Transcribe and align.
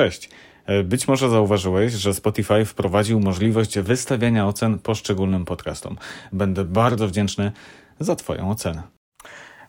Cześć. 0.00 0.30
E, 0.66 0.84
być 0.84 1.08
może 1.08 1.30
zauważyłeś, 1.30 1.92
że 1.92 2.14
Spotify 2.14 2.64
wprowadził 2.64 3.20
możliwość 3.20 3.78
wystawiania 3.78 4.46
ocen 4.46 4.78
poszczególnym 4.78 5.44
podcastom. 5.44 5.96
Będę 6.32 6.64
bardzo 6.64 7.08
wdzięczny 7.08 7.52
za 8.00 8.16
Twoją 8.16 8.50
ocenę. 8.50 8.82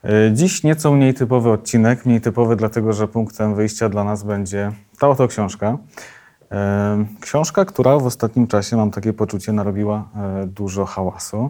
E, 0.03 0.31
dziś 0.33 0.63
nieco 0.63 0.91
mniej 0.91 1.13
typowy 1.13 1.51
odcinek. 1.51 2.05
Mniej 2.05 2.21
typowy, 2.21 2.55
dlatego 2.55 2.93
że 2.93 3.07
punktem 3.07 3.55
wyjścia 3.55 3.89
dla 3.89 4.03
nas 4.03 4.23
będzie 4.23 4.71
ta 4.99 5.09
oto 5.09 5.27
książka. 5.27 5.77
E, 6.51 7.05
książka, 7.21 7.65
która 7.65 7.99
w 7.99 8.05
ostatnim 8.05 8.47
czasie, 8.47 8.75
mam 8.75 8.91
takie 8.91 9.13
poczucie, 9.13 9.53
narobiła 9.53 10.09
dużo 10.47 10.85
hałasu. 10.85 11.49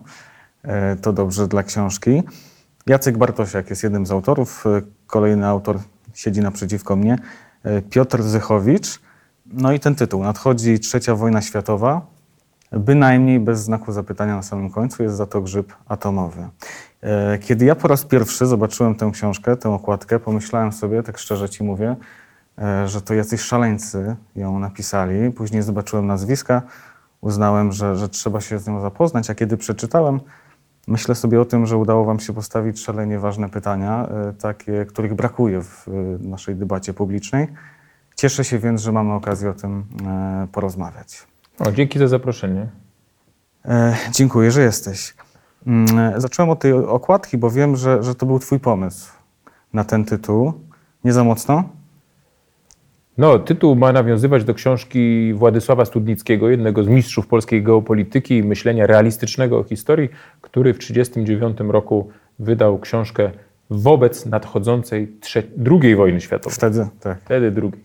To 1.02 1.13
dobrze 1.13 1.48
dla 1.48 1.63
książki. 1.63 2.23
Jacek 2.88 3.18
Bartosiak 3.18 3.70
jest 3.70 3.84
jednym 3.84 4.05
z 4.05 4.11
autorów. 4.11 4.66
Kolejny 5.07 5.48
autor 5.48 5.79
siedzi 6.13 6.41
naprzeciwko 6.41 6.95
mnie. 6.95 7.18
Piotr 7.89 8.23
Zychowicz. 8.23 9.00
No 9.46 9.71
i 9.71 9.80
ten 9.80 9.96
tytuł. 9.96 10.23
Nadchodzi 10.23 10.79
trzecia 10.79 11.15
wojna 11.15 11.42
światowa. 11.42 12.01
Bynajmniej 12.71 13.39
bez 13.39 13.60
znaku 13.60 13.92
zapytania 13.92 14.36
na 14.36 14.42
samym 14.42 14.70
końcu 14.70 15.04
jest 15.04 15.15
za 15.15 15.25
to 15.25 15.42
grzyb 15.42 15.74
atomowy. 15.87 16.47
E, 17.01 17.37
kiedy 17.37 17.65
ja 17.65 17.75
po 17.75 17.87
raz 17.87 18.06
pierwszy 18.06 18.46
zobaczyłem 18.46 18.96
tę 18.96 19.11
książkę, 19.14 19.57
tę 19.57 19.70
okładkę, 19.70 20.20
pomyślałem 20.20 20.71
sobie, 20.71 21.04
tak 21.04 21.18
szczerze 21.18 21.50
ci 21.50 21.64
mówię, 21.64 21.96
e, 22.57 22.87
że 22.87 23.01
to 23.01 23.14
jacyś 23.14 23.42
szaleńcy 23.42 24.15
ją 24.36 24.59
napisali. 24.59 25.32
Później 25.32 25.62
zobaczyłem 25.62 26.07
nazwiska, 26.07 26.62
uznałem, 27.21 27.71
że, 27.71 27.96
że 27.96 28.09
trzeba 28.09 28.42
się 28.42 28.59
z 28.59 28.68
nią 28.68 28.82
zapoznać, 28.82 29.29
a 29.29 29.36
kiedy 29.36 29.57
przeczytałem, 29.57 30.20
myślę 30.88 31.16
sobie 31.16 31.42
o 31.42 31.46
tym, 31.46 31.66
że 31.66 31.78
udało 31.78 32.06
wam 32.06 32.20
się 32.20 32.34
postawić 32.34 32.80
szalenie 32.80 33.20
ważne 33.20 33.50
pytania, 33.50 34.08
e, 34.08 34.34
takie, 34.34 34.86
których 34.86 35.14
brakuje 35.14 35.62
w 35.62 35.88
naszej 36.20 36.56
debacie 36.56 36.94
publicznej. 36.94 37.48
Cieszę 38.16 38.44
się 38.44 38.59
więc, 38.59 38.81
że 38.81 38.92
mamy 38.92 39.14
okazję 39.14 39.50
o 39.50 39.54
tym 39.54 39.84
e, 40.08 40.48
porozmawiać. 40.52 41.28
O, 41.59 41.72
dzięki 41.72 42.00
za 42.00 42.08
zaproszenie. 42.08 42.68
E, 43.66 43.96
dziękuję, 44.12 44.52
że 44.52 44.62
jesteś. 44.62 45.14
Mm, 45.68 46.00
e, 46.00 46.22
zacząłem 46.22 46.50
od 46.50 46.60
tej 46.60 46.73
okładki, 46.73 47.38
bo 47.38 47.52
wiem, 47.52 47.76
że, 47.76 48.04
że 48.04 48.16
to 48.16 48.26
był 48.26 48.40
Twój 48.40 48.60
pomysł 48.60 49.12
na 49.73 49.84
ten 49.84 50.06
tytuł. 50.06 50.54
Nie 51.04 51.14
za 51.14 51.23
mocno? 51.23 51.64
No, 53.22 53.39
tytuł 53.39 53.75
ma 53.75 53.91
nawiązywać 53.91 54.44
do 54.44 54.53
książki 54.53 55.33
Władysława 55.33 55.86
Studnickiego, 55.86 56.50
jednego 56.50 56.83
z 56.83 56.88
mistrzów 56.88 57.27
polskiej 57.27 57.64
geopolityki 57.64 58.38
i 58.38 58.44
myślenia 58.44 58.88
realistycznego 58.88 59.59
o 59.59 59.64
historii, 59.64 60.09
który 60.41 60.73
w 60.73 60.77
1939 60.77 61.72
roku 61.72 62.09
wydał 62.39 62.80
książkę 62.80 63.31
wobec 63.69 64.25
nadchodzącej 64.25 65.11
drugiej 65.58 65.95
wojny 65.95 66.22
światowej. 66.22 66.55
Wtedy, 66.55 66.88
tak. 66.99 67.22
Wtedy 67.25 67.52
drugiej. 67.52 67.83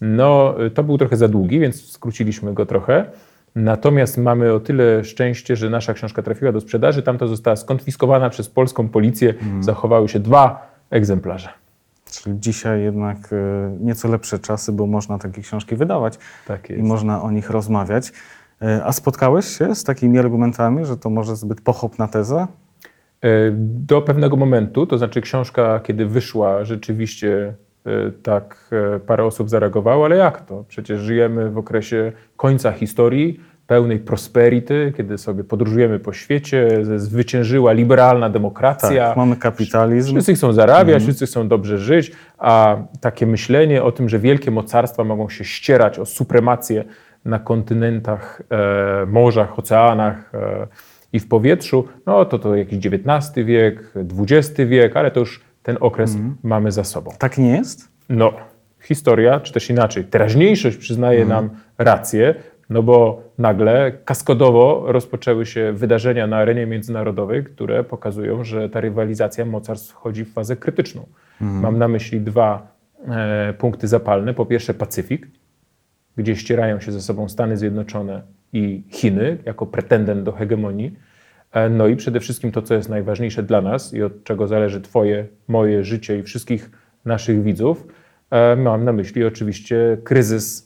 No, 0.00 0.54
to 0.74 0.84
był 0.84 0.98
trochę 0.98 1.16
za 1.16 1.28
długi, 1.28 1.60
więc 1.60 1.90
skróciliśmy 1.90 2.54
go 2.54 2.66
trochę. 2.66 3.04
Natomiast 3.54 4.18
mamy 4.18 4.52
o 4.52 4.60
tyle 4.60 5.04
szczęście, 5.04 5.56
że 5.56 5.70
nasza 5.70 5.94
książka 5.94 6.22
trafiła 6.22 6.52
do 6.52 6.60
sprzedaży. 6.60 7.02
Tamta 7.02 7.26
została 7.26 7.56
skonfiskowana 7.56 8.30
przez 8.30 8.48
polską 8.48 8.88
policję. 8.88 9.34
Mm. 9.42 9.62
Zachowały 9.62 10.08
się 10.08 10.20
dwa 10.20 10.70
egzemplarze. 10.90 11.65
Czyli 12.22 12.40
dzisiaj 12.40 12.82
jednak 12.82 13.16
e, 13.32 13.76
nieco 13.80 14.08
lepsze 14.08 14.38
czasy, 14.38 14.72
bo 14.72 14.86
można 14.86 15.18
takie 15.18 15.42
książki 15.42 15.76
wydawać 15.76 16.18
tak 16.46 16.70
i 16.70 16.82
można 16.82 17.22
o 17.22 17.30
nich 17.30 17.50
rozmawiać. 17.50 18.12
E, 18.62 18.84
a 18.84 18.92
spotkałeś 18.92 19.46
się 19.58 19.74
z 19.74 19.84
takimi 19.84 20.18
argumentami, 20.18 20.84
że 20.84 20.96
to 20.96 21.10
może 21.10 21.36
zbyt 21.36 21.60
pochopna 21.60 22.08
teza? 22.08 22.48
E, 23.20 23.28
do 23.60 24.02
pewnego 24.02 24.36
momentu, 24.36 24.86
to 24.86 24.98
znaczy 24.98 25.20
książka, 25.20 25.80
kiedy 25.80 26.06
wyszła, 26.06 26.64
rzeczywiście 26.64 27.54
tak 28.22 28.70
parę 29.06 29.24
osób 29.24 29.50
zareagowało, 29.50 30.04
ale 30.04 30.16
jak 30.16 30.46
to? 30.46 30.64
Przecież 30.68 31.00
żyjemy 31.00 31.50
w 31.50 31.58
okresie 31.58 32.12
końca 32.36 32.72
historii, 32.72 33.40
pełnej 33.66 33.98
prosperity, 33.98 34.92
kiedy 34.96 35.18
sobie 35.18 35.44
podróżujemy 35.44 35.98
po 35.98 36.12
świecie, 36.12 36.68
zwyciężyła 36.96 37.72
liberalna 37.72 38.30
demokracja. 38.30 39.08
Tak, 39.08 39.16
mamy 39.16 39.36
kapitalizm. 39.36 40.14
Wszyscy 40.14 40.34
chcą 40.34 40.52
zarabiać, 40.52 40.94
mhm. 40.94 41.02
wszyscy 41.02 41.26
chcą 41.26 41.48
dobrze 41.48 41.78
żyć, 41.78 42.12
a 42.38 42.76
takie 43.00 43.26
myślenie 43.26 43.82
o 43.82 43.92
tym, 43.92 44.08
że 44.08 44.18
wielkie 44.18 44.50
mocarstwa 44.50 45.04
mogą 45.04 45.28
się 45.28 45.44
ścierać 45.44 45.98
o 45.98 46.06
supremację 46.06 46.84
na 47.24 47.38
kontynentach, 47.38 48.42
e, 48.50 49.06
morzach, 49.06 49.58
oceanach 49.58 50.34
e, 50.34 50.66
i 51.12 51.20
w 51.20 51.28
powietrzu, 51.28 51.88
no 52.06 52.24
to 52.24 52.38
to 52.38 52.56
jakiś 52.56 52.86
XIX 52.86 53.46
wiek, 53.46 53.92
XX 54.18 54.60
wiek, 54.66 54.96
ale 54.96 55.10
to 55.10 55.20
już 55.20 55.40
ten 55.62 55.76
okres 55.80 56.14
mm. 56.14 56.36
mamy 56.42 56.72
za 56.72 56.84
sobą. 56.84 57.10
Tak 57.18 57.38
nie 57.38 57.50
jest? 57.50 57.88
No, 58.08 58.32
historia, 58.82 59.40
czy 59.40 59.52
też 59.52 59.70
inaczej, 59.70 60.04
teraźniejszość 60.04 60.76
przyznaje 60.76 61.22
mm. 61.22 61.28
nam 61.28 61.50
rację, 61.78 62.34
no 62.70 62.82
bo 62.82 63.22
nagle 63.38 63.92
kaskodowo 64.04 64.84
rozpoczęły 64.86 65.46
się 65.46 65.72
wydarzenia 65.72 66.26
na 66.26 66.36
arenie 66.36 66.66
międzynarodowej, 66.66 67.44
które 67.44 67.84
pokazują, 67.84 68.44
że 68.44 68.68
ta 68.68 68.80
rywalizacja 68.80 69.44
mocarstw 69.44 69.90
wchodzi 69.90 70.24
w 70.24 70.32
fazę 70.32 70.56
krytyczną. 70.56 71.06
Mm. 71.40 71.60
Mam 71.60 71.78
na 71.78 71.88
myśli 71.88 72.20
dwa 72.20 72.76
e, 73.08 73.54
punkty 73.58 73.88
zapalne. 73.88 74.34
Po 74.34 74.46
pierwsze 74.46 74.74
Pacyfik, 74.74 75.28
gdzie 76.16 76.36
ścierają 76.36 76.80
się 76.80 76.92
ze 76.92 77.00
sobą 77.00 77.28
Stany 77.28 77.56
Zjednoczone 77.56 78.22
i 78.52 78.84
Chiny 78.90 79.38
jako 79.44 79.66
pretendent 79.66 80.22
do 80.22 80.32
hegemonii. 80.32 80.96
E, 81.52 81.68
no 81.68 81.86
i 81.86 81.96
przede 81.96 82.20
wszystkim 82.20 82.52
to, 82.52 82.62
co 82.62 82.74
jest 82.74 82.88
najważniejsze 82.88 83.42
dla 83.42 83.60
nas 83.60 83.94
i 83.94 84.02
od 84.02 84.24
czego 84.24 84.46
zależy 84.46 84.80
Twoje, 84.80 85.26
moje 85.48 85.84
życie 85.84 86.18
i 86.18 86.22
wszystkich 86.22 86.70
naszych 87.04 87.42
widzów, 87.42 87.86
e, 88.30 88.56
mam 88.56 88.84
na 88.84 88.92
myśli 88.92 89.24
oczywiście 89.24 89.98
kryzys, 90.04 90.65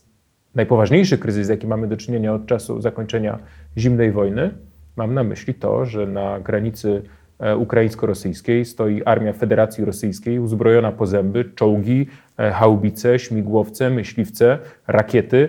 najpoważniejszy 0.55 1.19
kryzys, 1.19 1.49
jaki 1.49 1.67
mamy 1.67 1.87
do 1.87 1.97
czynienia 1.97 2.35
od 2.35 2.47
czasu 2.47 2.81
zakończenia 2.81 3.39
zimnej 3.79 4.13
wojny. 4.13 4.51
Mam 4.97 5.15
na 5.15 5.25
myśli 5.25 5.55
to, 5.55 5.85
że 5.85 6.07
na 6.07 6.41
granicy 6.41 7.03
e, 7.39 7.57
ukraińsko-rosyjskiej 7.57 8.65
stoi 8.65 9.03
armia 9.05 9.33
Federacji 9.33 9.85
Rosyjskiej 9.85 10.39
uzbrojona 10.39 10.93
po 10.93 11.07
zęby, 11.07 11.45
czołgi, 11.55 12.07
haubice, 12.53 13.19
śmigłowce, 13.19 13.91
myśliwce, 13.91 14.59
rakiety 14.87 15.49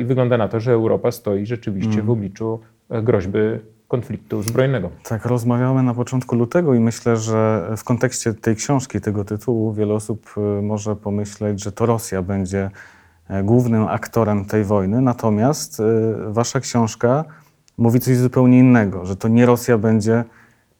i 0.00 0.04
wygląda 0.04 0.36
na 0.36 0.48
to, 0.48 0.60
że 0.60 0.72
Europa 0.72 1.12
stoi 1.12 1.46
rzeczywiście 1.46 1.94
mm. 1.94 2.06
w 2.06 2.10
obliczu 2.10 2.60
groźby 2.90 3.38
konfliktu 3.88 4.42
zbrojnego. 4.42 4.90
Tak, 5.08 5.26
rozmawiamy 5.26 5.82
na 5.82 5.94
początku 5.94 6.36
lutego 6.36 6.74
i 6.74 6.80
myślę, 6.80 7.16
że 7.16 7.68
w 7.76 7.84
kontekście 7.84 8.34
tej 8.34 8.56
książki, 8.56 9.00
tego 9.00 9.24
tytułu, 9.24 9.72
wiele 9.72 9.94
osób 9.94 10.34
może 10.62 10.96
pomyśleć, 10.96 11.62
że 11.64 11.72
to 11.72 11.86
Rosja 11.86 12.22
będzie 12.22 12.58
e, 12.64 12.70
głównym 13.44 13.86
aktorem 13.88 14.44
tej 14.44 14.64
wojny. 14.64 15.00
Natomiast 15.00 15.80
y, 15.80 15.84
wasza 16.28 16.60
książka 16.60 17.24
mówi 17.78 18.00
coś 18.00 18.16
zupełnie 18.16 18.58
innego, 18.58 19.06
że 19.06 19.16
to 19.16 19.28
nie 19.28 19.46
Rosja 19.46 19.78
będzie 19.78 20.24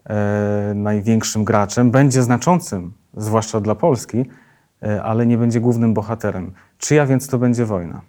e, 0.05 0.73
największym 0.75 1.45
graczem, 1.45 1.91
będzie 1.91 2.23
znaczącym, 2.23 2.93
zwłaszcza 3.17 3.61
dla 3.61 3.75
Polski, 3.75 4.25
e, 4.83 5.03
ale 5.03 5.27
nie 5.27 5.39
będzie 5.39 5.61
głównym 5.61 5.95
bohaterem. 5.95 6.53
Czyja 6.79 7.07
więc 7.07 7.29
to 7.29 7.39
będzie 7.39 7.65
wojna? 7.65 8.01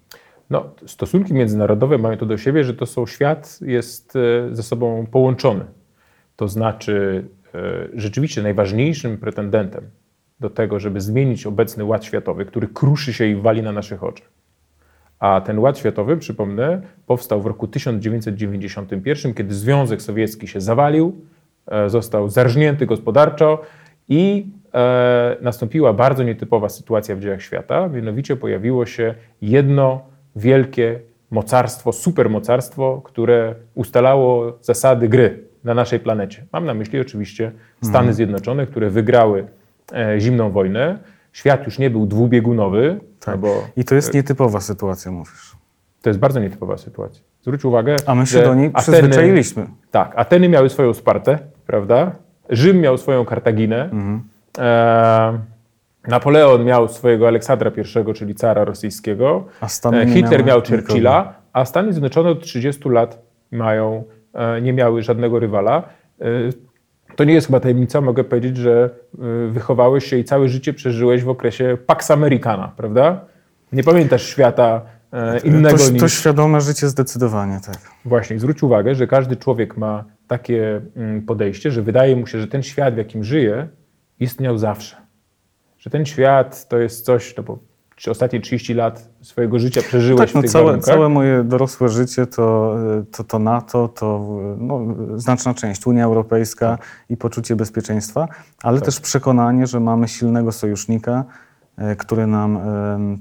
No, 0.49 0.69
stosunki 0.85 1.33
międzynarodowe 1.33 1.97
mają 1.97 2.17
to 2.17 2.25
do 2.25 2.37
siebie, 2.37 2.63
że 2.63 2.73
to 2.73 2.85
są 2.85 3.05
świat 3.05 3.59
jest 3.61 4.15
e, 4.15 4.55
ze 4.55 4.63
sobą 4.63 5.05
połączony. 5.11 5.65
To 6.35 6.47
znaczy, 6.47 7.25
e, 7.55 7.59
rzeczywiście 7.93 8.43
najważniejszym 8.43 9.17
pretendentem 9.17 9.89
do 10.39 10.49
tego, 10.49 10.79
żeby 10.79 11.01
zmienić 11.01 11.45
obecny 11.45 11.83
ład 11.83 12.05
światowy, 12.05 12.45
który 12.45 12.67
kruszy 12.67 13.13
się 13.13 13.25
i 13.25 13.35
wali 13.35 13.61
na 13.61 13.71
naszych 13.71 14.03
oczach. 14.03 14.27
A 15.19 15.41
ten 15.41 15.59
ład 15.59 15.77
światowy, 15.77 16.17
przypomnę, 16.17 16.81
powstał 17.05 17.41
w 17.41 17.45
roku 17.45 17.67
1991, 17.67 19.33
kiedy 19.33 19.53
Związek 19.53 20.01
Sowiecki 20.01 20.47
się 20.47 20.61
zawalił, 20.61 21.21
e, 21.67 21.89
został 21.89 22.29
zarżnięty 22.29 22.85
gospodarczo 22.85 23.61
i 24.09 24.47
nastąpiła 25.41 25.93
bardzo 25.93 26.23
nietypowa 26.23 26.69
sytuacja 26.69 27.15
w 27.15 27.19
dziejach 27.19 27.41
świata, 27.41 27.87
mianowicie 27.87 28.35
pojawiło 28.35 28.85
się 28.85 29.15
jedno 29.41 30.01
wielkie 30.35 30.99
mocarstwo, 31.31 31.93
supermocarstwo, 31.93 33.01
które 33.05 33.55
ustalało 33.75 34.57
zasady 34.61 35.09
gry 35.09 35.43
na 35.63 35.73
naszej 35.73 35.99
planecie. 35.99 36.45
Mam 36.53 36.65
na 36.65 36.73
myśli 36.73 36.99
oczywiście 36.99 37.51
Stany 37.81 37.97
mhm. 37.97 38.13
Zjednoczone, 38.13 38.67
które 38.67 38.89
wygrały 38.89 39.39
e, 39.39 39.45
zimną 40.17 40.51
wojnę. 40.51 40.99
Świat 41.33 41.65
już 41.65 41.79
nie 41.79 41.89
był 41.89 42.05
dwubiegunowy. 42.05 42.99
Tak. 43.19 43.39
I 43.75 43.83
to 43.85 43.95
jest 43.95 44.13
nietypowa 44.13 44.61
sytuacja, 44.61 45.11
mówisz. 45.11 45.55
To 46.01 46.09
jest 46.09 46.19
bardzo 46.19 46.39
nietypowa 46.39 46.77
sytuacja. 46.77 47.21
Zwróć 47.41 47.65
uwagę, 47.65 47.95
A 48.05 48.15
my 48.15 48.25
się 48.25 48.43
do 48.43 48.55
niej 48.55 48.69
Ateny, 48.73 48.97
przyzwyczailiśmy. 48.97 49.67
Tak, 49.91 50.13
Ateny 50.15 50.49
miały 50.49 50.69
swoją 50.69 50.93
Spartę, 50.93 51.39
prawda? 51.65 52.11
Rzym 52.49 52.81
miał 52.81 52.97
swoją 52.97 53.25
Kartaginę. 53.25 53.83
Mhm. 53.83 54.23
E, 54.57 55.39
Napoleon 56.07 56.63
miał 56.63 56.87
swojego 56.87 57.27
Aleksandra 57.27 57.71
I, 58.09 58.13
czyli 58.13 58.35
cara 58.35 58.65
rosyjskiego. 58.65 59.45
E, 59.93 60.07
Hitler 60.07 60.45
miał 60.45 60.61
Churchilla, 60.61 61.19
nikogo. 61.19 61.33
a 61.53 61.65
Stany 61.65 61.93
Zjednoczone 61.93 62.29
od 62.29 62.43
30 62.43 62.89
lat 62.89 63.21
mają, 63.51 64.03
e, 64.33 64.61
nie 64.61 64.73
miały 64.73 65.01
żadnego 65.01 65.39
rywala. 65.39 65.83
E, 66.21 66.25
to 67.15 67.23
nie 67.23 67.33
jest 67.33 67.47
chyba 67.47 67.59
tajemnica, 67.59 68.01
mogę 68.01 68.23
powiedzieć, 68.23 68.57
że 68.57 68.89
wychowałeś 69.49 70.05
się 70.05 70.17
i 70.17 70.23
całe 70.23 70.49
życie 70.49 70.73
przeżyłeś 70.73 71.23
w 71.23 71.29
okresie 71.29 71.77
Pax 71.85 72.11
Americana, 72.11 72.71
prawda? 72.77 73.25
Nie 73.71 73.83
pamiętasz 73.83 74.23
świata 74.23 74.81
e, 75.13 75.39
innego 75.39 75.77
to, 75.77 75.89
niż... 75.89 76.01
To 76.01 76.07
świadome 76.07 76.61
życie 76.61 76.87
zdecydowanie, 76.87 77.59
tak. 77.65 77.77
Właśnie, 78.05 78.39
zwróć 78.39 78.63
uwagę, 78.63 78.95
że 78.95 79.07
każdy 79.07 79.35
człowiek 79.35 79.77
ma 79.77 80.05
takie 80.27 80.81
mm, 80.95 81.21
podejście, 81.21 81.71
że 81.71 81.81
wydaje 81.81 82.15
mu 82.15 82.27
się, 82.27 82.39
że 82.39 82.47
ten 82.47 82.63
świat, 82.63 82.93
w 82.93 82.97
jakim 82.97 83.23
żyje, 83.23 83.67
istniał 84.19 84.57
zawsze. 84.57 84.95
Że 85.77 85.89
ten 85.89 86.05
świat 86.05 86.67
to 86.67 86.77
jest 86.77 87.05
coś, 87.05 87.37
no 87.37 87.43
bo 87.43 87.59
ostatnie 88.07 88.41
30 88.41 88.73
lat 88.73 89.09
swojego 89.21 89.59
życia 89.59 89.81
przeżyłeś 89.81 90.19
tak, 90.19 90.35
no 90.35 90.41
w 90.41 90.43
tych 90.43 90.51
całe, 90.51 90.65
warunkach. 90.65 90.95
całe 90.95 91.09
moje 91.09 91.43
dorosłe 91.43 91.89
życie 91.89 92.25
to, 92.25 92.75
to, 93.11 93.23
to 93.23 93.39
NATO, 93.39 93.87
to 93.87 94.27
no, 94.57 94.81
znaczna 95.15 95.53
część 95.53 95.87
Unia 95.87 96.05
Europejska 96.05 96.77
tak. 96.77 96.87
i 97.09 97.17
poczucie 97.17 97.55
bezpieczeństwa, 97.55 98.27
ale 98.63 98.77
tak. 98.77 98.85
też 98.85 98.99
przekonanie, 98.99 99.67
że 99.67 99.79
mamy 99.79 100.07
silnego 100.07 100.51
sojusznika, 100.51 101.25
e, 101.77 101.95
który 101.95 102.27
nam 102.27 102.59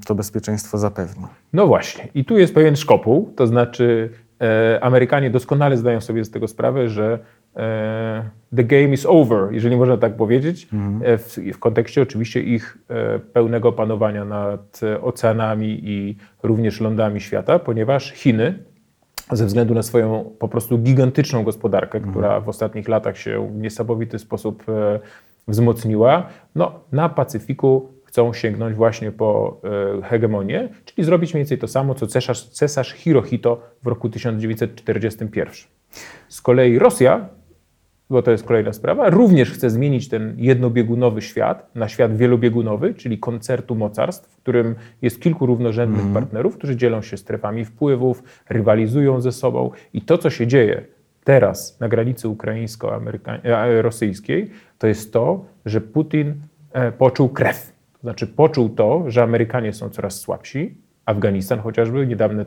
to 0.06 0.14
bezpieczeństwo 0.14 0.78
zapewni. 0.78 1.24
No 1.52 1.66
właśnie. 1.66 2.08
I 2.14 2.24
tu 2.24 2.38
jest 2.38 2.54
pewien 2.54 2.76
szkopuł, 2.76 3.32
to 3.36 3.46
znaczy 3.46 4.10
e, 4.40 4.84
Amerykanie 4.84 5.30
doskonale 5.30 5.76
zdają 5.76 6.00
sobie 6.00 6.24
z 6.24 6.30
tego 6.30 6.48
sprawę, 6.48 6.88
że 6.88 7.18
the 8.56 8.64
game 8.64 8.88
is 8.88 9.06
over, 9.06 9.52
jeżeli 9.52 9.76
można 9.76 9.96
tak 9.96 10.16
powiedzieć, 10.16 10.68
mhm. 10.72 11.18
w, 11.18 11.36
w, 11.54 11.58
kontekście 11.58 12.02
oczywiście 12.02 12.42
ich 12.42 12.78
e, 12.88 13.18
pełnego 13.18 13.72
panowania 13.72 14.24
nad 14.24 14.80
oceanami 15.02 15.80
i 15.82 16.16
również 16.42 16.80
lądami 16.80 17.20
świata, 17.20 17.58
ponieważ 17.58 18.12
Chiny 18.12 18.64
ze 19.32 19.46
względu 19.46 19.74
na 19.74 19.82
swoją 19.82 20.32
po 20.38 20.48
prostu 20.48 20.78
gigantyczną 20.78 21.42
gospodarkę, 21.42 21.98
mhm. 21.98 22.14
która 22.14 22.40
w 22.40 22.48
ostatnich 22.48 22.88
latach 22.88 23.18
się 23.18 23.50
w 23.52 23.56
niesamowity 23.56 24.18
sposób 24.18 24.64
wzmocniła, 25.48 26.26
no, 26.54 26.80
na 26.92 27.08
Pacyfiku 27.08 27.88
chcą 28.04 28.32
sięgnąć 28.32 28.76
właśnie 28.76 29.12
po 29.12 29.60
hegemonię, 30.04 30.68
czyli 30.84 31.04
zrobić 31.04 31.34
mniej 31.34 31.40
więcej 31.40 31.58
to 31.58 31.68
samo, 31.68 31.94
co 31.94 32.06
cesarz, 32.06 32.48
cesarz 32.48 32.92
Hirohito 32.92 33.60
w 33.82 33.86
roku 33.86 34.08
1941. 34.08 35.54
Z 36.28 36.40
kolei 36.40 36.78
Rosja 36.78 37.28
bo 38.10 38.22
to 38.22 38.30
jest 38.30 38.44
kolejna 38.44 38.72
sprawa, 38.72 39.10
również 39.10 39.50
chce 39.50 39.70
zmienić 39.70 40.08
ten 40.08 40.34
jednobiegunowy 40.36 41.22
świat 41.22 41.70
na 41.74 41.88
świat 41.88 42.16
wielobiegunowy, 42.16 42.94
czyli 42.94 43.18
koncertu 43.18 43.74
mocarstw, 43.74 44.30
w 44.30 44.36
którym 44.36 44.74
jest 45.02 45.22
kilku 45.22 45.46
równorzędnych 45.46 46.02
mm. 46.02 46.14
partnerów, 46.14 46.56
którzy 46.56 46.76
dzielą 46.76 47.02
się 47.02 47.16
strefami 47.16 47.64
wpływów, 47.64 48.22
rywalizują 48.48 49.20
ze 49.20 49.32
sobą 49.32 49.70
i 49.92 50.02
to, 50.02 50.18
co 50.18 50.30
się 50.30 50.46
dzieje 50.46 50.84
teraz 51.24 51.80
na 51.80 51.88
granicy 51.88 52.28
ukraińsko-rosyjskiej, 52.28 54.50
to 54.78 54.86
jest 54.86 55.12
to, 55.12 55.44
że 55.66 55.80
Putin 55.80 56.34
e, 56.72 56.92
poczuł 56.92 57.28
krew. 57.28 57.72
To 57.92 57.98
znaczy 58.00 58.26
poczuł 58.26 58.68
to, 58.68 59.10
że 59.10 59.22
Amerykanie 59.22 59.72
są 59.72 59.90
coraz 59.90 60.20
słabsi, 60.20 60.74
Afganistan 61.08 61.60
chociażby, 61.60 62.06
niedawne 62.06 62.42
e, 62.42 62.46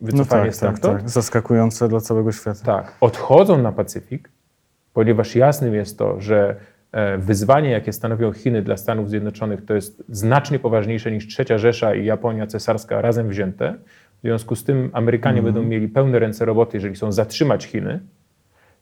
wycofanie 0.00 0.42
no 0.42 0.46
tak, 0.46 0.54
stamtąd. 0.54 0.82
Tak, 0.82 1.00
tak. 1.00 1.10
Zaskakujące 1.10 1.88
dla 1.88 2.00
całego 2.00 2.32
świata. 2.32 2.64
Tak. 2.64 2.96
Odchodzą 3.00 3.62
na 3.62 3.72
Pacyfik, 3.72 4.30
ponieważ 4.92 5.36
jasnym 5.36 5.74
jest 5.74 5.98
to, 5.98 6.20
że 6.20 6.56
e, 6.92 7.18
wyzwanie, 7.18 7.70
jakie 7.70 7.92
stanowią 7.92 8.32
Chiny 8.32 8.62
dla 8.62 8.76
Stanów 8.76 9.10
Zjednoczonych, 9.10 9.64
to 9.64 9.74
jest 9.74 10.02
znacznie 10.08 10.58
poważniejsze 10.58 11.12
niż 11.12 11.26
Trzecia 11.26 11.58
Rzesza 11.58 11.94
i 11.94 12.04
Japonia 12.04 12.46
cesarska 12.46 13.00
razem 13.00 13.28
wzięte. 13.28 13.74
W 14.18 14.20
związku 14.20 14.56
z 14.56 14.64
tym 14.64 14.90
Amerykanie 14.92 15.40
mm. 15.40 15.52
będą 15.52 15.68
mieli 15.68 15.88
pełne 15.88 16.18
ręce 16.18 16.44
roboty, 16.44 16.76
jeżeli 16.76 16.94
chcą 16.94 17.12
zatrzymać 17.12 17.64
Chiny. 17.64 18.00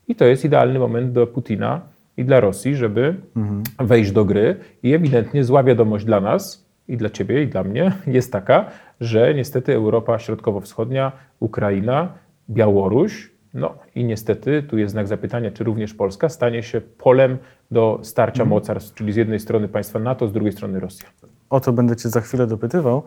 I 0.08 0.14
to 0.14 0.24
jest 0.24 0.44
idealny 0.44 0.78
moment 0.78 1.12
do 1.12 1.26
Putina 1.26 1.80
i 2.16 2.24
dla 2.24 2.40
Rosji, 2.40 2.76
żeby 2.76 3.14
mm. 3.36 3.62
wejść 3.78 4.12
do 4.12 4.24
gry. 4.24 4.56
I 4.82 4.94
ewidentnie 4.94 5.44
zła 5.44 5.62
wiadomość 5.64 6.04
dla 6.04 6.20
nas, 6.20 6.65
i 6.88 6.96
dla 6.96 7.10
Ciebie, 7.10 7.42
i 7.42 7.48
dla 7.48 7.64
mnie 7.64 7.92
jest 8.06 8.32
taka, 8.32 8.70
że 9.00 9.34
niestety 9.34 9.74
Europa 9.74 10.18
Środkowo-Wschodnia, 10.18 11.12
Ukraina, 11.40 12.12
Białoruś, 12.50 13.30
no 13.54 13.74
i 13.94 14.04
niestety 14.04 14.62
tu 14.62 14.78
jest 14.78 14.92
znak 14.92 15.08
zapytania, 15.08 15.50
czy 15.50 15.64
również 15.64 15.94
Polska 15.94 16.28
stanie 16.28 16.62
się 16.62 16.80
polem 16.80 17.38
do 17.70 18.00
starcia 18.02 18.42
mm. 18.42 18.50
mocarstw, 18.50 18.94
czyli 18.94 19.12
z 19.12 19.16
jednej 19.16 19.40
strony 19.40 19.68
państwa 19.68 19.98
NATO, 19.98 20.28
z 20.28 20.32
drugiej 20.32 20.52
strony 20.52 20.80
Rosja. 20.80 21.08
O 21.50 21.60
to 21.60 21.72
będę 21.72 21.96
Cię 21.96 22.08
za 22.08 22.20
chwilę 22.20 22.46
dopytywał. 22.46 23.02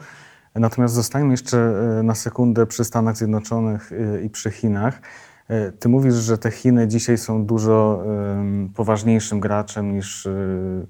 Natomiast 0.56 0.94
zostańmy 0.94 1.32
jeszcze 1.32 1.58
e, 1.58 2.04
na 2.04 2.16
sekundę 2.16 2.66
przy 2.66 2.84
Stanach 2.84 3.18
Zjednoczonych 3.18 3.92
e, 3.92 4.22
i 4.22 4.30
przy 4.30 4.52
Chinach. 4.52 5.02
E, 5.48 5.72
ty 5.72 5.90
mówisz, 5.90 6.14
że 6.14 6.38
te 6.38 6.52
Chiny 6.52 6.88
dzisiaj 6.88 7.18
są 7.18 7.46
dużo 7.46 8.04
poważniejszym 8.76 9.40
graczem 9.40 9.96
niż 9.96 10.28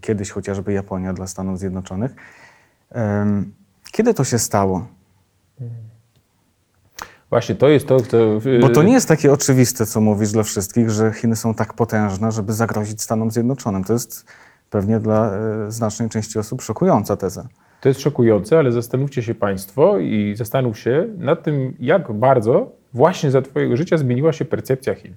kiedyś 0.01 0.31
chociażby 0.31 0.73
Japonia 0.73 1.13
dla 1.13 1.27
Stanów 1.27 1.59
Zjednoczonych. 1.59 2.15
Kiedy 3.91 4.13
to 4.13 4.23
się 4.23 4.39
stało? 4.39 4.87
Właśnie 7.29 7.55
to 7.55 7.69
jest 7.69 7.87
to, 7.87 7.99
co... 7.99 8.17
Bo 8.61 8.69
to 8.69 8.83
nie 8.83 8.93
jest 8.93 9.07
takie 9.07 9.33
oczywiste, 9.33 9.85
co 9.85 10.01
mówisz 10.01 10.31
dla 10.31 10.43
wszystkich, 10.43 10.89
że 10.89 11.13
Chiny 11.13 11.35
są 11.35 11.53
tak 11.53 11.73
potężne, 11.73 12.31
żeby 12.31 12.53
zagrozić 12.53 13.01
Stanom 13.01 13.31
Zjednoczonym. 13.31 13.83
To 13.83 13.93
jest 13.93 14.25
pewnie 14.69 14.99
dla 14.99 15.31
e, 15.35 15.71
znacznej 15.71 16.09
części 16.09 16.39
osób 16.39 16.61
szokująca 16.61 17.17
teza. 17.17 17.47
To 17.81 17.89
jest 17.89 18.01
szokujące, 18.01 18.59
ale 18.59 18.71
zastanówcie 18.71 19.23
się 19.23 19.35
Państwo 19.35 19.97
i 19.99 20.33
zastanów 20.35 20.79
się 20.79 21.07
nad 21.17 21.43
tym, 21.43 21.75
jak 21.79 22.11
bardzo 22.11 22.71
właśnie 22.93 23.31
za 23.31 23.41
Twojego 23.41 23.77
życia 23.77 23.97
zmieniła 23.97 24.33
się 24.33 24.45
percepcja 24.45 24.95
Chin. 24.95 25.13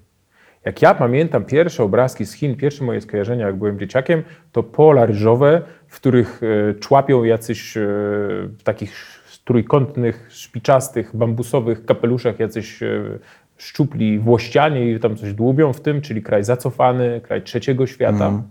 Jak 0.65 0.83
ja 0.83 0.95
pamiętam 0.95 1.45
pierwsze 1.45 1.85
obrazki 1.85 2.27
z 2.27 2.33
Chin, 2.33 2.57
pierwsze 2.57 2.85
moje 2.85 3.01
skojarzenia, 3.01 3.47
jak 3.47 3.57
byłem 3.57 3.79
dzieciakiem, 3.79 4.23
to 4.53 4.63
pola 4.63 5.07
ryżowe, 5.07 5.63
w 5.93 5.97
których 5.97 6.41
e, 6.43 6.75
człapią 6.75 7.25
jacyś 7.25 7.77
e, 7.77 7.81
w 8.59 8.63
takich 8.65 8.95
trójkątnych, 9.45 10.27
szpiczastych, 10.31 11.17
bambusowych 11.17 11.85
kapeluszach 11.85 12.41
jacyś 12.41 12.83
e, 12.83 13.03
szczupli 13.57 14.19
włościanie 14.19 14.93
i 14.93 15.01
tam 15.01 15.17
coś 15.17 15.35
dłubią 15.35 15.73
w 15.73 15.81
tym, 15.81 16.01
czyli 16.01 16.23
kraj 16.23 16.45
zacofany, 16.45 17.21
kraj 17.21 17.43
trzeciego 17.43 17.87
świata. 17.87 18.29
Mm. 18.29 18.43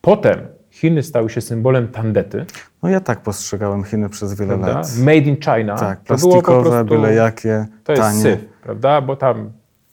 Potem 0.00 0.38
Chiny 0.70 1.02
stały 1.02 1.30
się 1.30 1.40
symbolem 1.40 1.88
tandety. 1.88 2.44
No 2.82 2.88
ja 2.88 3.00
tak 3.00 3.20
postrzegałem 3.20 3.84
Chiny 3.84 4.08
przez 4.08 4.34
wiele 4.34 4.58
prawda? 4.58 4.74
lat. 4.74 4.98
Made 4.98 5.16
in 5.16 5.36
China. 5.36 5.76
Tak, 5.76 6.00
plastikowe, 6.00 6.70
prostu, 6.70 6.94
byle 6.94 7.14
jakie, 7.14 7.66
To 7.84 7.92
jest 7.92 8.02
tanie. 8.02 8.22
syf, 8.22 8.44
prawda? 8.62 9.00
Bo 9.00 9.16
tam 9.16 9.50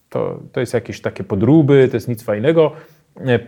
to, 0.10 0.40
to 0.52 0.60
jest 0.60 0.74
jakieś 0.74 1.02
takie 1.02 1.24
podróby, 1.24 1.88
to 1.92 1.98
jest 1.98 2.08
nic 2.08 2.24
fajnego. 2.24 2.72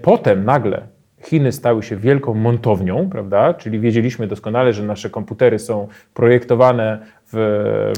Potem 0.02 0.46
nagle 0.46 0.95
Chiny 1.26 1.52
stały 1.52 1.84
się 1.84 1.98
wielką 1.98 2.34
montownią, 2.34 3.10
prawda? 3.10 3.54
Czyli 3.54 3.80
wiedzieliśmy 3.80 4.28
doskonale, 4.28 4.74
że 4.74 4.84
nasze 4.84 5.10
komputery 5.10 5.60
są 5.60 5.88
projektowane 6.14 7.06
w 7.34 7.38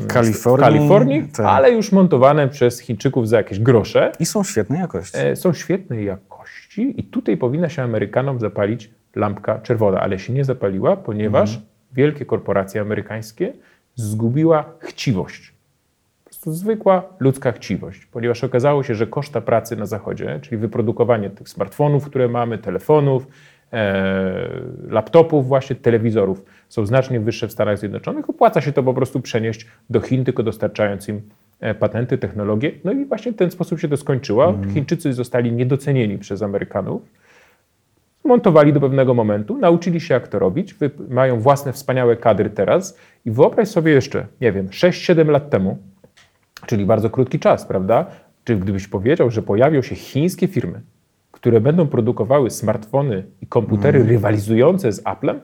Kalifornii, 0.07 0.57
w 0.57 0.62
Kalifornii 0.62 1.23
tak. 1.23 1.45
ale 1.45 1.71
już 1.71 1.92
montowane 1.92 2.47
przez 2.47 2.80
Chińczyków 2.80 3.30
za 3.30 3.37
jakieś 3.37 3.59
grosze. 3.59 4.11
I 4.19 4.25
są 4.25 4.44
świetnej 4.44 4.80
jakości. 4.80 5.18
E, 5.18 5.35
są 5.35 5.54
świetnej 5.54 6.06
jakości 6.06 6.99
i 6.99 7.04
tutaj 7.04 7.37
powinna 7.37 7.69
się 7.69 7.83
Amerykanom 7.83 8.40
zapalić 8.40 8.90
lampka 9.16 9.59
czerwona, 9.59 9.99
ale 9.99 10.19
się 10.19 10.33
nie 10.33 10.44
zapaliła, 10.44 10.97
ponieważ 10.97 11.49
mhm. 11.49 11.68
wielkie 11.94 12.25
korporacje 12.25 12.81
amerykańskie 12.81 13.54
zgubiła 13.95 14.73
chciwość 14.80 15.56
zwykła 16.51 17.04
ludzka 17.19 17.51
chciwość, 17.51 18.06
ponieważ 18.06 18.44
okazało 18.44 18.83
się, 18.83 18.95
że 18.95 19.07
koszta 19.07 19.42
pracy 19.42 19.75
na 19.75 19.85
Zachodzie, 19.85 20.39
czyli 20.42 20.57
wyprodukowanie 20.57 21.30
tych 21.30 21.49
smartfonów, 21.49 22.06
które 22.06 22.27
mamy, 22.27 22.57
telefonów, 22.57 23.27
e, 23.73 24.49
laptopów, 24.89 25.47
właśnie 25.47 25.75
telewizorów, 25.75 26.45
są 26.69 26.85
znacznie 26.85 27.19
wyższe 27.19 27.47
w 27.47 27.51
Stanach 27.51 27.77
Zjednoczonych. 27.77 28.30
Opłaca 28.30 28.61
się 28.61 28.71
to 28.71 28.83
po 28.83 28.94
prostu 28.94 29.19
przenieść 29.21 29.68
do 29.89 30.01
Chin, 30.01 30.25
tylko 30.25 30.44
dostarczając 30.44 31.07
im 31.07 31.21
e, 31.59 31.75
patenty, 31.75 32.18
technologie. 32.18 32.71
No 32.83 32.92
i 32.92 33.06
właśnie 33.06 33.31
w 33.31 33.35
ten 33.35 33.51
sposób 33.51 33.80
się 33.80 33.87
to 33.87 33.97
skończyło. 33.97 34.49
Mm. 34.49 34.73
Chińczycy 34.73 35.13
zostali 35.13 35.51
niedocenieni 35.51 36.18
przez 36.18 36.42
Amerykanów. 36.42 37.01
Montowali 38.23 38.73
do 38.73 38.80
pewnego 38.80 39.13
momentu, 39.13 39.57
nauczyli 39.57 40.01
się 40.01 40.13
jak 40.13 40.27
to 40.27 40.39
robić, 40.39 40.75
mają 41.09 41.39
własne 41.39 41.73
wspaniałe 41.73 42.16
kadry 42.16 42.49
teraz 42.49 42.97
i 43.25 43.31
wyobraź 43.31 43.68
sobie 43.68 43.92
jeszcze, 43.92 44.25
nie 44.42 44.51
wiem, 44.51 44.68
6-7 44.68 45.27
lat 45.27 45.49
temu, 45.49 45.77
Czyli 46.66 46.85
bardzo 46.85 47.09
krótki 47.09 47.40
czas, 47.40 47.66
prawda? 47.66 48.06
Czy 48.44 48.56
gdybyś 48.56 48.87
powiedział, 48.87 49.31
że 49.31 49.42
pojawią 49.42 49.81
się 49.81 49.95
chińskie 49.95 50.47
firmy, 50.47 50.81
które 51.31 51.61
będą 51.61 51.87
produkowały 51.87 52.49
smartfony 52.49 53.23
i 53.42 53.47
komputery 53.47 53.99
mm. 53.99 54.09
rywalizujące 54.11 54.92
z 54.92 55.02
Applem? 55.06 55.42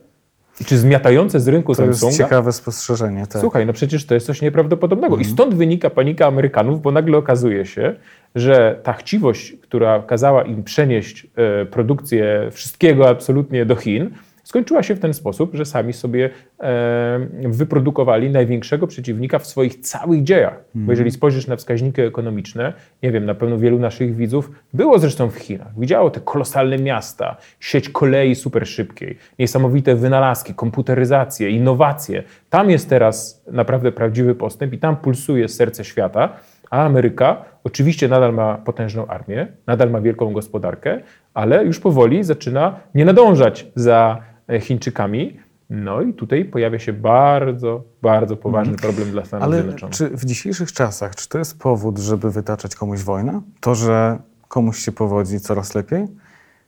I 0.62 0.65
czy 0.65 0.77
zmiatające 0.77 1.39
z 1.39 1.48
rynku 1.48 1.72
to 1.72 1.75
Samsunga? 1.75 2.00
To 2.00 2.05
jest 2.05 2.17
ciekawe 2.17 2.51
spostrzeżenie. 2.51 3.27
Tak. 3.27 3.41
Słuchaj, 3.41 3.65
no 3.65 3.74
przecież 3.74 4.05
to 4.05 4.13
jest 4.13 4.25
coś 4.25 4.41
nieprawdopodobnego. 4.41 5.15
Mm. 5.15 5.27
I 5.27 5.32
stąd 5.32 5.55
wynika 5.55 5.89
panika 5.89 6.27
Amerykanów, 6.27 6.82
bo 6.82 6.91
nagle 6.91 7.17
okazuje 7.17 7.65
się, 7.65 7.96
że 8.36 8.79
ta 8.84 8.93
chciwość, 8.93 9.55
która 9.62 10.00
kazała 10.01 10.43
im 10.43 10.63
przenieść 10.63 11.27
e, 11.36 11.65
produkcję 11.65 12.50
wszystkiego 12.51 13.10
absolutnie 13.10 13.65
do 13.65 13.75
Chin, 13.75 14.10
skończyła 14.43 14.83
się 14.83 14.95
w 14.95 15.00
ten 15.00 15.13
sposób, 15.13 15.55
że 15.55 15.65
sami 15.65 15.93
sobie 15.93 16.29
e, 16.59 17.19
wyprodukowali 17.43 18.29
największego 18.29 18.88
przeciwnika 18.88 19.39
w 19.39 19.47
swoich 19.47 19.79
całych 19.79 20.23
dziejach. 20.23 20.53
Bo 20.53 20.79
Mhm. 20.79 20.89
jeżeli 20.89 21.12
spojrzysz 21.12 21.47
na 21.47 21.55
wskaźniki 21.55 22.01
ekonomiczne, 22.01 22.73
nie 23.03 23.12
wiem, 23.12 23.25
na 23.25 23.35
pewno 23.35 23.57
wielu 23.57 23.79
naszych 23.79 24.15
widzów 24.15 24.51
było 24.73 25.00
zresztą 25.00 25.29
w 25.29 25.35
Chinach, 25.35 25.79
widziało 25.79 26.09
te 26.09 26.19
kolosalne 26.19 26.77
miasta, 26.77 27.38
sieć 27.59 27.89
kolei 27.89 28.35
super 28.35 28.67
szybkiej, 28.67 29.17
niesamowite 29.39 29.95
wynalazki, 29.95 30.53
komputeryzację, 30.53 31.50
innowacje. 31.50 32.23
Tam 32.50 32.69
jest 32.69 32.89
teraz 32.89 33.43
naprawdę 33.51 33.91
prawdziwy 33.91 34.35
postęp 34.35 34.73
i 34.73 34.77
tam 34.77 34.95
pulsuje 34.95 35.47
serce 35.50 35.83
świata, 35.83 36.29
a 36.69 36.85
Ameryka 36.85 37.45
oczywiście 37.63 38.07
nadal 38.07 38.33
ma 38.33 38.57
potężną 38.57 39.07
armię, 39.07 39.47
nadal 39.67 39.91
ma 39.91 40.01
wielką 40.01 40.33
gospodarkę, 40.33 41.00
ale 41.33 41.65
już 41.65 41.79
powoli 41.79 42.23
zaczyna 42.23 42.79
nie 42.95 43.05
nadążać 43.05 43.65
za 43.75 44.21
Chińczykami. 44.60 45.39
No 45.69 46.01
i 46.01 46.13
tutaj 46.13 46.45
pojawia 46.45 46.79
się 46.79 46.93
bardzo, 46.93 47.83
bardzo 48.01 48.38
poważny 48.38 48.75
problem 48.75 49.12
dla 49.12 49.25
Stanów 49.25 49.43
Ale 49.43 49.57
Zjednoczonych. 49.57 49.95
czy 49.95 50.10
w 50.10 50.25
dzisiejszych 50.25 50.72
czasach, 50.72 51.15
czy 51.15 51.29
to 51.29 51.38
jest 51.38 51.60
powód, 51.60 52.00
żeby 52.00 52.31
wytaczać 52.31 52.75
komuś 52.75 53.01
wojnę? 53.01 53.41
To, 53.60 53.75
że 53.75 54.17
komuś 54.48 54.79
się 54.79 54.91
powodzi 54.91 55.39
coraz 55.39 55.75
lepiej? 55.75 56.05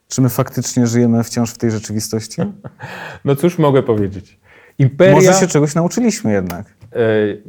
Czy 0.07 0.21
my 0.21 0.29
faktycznie 0.29 0.87
żyjemy 0.87 1.23
wciąż 1.23 1.51
w 1.51 1.57
tej 1.57 1.71
rzeczywistości? 1.71 2.41
No 3.25 3.35
cóż 3.35 3.57
mogę 3.57 3.83
powiedzieć? 3.83 4.39
Imperia... 4.79 5.15
Może 5.15 5.33
się 5.33 5.47
czegoś 5.47 5.75
nauczyliśmy 5.75 6.31
jednak. 6.31 6.65
E, 6.91 6.97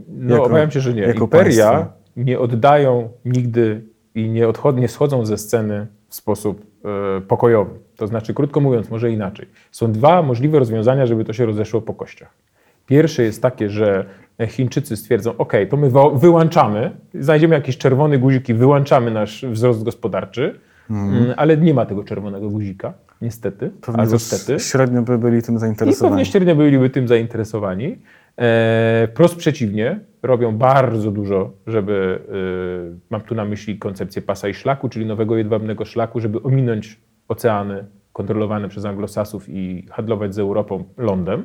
No, 0.08 0.34
Jako- 0.34 0.46
obawiam 0.46 0.70
się, 0.70 0.80
że 0.80 0.94
nie. 0.94 1.12
Imperia 1.12 1.70
państwo. 1.72 1.92
nie 2.16 2.38
oddają 2.38 3.08
nigdy 3.24 3.84
i 4.14 4.28
nie 4.76 4.88
schodzą 4.88 5.26
ze 5.26 5.38
sceny 5.38 5.86
w 6.08 6.14
sposób 6.14 6.66
e, 6.84 7.20
pokojowy. 7.20 7.70
To 7.96 8.06
znaczy, 8.06 8.34
krótko 8.34 8.60
mówiąc, 8.60 8.90
może 8.90 9.10
inaczej. 9.10 9.46
Są 9.70 9.92
dwa 9.92 10.22
możliwe 10.22 10.58
rozwiązania, 10.58 11.06
żeby 11.06 11.24
to 11.24 11.32
się 11.32 11.46
rozeszło 11.46 11.80
po 11.82 11.94
kościach. 11.94 12.30
Pierwsze 12.86 13.22
jest 13.22 13.42
takie, 13.42 13.70
że 13.70 14.04
Chińczycy 14.48 14.96
stwierdzą, 14.96 15.36
OK, 15.36 15.52
to 15.70 15.76
my 15.76 15.90
wyłączamy, 16.14 16.90
znajdziemy 17.14 17.54
jakiś 17.54 17.78
czerwony 17.78 18.18
guzik 18.18 18.48
i 18.48 18.54
wyłączamy 18.54 19.10
nasz 19.10 19.44
wzrost 19.44 19.84
gospodarczy, 19.84 20.60
mm, 20.90 21.34
ale 21.36 21.56
nie 21.56 21.74
ma 21.74 21.86
tego 21.86 22.04
czerwonego 22.04 22.50
guzika, 22.50 22.92
niestety, 23.22 23.70
Pewnie 23.80 24.00
albo 24.02 24.18
stety. 24.18 24.60
średnio 24.60 25.02
by 25.02 25.18
byli 25.18 25.42
tym 25.42 25.54
I 25.54 25.58
zainteresowani. 25.58 26.10
pewnie 26.10 26.24
średnio 26.24 26.56
byliby 26.56 26.90
tym 26.90 27.08
zainteresowani. 27.08 27.98
E, 28.38 29.08
prost 29.14 29.36
przeciwnie, 29.36 30.00
robią 30.22 30.56
bardzo 30.56 31.10
dużo, 31.10 31.52
żeby, 31.66 32.20
e, 32.28 32.98
mam 33.10 33.20
tu 33.20 33.34
na 33.34 33.44
myśli 33.44 33.78
koncepcję 33.78 34.22
pasa 34.22 34.48
i 34.48 34.54
szlaku, 34.54 34.88
czyli 34.88 35.06
nowego 35.06 35.36
jedwabnego 35.36 35.84
szlaku, 35.84 36.20
żeby 36.20 36.42
ominąć 36.42 37.00
oceany 37.28 37.84
kontrolowane 38.12 38.68
przez 38.68 38.84
anglosasów 38.84 39.48
i 39.48 39.86
handlować 39.90 40.34
z 40.34 40.38
Europą 40.38 40.84
lądem. 40.96 41.44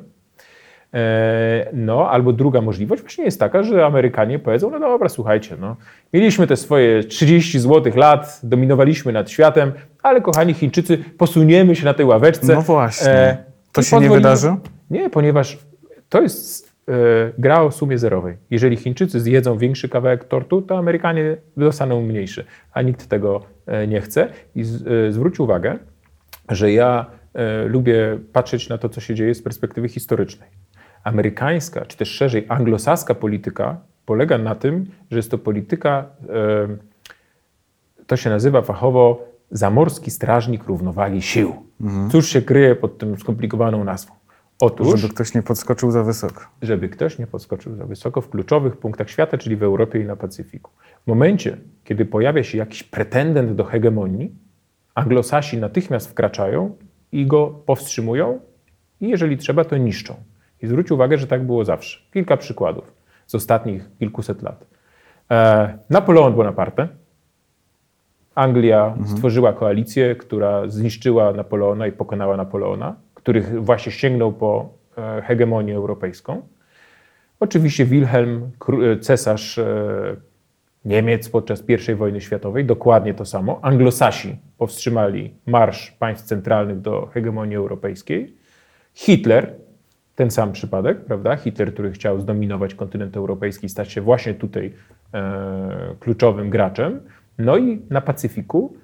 E, 0.94 1.70
No, 1.74 2.10
albo 2.10 2.34
druga 2.34 2.62
możliwość 2.62 3.02
właśnie 3.02 3.24
jest 3.24 3.40
taka, 3.40 3.64
że 3.64 3.86
Amerykanie 3.86 4.40
powiedzą, 4.40 4.72
no 4.72 4.80
dobra, 4.80 5.10
słuchajcie, 5.10 5.58
no, 5.62 5.76
mieliśmy 6.14 6.48
te 6.48 6.56
swoje 6.58 7.04
30 7.04 7.60
złotych 7.60 7.96
lat, 7.96 8.40
dominowaliśmy 8.44 9.14
nad 9.14 9.30
światem, 9.30 9.72
ale 10.04 10.22
kochani 10.22 10.54
Chińczycy, 10.54 10.98
posuniemy 10.98 11.76
się 11.76 11.86
na 11.86 11.94
tej 11.94 12.06
ławeczce. 12.06 12.56
No 12.56 12.62
właśnie. 12.62 13.38
To 13.72 13.82
się 13.82 14.00
nie 14.00 14.10
wydarzy? 14.10 14.56
Nie, 14.90 15.10
ponieważ 15.10 15.58
to 16.10 16.22
jest 16.22 16.71
gra 17.38 17.62
o 17.62 17.72
sumie 17.72 17.98
zerowej. 17.98 18.38
Jeżeli 18.50 18.78
Chińczycy 18.78 19.20
zjedzą 19.20 19.58
większy 19.58 19.90
kawałek 19.90 20.24
tortu, 20.24 20.62
to 20.62 20.78
Amerykanie 20.78 21.38
dostaną 21.58 22.02
mniejszy, 22.02 22.46
a 22.74 22.82
nikt 22.82 23.08
tego 23.08 23.42
e, 23.66 23.88
nie 23.88 24.02
chce. 24.02 24.28
I 24.56 24.62
e, 24.62 25.12
zwróć 25.12 25.40
uwagę, 25.40 25.78
że 26.50 26.72
ja 26.72 27.06
e, 27.34 27.66
lubię 27.66 28.20
patrzeć 28.34 28.70
na 28.70 28.78
to, 28.78 28.90
co 28.90 29.02
się 29.02 29.16
dzieje 29.16 29.36
z 29.36 29.42
perspektywy 29.42 29.90
historycznej. 29.90 30.50
Amerykańska, 31.04 31.86
czy 31.86 31.98
też 31.98 32.10
szerzej 32.10 32.46
anglosaska 32.50 33.16
polityka 33.16 33.78
polega 34.06 34.38
na 34.38 34.56
tym, 34.56 34.86
że 35.12 35.18
jest 35.18 35.32
to 35.32 35.38
polityka, 35.38 36.06
e, 36.30 38.06
to 38.08 38.18
się 38.18 38.30
nazywa 38.30 38.62
fachowo 38.62 39.28
zamorski 39.52 40.12
strażnik 40.12 40.64
równowagi 40.64 41.22
sił. 41.22 41.54
Cóż 42.12 42.30
się 42.30 42.42
kryje 42.42 42.76
pod 42.76 42.98
tym 42.98 43.18
skomplikowaną 43.18 43.84
nazwą? 43.84 44.14
Otóż, 44.62 45.00
Żeby 45.00 45.14
ktoś 45.14 45.34
nie 45.34 45.44
podskoczył 45.44 45.92
za 45.92 46.04
wysoko. 46.04 46.42
żeby 46.62 46.90
ktoś 46.90 47.20
nie 47.20 47.28
podskoczył 47.28 47.76
za 47.76 47.86
wysoko 47.86 48.22
w 48.22 48.30
kluczowych 48.30 48.78
punktach 48.78 49.10
świata, 49.10 49.38
czyli 49.38 49.56
w 49.56 49.64
Europie 49.64 50.00
i 50.00 50.06
na 50.06 50.16
Pacyfiku. 50.16 50.72
W 51.04 51.08
momencie, 51.08 51.58
kiedy 51.84 52.06
pojawia 52.06 52.44
się 52.44 52.58
jakiś 52.58 52.84
pretendent 52.84 53.52
do 53.52 53.64
hegemonii, 53.64 54.36
anglosasi 54.96 55.58
natychmiast 55.58 56.10
wkraczają 56.10 56.76
i 57.12 57.26
go 57.26 57.48
powstrzymują 57.48 58.40
i 59.02 59.10
jeżeli 59.10 59.38
trzeba, 59.38 59.64
to 59.64 59.78
niszczą. 59.78 60.16
I 60.62 60.68
zwróć 60.68 60.92
uwagę, 60.92 61.18
że 61.18 61.28
tak 61.28 61.46
było 61.46 61.66
zawsze. 61.66 62.00
Kilka 62.14 62.38
przykładów 62.38 62.92
z 63.28 63.36
ostatnich 63.36 63.90
kilkuset 64.00 64.42
lat. 64.42 64.66
E, 65.32 65.78
Napoleon 65.90 66.34
Bonaparte. 66.34 66.88
Anglia 68.36 68.96
stworzyła 69.06 69.54
koalicję, 69.54 70.16
która 70.16 70.68
zniszczyła 70.68 71.34
Napoleona 71.34 71.88
i 71.88 71.92
pokonała 71.92 72.38
Napoleona, 72.38 72.96
który 73.24 73.42
właśnie 73.42 73.92
sięgnął 73.92 74.34
po 74.34 74.70
e, 74.98 75.22
hegemonię 75.22 75.76
europejską. 75.76 76.42
Oczywiście 77.40 77.86
Wilhelm, 77.86 78.52
e, 78.94 79.00
cesarz 79.00 79.58
e, 79.58 80.16
Niemiec 80.86 81.30
podczas 81.30 81.64
I 81.90 81.96
wojny 81.96 82.22
światowej, 82.22 82.66
dokładnie 82.66 83.14
to 83.14 83.26
samo. 83.26 83.60
Anglosasi 83.62 84.38
powstrzymali 84.58 85.34
marsz 85.46 85.92
państw 85.92 86.28
centralnych 86.28 86.82
do 86.82 87.06
hegemonii 87.06 87.56
europejskiej. 87.56 88.36
Hitler, 88.94 89.56
ten 90.16 90.32
sam 90.32 90.52
przypadek, 90.52 91.06
prawda? 91.06 91.36
Hitler, 91.36 91.74
który 91.74 91.92
chciał 91.92 92.20
zdominować 92.20 92.76
kontynent 92.76 93.18
europejski, 93.18 93.70
stać 93.70 93.92
się 93.92 94.02
właśnie 94.02 94.34
tutaj 94.34 94.74
e, 95.14 95.96
kluczowym 96.00 96.50
graczem. 96.50 97.00
No 97.38 97.58
i 97.58 97.82
na 97.90 98.02
Pacyfiku 98.02 98.76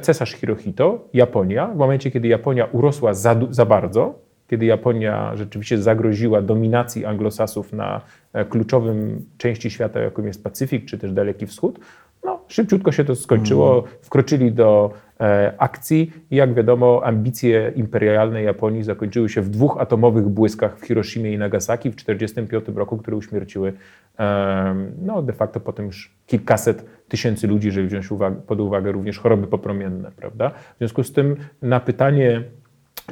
cesarz 0.00 0.32
Hirohito, 0.32 1.08
Japonia, 1.12 1.66
w 1.66 1.76
momencie, 1.76 2.10
kiedy 2.10 2.28
Japonia 2.28 2.64
urosła 2.64 3.14
za, 3.14 3.36
za 3.50 3.66
bardzo, 3.66 4.18
kiedy 4.50 4.66
Japonia 4.66 5.36
rzeczywiście 5.36 5.78
zagroziła 5.78 6.42
dominacji 6.42 7.04
anglosasów 7.04 7.72
na 7.72 8.00
e, 8.32 8.44
kluczowym 8.44 9.26
części 9.38 9.70
świata, 9.70 10.00
jaką 10.00 10.24
jest 10.24 10.44
Pacyfik, 10.44 10.84
czy 10.84 10.98
też 10.98 11.12
Daleki 11.12 11.46
Wschód, 11.46 11.80
no, 12.24 12.40
szybciutko 12.48 12.92
się 12.92 13.04
to 13.04 13.16
skończyło. 13.16 13.84
Wkroczyli 14.02 14.52
do 14.52 14.90
e, 15.20 15.54
akcji 15.58 16.12
i 16.30 16.36
jak 16.36 16.54
wiadomo, 16.54 17.00
ambicje 17.04 17.72
imperialne 17.76 18.42
Japonii 18.42 18.82
zakończyły 18.82 19.28
się 19.28 19.42
w 19.42 19.50
dwóch 19.50 19.80
atomowych 19.80 20.28
błyskach 20.28 20.78
w 20.78 20.86
Hiroshimie 20.86 21.32
i 21.32 21.38
Nagasaki 21.38 21.90
w 21.90 21.96
1945 21.96 22.78
roku, 22.78 22.96
które 22.96 23.16
uśmierciły 23.16 23.72
e, 24.18 24.74
no, 25.02 25.22
de 25.22 25.32
facto 25.32 25.60
potem 25.60 25.86
już 25.86 26.14
kilkaset 26.26 26.84
tysięcy 27.08 27.46
ludzi, 27.46 27.66
jeżeli 27.66 27.88
wziąć 27.88 28.08
pod 28.46 28.60
uwagę 28.60 28.92
również 28.92 29.18
choroby 29.18 29.46
popromienne. 29.46 30.10
Prawda? 30.16 30.50
W 30.50 30.78
związku 30.78 31.02
z 31.04 31.12
tym 31.12 31.36
na 31.62 31.80
pytanie, 31.80 32.42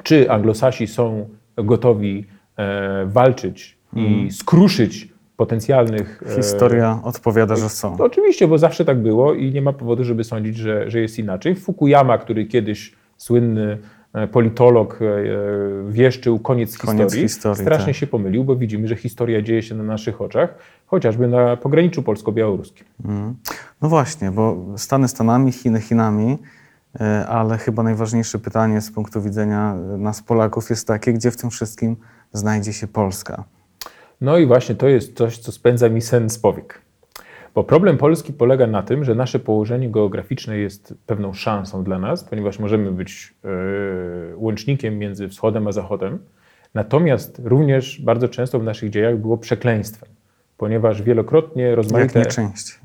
czy 0.03 0.31
anglosasi 0.31 0.87
są 0.87 1.29
gotowi 1.57 2.27
e, 2.57 3.07
walczyć 3.07 3.79
i 3.97 4.29
skruszyć 4.33 5.09
potencjalnych 5.39 6.23
e, 6.27 6.37
Historia 6.37 7.01
odpowiada, 7.03 7.57
że 7.57 7.69
są. 7.69 7.97
to 7.97 8.05
oczywiście, 8.05 8.49
bo 8.49 8.59
zawsze 8.59 8.85
tak 8.85 9.03
było 9.03 9.35
i 9.35 9.53
nie 9.53 9.63
ma 9.63 9.73
powodu, 9.73 10.05
żeby 10.05 10.25
sądzić, 10.25 10.57
że, 10.57 10.91
że 10.91 11.01
jest 11.01 11.19
inaczej. 11.19 11.55
Fukuyama, 11.55 12.19
który 12.19 12.47
kiedyś 12.47 12.93
słynny 13.17 13.79
e, 14.13 14.29
politolog 14.29 14.99
e, 15.03 15.07
wieszczył 15.91 16.39
koniec, 16.39 16.79
Koniec 16.79 17.03
historii, 17.03 17.29
historii, 17.29 17.63
strasznie 17.63 17.93
tak. 17.93 17.97
się 17.97 18.07
pomylił, 18.07 18.45
bo 18.45 18.57
widzimy, 18.57 18.89
że 18.89 18.97
historia 18.97 19.43
dzieje 19.43 19.63
się 19.63 19.75
na 19.75 19.85
naszych 19.85 20.21
oczach, 20.21 20.55
chociażby 20.87 21.29
na 21.29 21.57
pograniczu 21.57 22.03
polsko-białoruskim. 22.03 22.87
Mm. 23.05 23.35
No 23.83 23.89
właśnie, 23.89 24.31
bo 24.31 24.67
Stany 24.77 25.09
Stanami, 25.09 25.53
Chiny 25.53 25.81
Chinami, 25.81 26.39
e, 27.01 27.27
ale 27.27 27.59
chyba 27.59 27.83
najważniejsze 27.83 28.39
pytanie 28.39 28.81
z 28.81 28.91
punktu 28.91 29.23
widzenia 29.23 29.75
e, 29.95 29.99
nas 29.99 30.23
Polaków 30.23 30.71
jest 30.71 30.87
takie, 30.87 31.13
gdzie 31.13 31.31
w 31.31 31.37
tym 31.37 31.51
wszystkim 31.51 31.97
znajdzie 32.33 32.73
się 32.73 32.87
Polska. 32.87 33.45
No 34.21 34.39
i 34.39 34.47
właśnie 34.47 34.75
to 34.75 34.89
jest 34.89 35.17
coś, 35.17 35.39
co 35.39 35.53
spędza 35.53 35.89
mi 35.89 36.01
sen 36.01 36.31
z 36.31 36.39
powiek. 36.39 36.81
Bo 37.55 37.65
problem 37.65 37.97
Polski 37.97 38.33
polega 38.33 38.67
na 38.67 38.83
tym, 38.83 39.05
że 39.05 39.15
nasze 39.15 39.39
położenie 39.39 39.91
geograficzne 39.91 40.59
jest 40.59 40.95
pewną 41.07 41.33
szansą 41.33 41.85
dla 41.85 41.99
nas, 41.99 42.25
ponieważ 42.25 42.59
możemy 42.59 42.93
być 42.93 43.35
e, 43.45 43.49
łącznikiem 44.37 44.99
między 44.99 45.29
wschodem 45.29 45.67
a 45.67 45.73
zachodem. 45.73 46.19
Natomiast 46.75 47.41
również 47.45 48.01
bardzo 48.01 48.29
często 48.29 48.59
w 48.59 48.65
naszych 48.65 48.91
dziejach 48.91 49.17
było 49.17 49.39
przekleństwem, 49.39 50.09
ponieważ 50.57 51.03
wielokrotnie 51.03 51.63
Jak 51.63 51.77
rozmaite, 51.77 52.19
nie 52.19 52.27
częściej. 52.27 52.79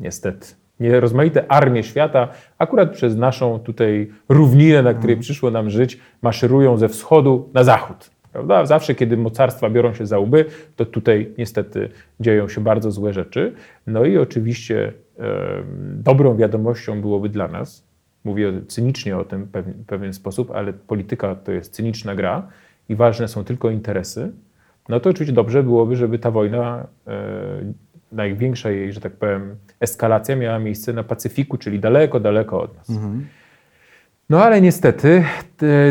niestety, 0.00 0.46
nie, 0.80 1.00
rozmaite 1.00 1.52
armie 1.52 1.82
świata, 1.82 2.28
akurat 2.58 2.92
przez 2.92 3.16
naszą 3.16 3.58
tutaj 3.58 4.10
równinę, 4.28 4.82
na 4.82 4.94
której 4.94 5.16
przyszło 5.16 5.50
nam 5.50 5.70
żyć, 5.70 6.00
maszerują 6.22 6.78
ze 6.78 6.88
wschodu 6.88 7.50
na 7.54 7.64
zachód. 7.64 8.10
Prawda? 8.32 8.66
Zawsze, 8.66 8.94
kiedy 8.94 9.16
mocarstwa 9.16 9.70
biorą 9.70 9.94
się 9.94 10.06
za 10.06 10.18
łby, 10.18 10.44
to 10.76 10.86
tutaj 10.86 11.32
niestety 11.38 11.88
dzieją 12.20 12.48
się 12.48 12.60
bardzo 12.60 12.90
złe 12.90 13.12
rzeczy. 13.12 13.52
No 13.86 14.04
i 14.04 14.18
oczywiście 14.18 14.92
em, 15.18 15.26
dobrą 16.02 16.36
wiadomością 16.36 17.00
byłoby 17.00 17.28
dla 17.28 17.48
nas, 17.48 17.84
mówię 18.24 18.52
cynicznie 18.68 19.16
o 19.16 19.24
tym 19.24 19.48
w 19.52 19.84
pewien 19.86 20.12
sposób, 20.12 20.50
ale 20.50 20.72
polityka 20.72 21.34
to 21.34 21.52
jest 21.52 21.72
cyniczna 21.72 22.14
gra 22.14 22.48
i 22.88 22.96
ważne 22.96 23.28
są 23.28 23.44
tylko 23.44 23.70
interesy, 23.70 24.32
no 24.88 25.00
to 25.00 25.10
oczywiście 25.10 25.34
dobrze 25.34 25.62
byłoby, 25.62 25.96
żeby 25.96 26.18
ta 26.18 26.30
wojna, 26.30 26.86
e, 27.06 27.72
największa 28.12 28.70
jej, 28.70 28.92
że 28.92 29.00
tak 29.00 29.12
powiem, 29.12 29.56
eskalacja 29.80 30.36
miała 30.36 30.58
miejsce 30.58 30.92
na 30.92 31.02
Pacyfiku, 31.02 31.58
czyli 31.58 31.80
daleko, 31.80 32.20
daleko 32.20 32.60
od 32.60 32.76
nas. 32.76 32.90
Mhm. 32.90 33.26
No 34.30 34.42
ale 34.42 34.60
niestety 34.60 35.24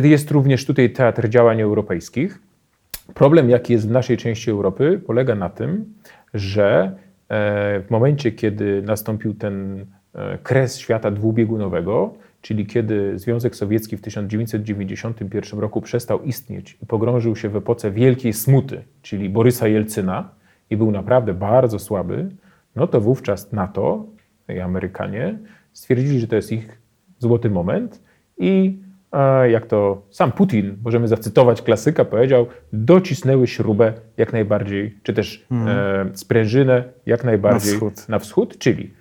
jest 0.03 0.31
również 0.31 0.65
tutaj 0.65 0.89
teatr 0.89 1.29
działań 1.29 1.61
europejskich. 1.61 2.39
Problem, 3.13 3.49
jaki 3.49 3.73
jest 3.73 3.87
w 3.87 3.91
naszej 3.91 4.17
części 4.17 4.51
Europy, 4.51 5.01
polega 5.05 5.35
na 5.35 5.49
tym, 5.49 5.93
że 6.33 6.95
e, 7.29 7.79
w 7.79 7.89
momencie, 7.89 8.31
kiedy 8.31 8.81
nastąpił 8.81 9.33
ten 9.33 9.85
e, 10.15 10.37
kres 10.43 10.77
świata 10.77 11.11
dwubiegunowego, 11.11 12.13
czyli 12.41 12.65
kiedy 12.65 13.19
Związek 13.19 13.55
Sowiecki 13.55 13.97
w 13.97 14.01
1991 14.01 15.59
roku 15.59 15.81
przestał 15.81 16.23
istnieć 16.23 16.77
i 16.83 16.85
pogrążył 16.85 17.35
się 17.35 17.49
w 17.49 17.55
epoce 17.55 17.91
wielkiej 17.91 18.33
smuty, 18.33 18.83
czyli 19.01 19.29
Borysa 19.29 19.67
Jelcyna 19.67 20.29
i 20.69 20.77
był 20.77 20.91
naprawdę 20.91 21.33
bardzo 21.33 21.79
słaby, 21.79 22.29
no 22.75 22.87
to 22.87 23.01
wówczas 23.01 23.51
NATO 23.51 24.05
i 24.49 24.59
Amerykanie 24.59 25.37
stwierdzili, 25.73 26.19
że 26.19 26.27
to 26.27 26.35
jest 26.35 26.51
ich 26.51 26.81
złoty 27.19 27.49
moment 27.49 28.06
i 28.37 28.79
jak 29.49 29.65
to 29.65 30.01
sam 30.09 30.31
Putin, 30.31 30.77
możemy 30.83 31.07
zacytować 31.07 31.61
klasyka, 31.61 32.05
powiedział, 32.05 32.47
docisnęły 32.73 33.47
śrubę 33.47 33.93
jak 34.17 34.33
najbardziej, 34.33 34.97
czy 35.03 35.13
też 35.13 35.45
hmm. 35.49 35.67
e, 35.67 36.17
sprężynę 36.17 36.83
jak 37.05 37.23
najbardziej 37.23 37.71
na 37.71 37.77
wschód, 37.77 38.09
na 38.09 38.19
wschód 38.19 38.57
czyli 38.57 38.93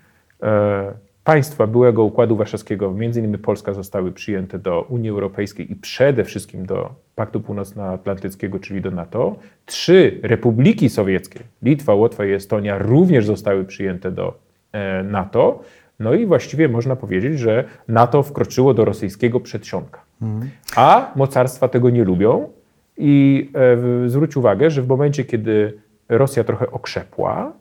e, 0.42 0.92
państwa 1.24 1.66
byłego 1.66 2.04
Układu 2.04 2.36
Warszawskiego, 2.36 2.92
między 2.92 3.20
innymi 3.20 3.38
Polska, 3.38 3.72
zostały 3.72 4.12
przyjęte 4.12 4.58
do 4.58 4.82
Unii 4.82 5.10
Europejskiej 5.10 5.72
i 5.72 5.76
przede 5.76 6.24
wszystkim 6.24 6.66
do 6.66 6.94
Paktu 7.14 7.40
Północnoatlantyckiego, 7.40 8.58
czyli 8.58 8.80
do 8.80 8.90
NATO. 8.90 9.36
Trzy 9.66 10.20
republiki 10.22 10.88
sowieckie, 10.88 11.40
Litwa, 11.62 11.94
Łotwa 11.94 12.24
i 12.24 12.32
Estonia, 12.32 12.78
również 12.78 13.26
zostały 13.26 13.64
przyjęte 13.64 14.10
do 14.10 14.38
e, 14.72 15.02
NATO. 15.02 15.62
No 16.00 16.14
i 16.14 16.26
właściwie 16.26 16.68
można 16.68 16.96
powiedzieć, 16.96 17.38
że 17.38 17.64
NATO 17.88 18.22
wkroczyło 18.22 18.74
do 18.74 18.84
rosyjskiego 18.84 19.40
przedsionka. 19.40 20.00
Mhm. 20.22 20.50
A 20.76 21.12
mocarstwa 21.16 21.68
tego 21.68 21.90
nie 21.90 22.04
lubią 22.04 22.48
i 22.96 23.50
e, 24.04 24.08
zwróć 24.08 24.36
uwagę, 24.36 24.70
że 24.70 24.82
w 24.82 24.88
momencie, 24.88 25.24
kiedy 25.24 25.78
Rosja 26.08 26.44
trochę 26.44 26.70
okrzepła, 26.70 27.52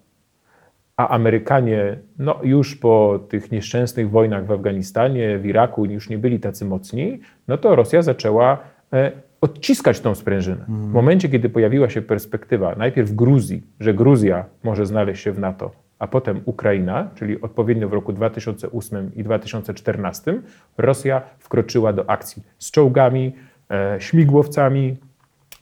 a 0.98 1.10
Amerykanie 1.10 1.98
no, 2.20 2.40
już 2.44 2.76
po 2.76 3.20
tych 3.30 3.52
nieszczęsnych 3.52 4.10
wojnach 4.10 4.46
w 4.46 4.52
Afganistanie, 4.52 5.38
w 5.38 5.46
Iraku 5.46 5.86
już 5.86 6.10
nie 6.10 6.18
byli 6.18 6.40
tacy 6.40 6.66
mocni, 6.66 7.20
no 7.48 7.58
to 7.58 7.76
Rosja 7.76 8.02
zaczęła 8.02 8.58
e, 8.94 9.12
odciskać 9.42 10.00
tą 10.00 10.16
sprężynę. 10.16 10.66
Mhm. 10.70 10.90
W 10.90 10.94
momencie, 10.94 11.30
kiedy 11.30 11.50
pojawiła 11.50 11.90
się 11.90 12.02
perspektywa 12.02 12.76
najpierw 12.76 13.12
Gruzji, 13.12 13.64
że 13.80 13.94
Gruzja 13.94 14.46
może 14.64 14.86
znaleźć 14.86 15.24
się 15.24 15.32
w 15.32 15.40
NATO, 15.40 15.72
a 16.06 16.08
potem 16.08 16.42
Ukraina, 16.46 17.10
czyli 17.16 17.42
odpowiednio 17.42 17.90
w 17.90 17.94
roku 17.94 18.14
2008 18.14 19.12
i 19.16 19.24
2014, 19.24 20.42
Rosja 20.78 21.22
wkroczyła 21.40 21.94
do 21.94 22.10
akcji 22.10 22.44
z 22.58 22.72
czołgami, 22.72 23.36
e, 23.72 23.96
śmigłowcami, 24.00 24.98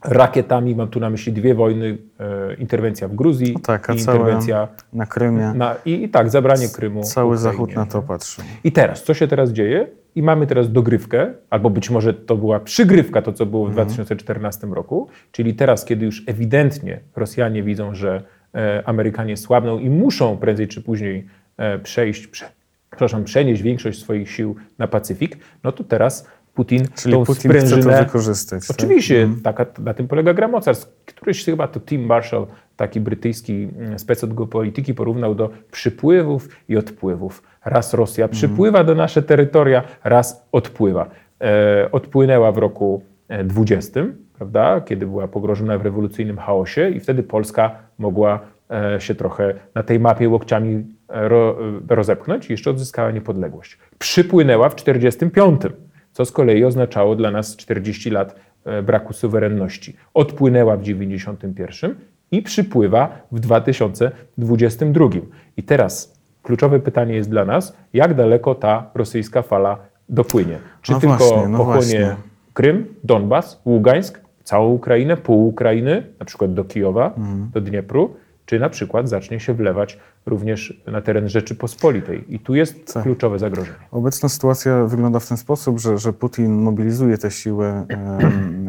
rakietami. 0.04 0.76
Mam 0.76 0.88
tu 0.88 1.00
na 1.00 1.10
myśli 1.10 1.34
dwie 1.34 1.56
wojny, 1.56 1.98
e, 2.20 2.54
interwencja 2.54 3.08
w 3.08 3.16
Gruzji 3.16 3.54
no 3.54 3.60
tak, 3.60 3.90
i 3.96 4.00
interwencja 4.00 4.68
na 4.94 5.06
Krymie. 5.06 5.54
Na, 5.56 5.76
i, 5.86 6.04
i, 6.04 6.10
tak, 6.10 6.30
zabranie 6.30 6.68
Krymu. 6.70 7.04
Cały 7.04 7.36
Ukrainie. 7.36 7.52
Zachód 7.52 7.76
na 7.76 7.86
to 7.86 8.02
patrzy. 8.02 8.42
I 8.64 8.72
teraz, 8.72 9.04
co 9.04 9.14
się 9.14 9.28
teraz 9.28 9.52
dzieje? 9.52 9.88
I 10.16 10.24
mamy 10.24 10.48
teraz 10.48 10.72
dogrywkę, 10.72 11.34
albo 11.50 11.70
być 11.70 11.90
może 11.90 12.14
to 12.14 12.36
była 12.36 12.60
przygrywka, 12.60 13.22
to 13.22 13.34
co 13.34 13.46
było 13.46 13.66
w 13.66 13.70
mhm. 13.70 13.88
2014 13.88 14.68
roku, 14.68 15.08
czyli 15.32 15.54
teraz, 15.54 15.86
kiedy 15.86 16.06
już 16.06 16.24
ewidentnie 16.28 17.00
Rosjanie 17.16 17.64
widzą, 17.64 17.96
że 17.96 18.24
Amerykanie 18.86 19.38
słabną 19.38 19.80
i 19.80 19.90
muszą 19.90 20.38
prędzej 20.38 20.68
czy 20.68 20.82
później 20.82 21.26
e, 21.58 21.80
przejść, 21.80 22.28
prze, 22.28 22.46
przepraszam, 22.90 23.24
przenieść 23.24 23.62
większość 23.62 24.02
swoich 24.02 24.32
sił 24.32 24.56
na 24.78 24.88
Pacyfik, 24.88 25.38
no 25.64 25.72
to 25.72 25.84
teraz 25.84 26.28
Putin 26.54 26.88
Czyli 26.96 27.14
tą 27.14 27.24
Putin 27.24 27.52
sprężynę... 27.52 27.82
chce 27.82 27.92
to 27.92 28.06
wykorzystać. 28.06 28.68
Tak? 28.68 28.78
Oczywiście, 28.78 29.30
tak? 29.44 29.58
taka, 29.58 29.82
na 29.82 29.94
tym 29.94 30.08
polega 30.08 30.34
gra 30.34 30.48
mocarstw. 30.48 31.06
Któryś 31.06 31.46
chyba 31.46 31.68
to 31.68 31.80
Tim 31.80 32.06
Marshall, 32.06 32.48
taki 32.78 33.00
brytyjski 33.00 33.70
mm, 33.78 34.00
spec 34.00 34.24
od 34.24 34.34
geopolityki, 34.34 34.94
porównał 34.94 35.36
do 35.36 35.50
przypływów 35.72 36.50
i 36.70 36.78
odpływów. 36.78 37.44
Raz 37.66 37.94
Rosja 37.94 38.26
mhm. 38.26 38.38
przypływa 38.38 38.84
do 38.84 38.96
nasze 38.96 39.24
terytoria, 39.24 39.84
raz 40.04 40.48
odpływa. 40.52 41.10
E, 41.42 41.92
odpłynęła 41.92 42.52
w 42.52 42.58
roku 42.58 43.04
20, 43.44 44.02
prawda, 44.34 44.82
kiedy 44.82 45.08
była 45.08 45.28
pogrożona 45.28 45.78
w 45.78 45.82
rewolucyjnym 45.82 46.38
chaosie 46.38 46.90
i 46.90 47.00
wtedy 47.00 47.24
Polska 47.24 47.76
mogła 47.98 48.40
e, 48.72 49.02
się 49.02 49.16
trochę 49.16 49.54
na 49.76 49.84
tej 49.84 50.00
mapie 50.00 50.30
łokciami 50.30 50.86
e, 51.10 51.28
ro, 51.28 51.58
e, 51.90 51.96
rozepchnąć 51.96 52.50
i 52.50 52.54
jeszcze 52.54 52.70
odzyskała 52.70 53.12
niepodległość. 53.12 53.78
Przypłynęła 54.00 54.70
w 54.70 54.76
45, 54.76 55.62
co 56.12 56.26
z 56.26 56.32
kolei 56.32 56.64
oznaczało 56.64 57.16
dla 57.16 57.32
nas 57.32 57.56
40 57.56 58.10
lat 58.10 58.36
braku 58.84 59.14
suwerenności. 59.14 59.96
Odpłynęła 60.14 60.78
w 60.78 60.82
91 60.82 61.96
i 62.32 62.42
przypływa 62.42 63.10
w 63.32 63.40
2022. 63.40 65.06
I 65.58 65.64
teraz 65.64 66.20
kluczowe 66.44 66.80
pytanie 66.80 67.16
jest 67.16 67.30
dla 67.30 67.46
nas, 67.46 67.78
jak 67.94 68.14
daleko 68.14 68.56
ta 68.56 68.92
rosyjska 68.96 69.42
fala 69.42 69.78
dopłynie? 70.10 70.60
Czy 70.82 70.92
no 70.92 71.00
tylko 71.00 71.18
właśnie, 71.18 71.48
no 71.48 71.58
pochłonie 71.58 71.80
właśnie. 71.80 72.16
Krym, 72.54 72.86
Donbas, 73.04 73.62
Ługańsk, 73.66 74.22
całą 74.44 74.70
Ukrainę, 74.70 75.18
pół 75.18 75.48
Ukrainy, 75.48 76.04
na 76.20 76.26
przykład 76.26 76.54
do 76.54 76.64
Kijowa, 76.64 77.08
mhm. 77.08 77.50
do 77.54 77.62
Dniepru, 77.62 78.16
czy 78.46 78.60
na 78.60 78.70
przykład 78.70 79.10
zacznie 79.10 79.40
się 79.40 79.54
wlewać 79.54 80.00
również 80.26 80.82
na 80.88 81.02
teren 81.02 81.30
Rzeczypospolitej. 81.30 82.36
I 82.36 82.40
tu 82.40 82.56
jest 82.56 82.94
tak. 82.94 83.04
kluczowe 83.04 83.40
zagrożenie. 83.40 83.78
Obecna 83.92 84.30
sytuacja 84.30 84.86
wygląda 84.86 85.20
w 85.20 85.28
ten 85.28 85.38
sposób, 85.38 85.80
że, 85.80 85.98
że 85.98 86.14
Putin 86.14 86.62
mobilizuje 86.62 87.18
te 87.18 87.32
siły 87.32 87.68
e, 87.68 87.86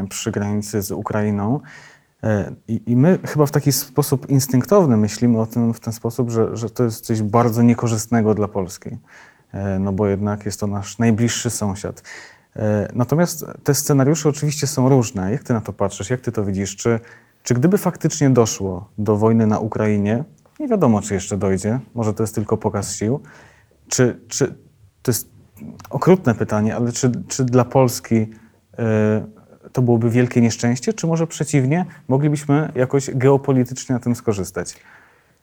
przy 0.08 0.30
granicy 0.30 0.82
z 0.82 0.90
Ukrainą. 0.90 1.60
E, 2.22 2.52
I, 2.68 2.96
my 2.96 3.18
chyba 3.26 3.46
w 3.46 3.50
taki 3.50 3.72
sposób 3.72 4.30
instynktowny 4.30 4.96
myślimy 4.96 5.40
o 5.40 5.46
tym 5.46 5.74
w 5.74 5.80
ten 5.80 5.92
sposób, 5.92 6.30
że, 6.30 6.56
że 6.56 6.70
to 6.70 6.84
jest 6.84 7.06
coś 7.06 7.22
bardzo 7.22 7.62
niekorzystnego 7.62 8.34
dla 8.34 8.48
Polski. 8.48 8.90
E, 9.52 9.78
no 9.78 9.92
bo 9.92 10.06
jednak 10.06 10.46
jest 10.46 10.60
to 10.60 10.66
nasz 10.66 10.98
najbliższy 10.98 11.50
sąsiad. 11.50 12.02
E, 12.56 12.88
natomiast 12.94 13.44
te 13.64 13.74
scenariusze 13.74 14.28
oczywiście 14.28 14.66
są 14.66 14.88
różne. 14.88 15.32
Jak 15.32 15.42
ty 15.42 15.52
na 15.52 15.60
to 15.60 15.72
patrzysz? 15.72 16.10
Jak 16.10 16.20
ty 16.20 16.32
to 16.32 16.44
widzisz? 16.44 16.76
Czy, 16.76 17.00
czy 17.42 17.54
gdyby 17.54 17.78
faktycznie 17.78 18.30
doszło 18.30 18.88
do 18.98 19.16
wojny 19.16 19.46
na 19.46 19.58
Ukrainie, 19.58 20.24
nie 20.60 20.68
wiadomo, 20.68 21.02
czy 21.02 21.14
jeszcze 21.14 21.36
dojdzie, 21.36 21.80
może 21.94 22.14
to 22.14 22.22
jest 22.22 22.34
tylko 22.34 22.56
pokaz 22.56 22.96
sił, 22.96 23.20
czy, 23.88 24.20
czy 24.28 24.54
to 25.02 25.10
jest 25.10 25.28
okrutne 25.90 26.34
pytanie, 26.34 26.76
ale 26.76 26.92
czy, 26.92 27.12
czy 27.28 27.44
dla 27.44 27.64
Polski 27.64 28.14
y, 28.16 28.26
to 29.72 29.82
byłoby 29.82 30.10
wielkie 30.10 30.40
nieszczęście, 30.40 30.92
czy 30.92 31.06
może 31.06 31.26
przeciwnie, 31.26 31.84
moglibyśmy 32.08 32.72
jakoś 32.74 33.10
geopolitycznie 33.14 33.92
na 33.94 34.00
tym 34.00 34.14
skorzystać? 34.14 34.76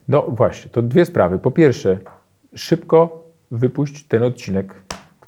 No 0.07 0.21
właśnie, 0.21 0.71
to 0.71 0.81
dwie 0.81 1.05
sprawy. 1.05 1.39
Po 1.39 1.51
pierwsze, 1.51 1.97
szybko 2.55 3.23
wypuść 3.51 4.07
ten 4.07 4.23
odcinek 4.23 4.73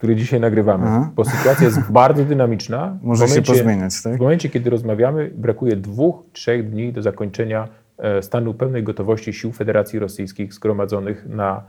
który 0.04 0.16
dzisiaj 0.16 0.39
nagrywamy, 0.39 0.86
Aha. 0.88 1.12
bo 1.16 1.26
sytuacja 1.26 1.66
jest 1.66 1.92
bardzo 1.92 2.26
dynamiczna. 2.26 2.98
Może 3.02 3.26
momencie, 3.26 3.54
się 3.54 3.54
pozmieniać, 3.54 4.04
tak? 4.04 4.18
W 4.18 4.20
momencie, 4.20 4.50
kiedy 4.50 4.70
rozmawiamy, 4.70 5.32
brakuje 5.36 5.76
dwóch, 5.76 6.24
trzech 6.34 6.70
dni 6.70 6.94
do 6.94 7.02
zakończenia 7.02 7.68
e, 7.98 8.22
stanu 8.22 8.54
pełnej 8.54 8.84
gotowości 8.84 9.34
sił 9.34 9.52
Federacji 9.52 10.00
Rosyjskich 10.00 10.54
zgromadzonych 10.54 11.26
na, 11.30 11.63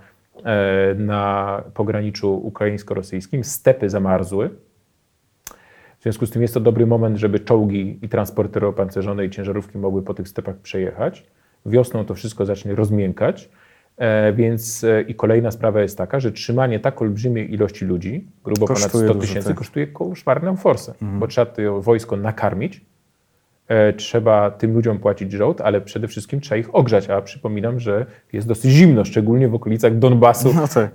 e, 0.44 0.94
na 0.94 1.62
pograniczu 1.74 2.40
ukraińsko-rosyjskim. 2.46 3.44
Stepy 3.44 3.90
zamarzły. 3.90 4.50
W 5.98 6.02
związku 6.02 6.26
z 6.26 6.30
tym 6.30 6.42
jest 6.42 6.54
to 6.54 6.60
dobry 6.60 6.86
moment, 6.86 7.16
żeby 7.16 7.40
czołgi 7.40 7.98
i 8.02 8.08
transportery 8.08 8.66
opancerzone 8.66 9.26
i 9.26 9.30
ciężarówki 9.30 9.78
mogły 9.78 10.02
po 10.02 10.14
tych 10.14 10.28
stepach 10.28 10.56
przejechać. 10.56 11.26
Wiosną 11.66 12.04
to 12.04 12.14
wszystko 12.14 12.46
zacznie 12.46 12.74
rozmiękać. 12.74 13.50
E, 13.96 14.32
więc 14.32 14.84
e, 14.84 15.02
i 15.02 15.14
kolejna 15.14 15.50
sprawa 15.50 15.80
jest 15.80 15.98
taka, 15.98 16.20
że 16.20 16.32
trzymanie 16.32 16.80
tak 16.80 17.02
olbrzymiej 17.02 17.54
ilości 17.54 17.84
ludzi, 17.84 18.26
grubo 18.44 18.66
kosztuje 18.66 19.08
ponad 19.08 19.16
100 19.16 19.20
tysięcy, 19.20 19.48
tak. 19.48 19.56
kosztuje 19.56 19.86
koszmarną 19.86 20.56
forsę, 20.56 20.92
mhm. 20.92 21.20
bo 21.20 21.26
trzeba 21.26 21.46
to 21.46 21.82
wojsko 21.82 22.16
nakarmić, 22.16 22.80
e, 23.68 23.92
trzeba 23.92 24.50
tym 24.50 24.74
ludziom 24.74 24.98
płacić 24.98 25.32
żołd, 25.32 25.60
ale 25.60 25.80
przede 25.80 26.08
wszystkim 26.08 26.40
trzeba 26.40 26.56
ich 26.56 26.74
ogrzać, 26.74 27.10
a 27.10 27.22
przypominam, 27.22 27.80
że 27.80 28.06
jest 28.32 28.48
dosyć 28.48 28.70
zimno, 28.70 29.04
szczególnie 29.04 29.48
w 29.48 29.54
okolicach 29.54 29.98
Donbasu 29.98 30.54
no 30.54 30.68
tak. 30.68 30.94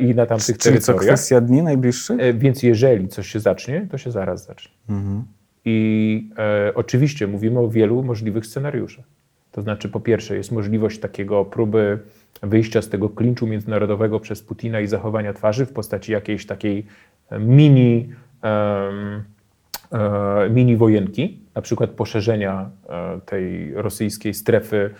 i 0.00 0.14
na 0.14 0.26
tamtych 0.26 0.58
Czyli 0.58 0.74
terytoriach. 0.74 1.00
Czyli 1.00 1.08
kwestia 1.08 1.40
dni 1.40 1.62
najbliższych? 1.62 2.38
Więc 2.38 2.62
jeżeli 2.62 3.08
coś 3.08 3.26
się 3.26 3.40
zacznie, 3.40 3.86
to 3.90 3.98
się 3.98 4.10
zaraz 4.10 4.46
zacznie. 4.46 4.72
Mhm. 4.88 5.24
I 5.64 6.30
e, 6.38 6.72
oczywiście 6.74 7.26
mówimy 7.26 7.60
o 7.60 7.68
wielu 7.68 8.02
możliwych 8.02 8.46
scenariuszach. 8.46 9.04
To 9.52 9.62
znaczy, 9.62 9.88
po 9.88 10.00
pierwsze, 10.00 10.36
jest 10.36 10.52
możliwość 10.52 10.98
takiego 10.98 11.44
próby 11.44 11.98
wyjścia 12.42 12.82
z 12.82 12.88
tego 12.88 13.08
klinczu 13.08 13.46
międzynarodowego 13.46 14.20
przez 14.20 14.42
Putina 14.42 14.80
i 14.80 14.86
zachowania 14.86 15.32
twarzy 15.32 15.66
w 15.66 15.72
postaci 15.72 16.12
jakiejś 16.12 16.46
takiej 16.46 16.86
mini, 17.38 18.12
mini 20.50 20.76
wojenki, 20.76 21.40
na 21.54 21.62
przykład 21.62 21.90
poszerzenia 21.90 22.70
tej 23.26 23.74
rosyjskiej 23.74 24.34
strefy 24.34 24.90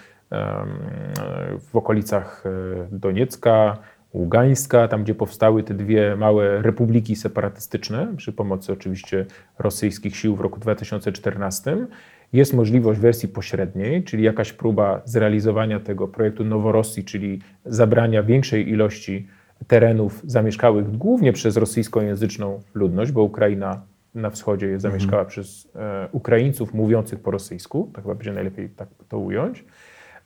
w 1.60 1.76
okolicach 1.76 2.44
Doniecka, 2.92 3.78
Ługańska, 4.14 4.88
tam 4.88 5.02
gdzie 5.02 5.14
powstały 5.14 5.62
te 5.62 5.74
dwie 5.74 6.16
małe 6.16 6.62
republiki 6.62 7.16
separatystyczne, 7.16 8.08
przy 8.16 8.32
pomocy 8.32 8.72
oczywiście 8.72 9.26
rosyjskich 9.58 10.16
sił 10.16 10.36
w 10.36 10.40
roku 10.40 10.60
2014. 10.60 11.86
Jest 12.34 12.54
możliwość 12.54 13.00
wersji 13.00 13.28
pośredniej, 13.28 14.04
czyli 14.04 14.24
jakaś 14.24 14.52
próba 14.52 15.02
zrealizowania 15.04 15.80
tego 15.80 16.08
projektu 16.08 16.44
Noworosji, 16.44 17.04
czyli 17.04 17.38
zabrania 17.64 18.22
większej 18.22 18.68
ilości 18.68 19.26
terenów 19.66 20.22
zamieszkałych 20.26 20.96
głównie 20.96 21.32
przez 21.32 21.56
rosyjskojęzyczną 21.56 22.60
ludność, 22.74 23.12
bo 23.12 23.22
Ukraina 23.22 23.82
na 24.14 24.30
wschodzie 24.30 24.66
jest 24.66 24.82
zamieszkała 24.82 25.22
mhm. 25.22 25.28
przez 25.28 25.68
e, 25.74 26.08
Ukraińców 26.12 26.74
mówiących 26.74 27.20
po 27.20 27.30
rosyjsku, 27.30 27.90
tak 27.94 28.04
chyba 28.04 28.14
będzie 28.14 28.32
najlepiej 28.32 28.68
tak 28.68 28.88
to 29.08 29.18
ująć. 29.18 29.64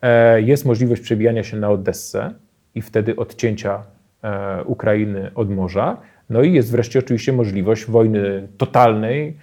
E, 0.03 0.43
jest 0.43 0.65
możliwość 0.65 1.03
przebijania 1.03 1.43
się 1.43 1.57
na 1.57 1.71
Odessę, 1.71 2.35
i 2.75 2.83
wtedy 2.83 3.17
odcięcia 3.17 3.83
e, 4.23 4.65
Ukrainy 4.65 5.31
od 5.35 5.51
morza. 5.51 5.97
No 6.31 6.43
i 6.43 6.53
jest 6.53 6.73
wreszcie 6.73 6.99
oczywiście 6.99 7.33
możliwość 7.33 7.87
wojny 7.87 8.49
totalnej, 8.57 9.37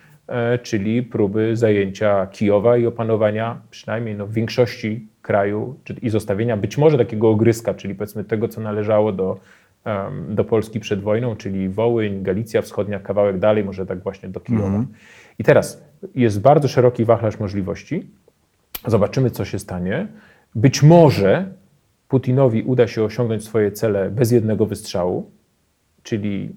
czyli 0.64 1.04
próby 1.04 1.58
zajęcia 1.58 2.28
Kijowa 2.28 2.78
i 2.78 2.86
opanowania 2.86 3.62
przynajmniej 3.70 4.16
no, 4.16 4.28
większości 4.28 5.08
kraju 5.22 5.76
i 6.02 6.10
zostawienia 6.10 6.58
być 6.58 6.78
może 6.78 6.98
takiego 6.98 7.30
ogryska, 7.30 7.74
czyli 7.74 7.96
powiedzmy 7.96 8.24
tego, 8.24 8.48
co 8.48 8.62
należało 8.62 9.12
do, 9.12 9.40
do 10.30 10.44
Polski 10.44 10.80
przed 10.80 11.02
wojną, 11.02 11.36
czyli 11.36 11.70
Wołyń, 11.70 12.24
Galicja 12.24 12.62
Wschodnia, 12.62 13.00
kawałek 13.00 13.40
dalej, 13.40 13.64
może 13.64 13.86
tak 13.86 14.04
właśnie 14.04 14.30
do 14.30 14.40
Kijowa. 14.40 14.68
Mm. 14.68 14.88
I 15.40 15.44
teraz 15.44 15.84
jest 16.16 16.42
bardzo 16.42 16.68
szeroki 16.68 17.06
wachlarz 17.06 17.40
możliwości. 17.40 18.08
Zobaczymy, 18.88 19.32
co 19.32 19.46
się 19.46 19.60
stanie. 19.60 20.08
Być 20.56 20.84
może 20.84 21.46
Putinowi 22.08 22.64
uda 22.64 22.88
się 22.88 23.04
osiągnąć 23.04 23.44
swoje 23.44 23.72
cele 23.72 24.10
bez 24.10 24.32
jednego 24.32 24.66
wystrzału, 24.66 25.32
czyli 26.04 26.56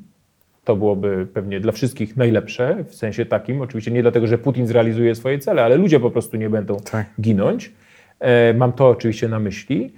to 0.68 0.76
byłoby 0.76 1.26
pewnie 1.35 1.61
dla 1.61 1.72
wszystkich 1.72 2.16
najlepsze, 2.16 2.85
w 2.88 2.94
sensie 2.94 3.26
takim, 3.26 3.61
oczywiście 3.61 3.90
nie 3.90 4.02
dlatego, 4.02 4.26
że 4.26 4.38
Putin 4.38 4.66
zrealizuje 4.66 5.14
swoje 5.14 5.38
cele, 5.38 5.64
ale 5.64 5.76
ludzie 5.76 6.00
po 6.00 6.11
prostu 6.11 6.37
nie 6.37 6.50
będą 6.50 6.76
tak. 6.76 7.07
ginąć. 7.20 7.72
E, 8.20 8.54
mam 8.54 8.72
to 8.72 8.88
oczywiście 8.88 9.28
na 9.28 9.38
myśli, 9.38 9.94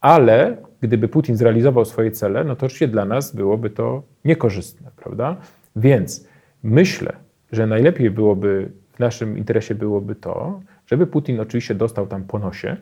ale 0.00 0.56
gdyby 0.80 1.08
Putin 1.08 1.36
zrealizował 1.36 1.84
swoje 1.84 2.10
cele, 2.10 2.44
no 2.44 2.56
to 2.56 2.66
oczywiście 2.66 2.88
dla 2.88 3.04
nas 3.04 3.34
byłoby 3.34 3.70
to 3.70 4.02
niekorzystne, 4.24 4.90
prawda? 4.96 5.36
Więc 5.76 6.28
myślę, 6.62 7.12
że 7.52 7.66
najlepiej 7.66 8.10
byłoby, 8.10 8.70
w 8.92 8.98
naszym 8.98 9.38
interesie 9.38 9.74
byłoby 9.74 10.14
to, 10.14 10.60
żeby 10.86 11.06
Putin 11.06 11.40
oczywiście 11.40 11.74
dostał 11.74 12.06
tam 12.06 12.24
po 12.24 12.38
nosie, 12.38 12.76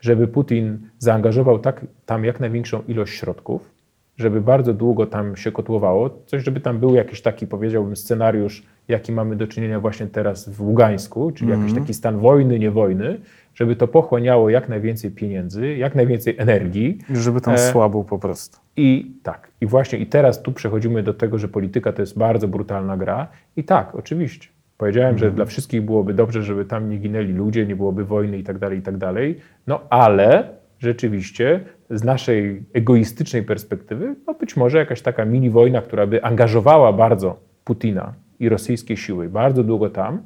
żeby 0.00 0.28
Putin 0.28 0.78
zaangażował 0.98 1.58
tak, 1.58 1.86
tam 2.06 2.24
jak 2.24 2.40
największą 2.40 2.82
ilość 2.88 3.18
środków, 3.18 3.73
żeby 4.16 4.40
bardzo 4.40 4.74
długo 4.74 5.06
tam 5.06 5.36
się 5.36 5.52
kotłowało, 5.52 6.10
coś, 6.26 6.44
żeby 6.44 6.60
tam 6.60 6.78
był 6.78 6.94
jakiś 6.94 7.22
taki, 7.22 7.46
powiedziałbym, 7.46 7.96
scenariusz, 7.96 8.62
jaki 8.88 9.12
mamy 9.12 9.36
do 9.36 9.46
czynienia 9.46 9.80
właśnie 9.80 10.06
teraz 10.06 10.48
w 10.48 10.62
Ługańsku, 10.62 11.32
czyli 11.32 11.50
mm 11.50 11.60
-hmm. 11.60 11.68
jakiś 11.68 11.80
taki 11.80 11.94
stan 11.94 12.18
wojny, 12.18 12.58
nie 12.58 12.70
wojny, 12.70 13.20
żeby 13.54 13.76
to 13.76 13.88
pochłaniało 13.88 14.50
jak 14.50 14.68
najwięcej 14.68 15.10
pieniędzy, 15.10 15.76
jak 15.76 15.94
najwięcej 15.94 16.34
energii. 16.38 16.98
I 17.10 17.16
żeby 17.16 17.40
tam 17.40 17.54
e, 17.54 17.58
słabł 17.58 18.04
po 18.04 18.18
prostu. 18.18 18.58
I 18.76 19.12
tak, 19.22 19.50
i 19.60 19.66
właśnie 19.66 19.98
i 19.98 20.06
teraz 20.06 20.42
tu 20.42 20.52
przechodzimy 20.52 21.02
do 21.02 21.14
tego, 21.14 21.38
że 21.38 21.48
polityka 21.48 21.92
to 21.92 22.02
jest 22.02 22.18
bardzo 22.18 22.48
brutalna 22.48 22.96
gra. 22.96 23.28
I 23.56 23.64
tak, 23.64 23.94
oczywiście. 23.94 24.48
Powiedziałem, 24.78 25.18
że 25.18 25.26
mhm. 25.26 25.36
dla 25.36 25.44
wszystkich 25.44 25.82
byłoby 25.82 26.14
dobrze, 26.14 26.42
żeby 26.42 26.64
tam 26.64 26.88
nie 26.88 26.98
ginęli 26.98 27.32
ludzie, 27.32 27.66
nie 27.66 27.76
byłoby 27.76 28.04
wojny 28.04 28.38
i 28.38 28.42
tak 28.42 28.58
dalej, 28.58 28.78
i 28.78 28.82
tak 28.82 28.96
dalej. 28.96 29.40
No 29.66 29.80
ale 29.90 30.48
rzeczywiście 30.84 31.60
z 31.90 32.04
naszej 32.04 32.62
egoistycznej 32.72 33.42
perspektywy, 33.42 34.16
no 34.26 34.34
być 34.34 34.56
może 34.56 34.78
jakaś 34.78 35.02
taka 35.02 35.24
mini 35.24 35.50
wojna, 35.50 35.82
która 35.82 36.06
by 36.06 36.24
angażowała 36.24 36.92
bardzo 36.92 37.40
Putina 37.64 38.14
i 38.40 38.48
rosyjskie 38.48 38.96
siły 38.96 39.28
bardzo 39.28 39.64
długo 39.64 39.90
tam, 39.90 40.22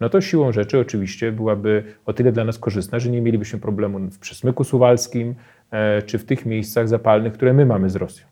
no 0.00 0.08
to 0.08 0.20
siłą 0.20 0.52
rzeczy 0.52 0.78
oczywiście 0.78 1.32
byłaby 1.32 1.84
o 2.06 2.12
tyle 2.12 2.32
dla 2.32 2.44
nas 2.44 2.58
korzystna, 2.58 2.98
że 2.98 3.10
nie 3.10 3.20
mielibyśmy 3.20 3.58
problemu 3.58 3.98
w 3.98 4.18
przesmyku 4.18 4.64
suwalskim 4.64 5.34
e, 5.70 6.02
czy 6.02 6.18
w 6.18 6.24
tych 6.24 6.46
miejscach 6.46 6.88
zapalnych, 6.88 7.32
które 7.32 7.52
my 7.52 7.66
mamy 7.66 7.90
z 7.90 7.96
Rosją. 7.96 8.26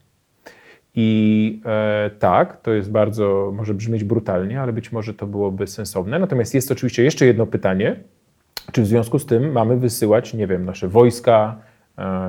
I 0.95 1.61
e, 1.65 2.11
tak, 2.19 2.61
to 2.61 2.73
jest 2.73 2.91
bardzo, 2.91 3.53
może 3.57 3.75
brzmieć 3.75 4.05
brutalnie, 4.05 4.61
ale 4.61 4.73
być 4.73 4.93
może 4.93 5.15
to 5.15 5.27
byłoby 5.27 5.67
sensowne. 5.67 6.19
Natomiast 6.19 6.55
jest 6.55 6.73
oczywiście 6.73 7.05
jeszcze 7.05 7.27
jedno 7.27 7.47
pytanie, 7.47 7.97
czy 8.73 8.83
w 8.83 8.87
związku 8.87 9.19
z 9.19 9.27
tym 9.27 9.53
mamy 9.53 9.77
wysyłać, 9.77 10.35
nie 10.35 10.47
wiem, 10.47 10.65
nasze 10.65 10.89
wojska, 10.89 11.57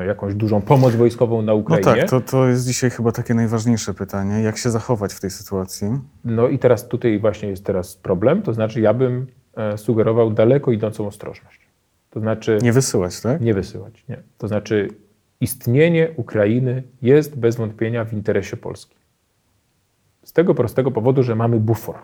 jakąś 0.07 0.35
dużą 0.35 0.61
pomoc 0.61 0.95
wojskową 0.95 1.41
na 1.41 1.53
Ukrainie? 1.53 1.91
No 1.91 1.95
tak, 1.95 2.09
to, 2.09 2.21
to 2.21 2.47
jest 2.47 2.67
dzisiaj 2.67 2.89
chyba 2.89 3.11
takie 3.11 3.33
najważniejsze 3.33 3.93
pytanie. 3.93 4.41
Jak 4.41 4.57
się 4.57 4.69
zachować 4.69 5.13
w 5.13 5.19
tej 5.19 5.29
sytuacji? 5.29 5.87
No 6.25 6.47
i 6.47 6.59
teraz 6.59 6.87
tutaj 6.87 7.19
właśnie 7.19 7.49
jest 7.49 7.65
teraz 7.65 7.95
problem, 7.95 8.41
to 8.41 8.53
znaczy 8.53 8.81
ja 8.81 8.93
bym 8.93 9.27
e, 9.55 9.77
sugerował 9.77 10.31
daleko 10.31 10.71
idącą 10.71 11.07
ostrożność. 11.07 11.59
To 12.09 12.19
znaczy... 12.19 12.57
Nie 12.61 12.73
wysyłać, 12.73 13.21
tak? 13.21 13.41
Nie 13.41 13.53
wysyłać, 13.53 14.05
nie. 14.09 14.23
To 14.37 14.47
znaczy 14.47 14.87
istnienie 15.41 16.09
Ukrainy 16.15 16.83
jest 17.01 17.39
bez 17.39 17.55
wątpienia 17.55 18.05
w 18.05 18.13
interesie 18.13 18.57
Polski. 18.57 18.95
Z 20.23 20.33
tego 20.33 20.55
prostego 20.55 20.91
powodu, 20.91 21.23
że 21.23 21.35
mamy 21.35 21.59
bufor. 21.59 21.95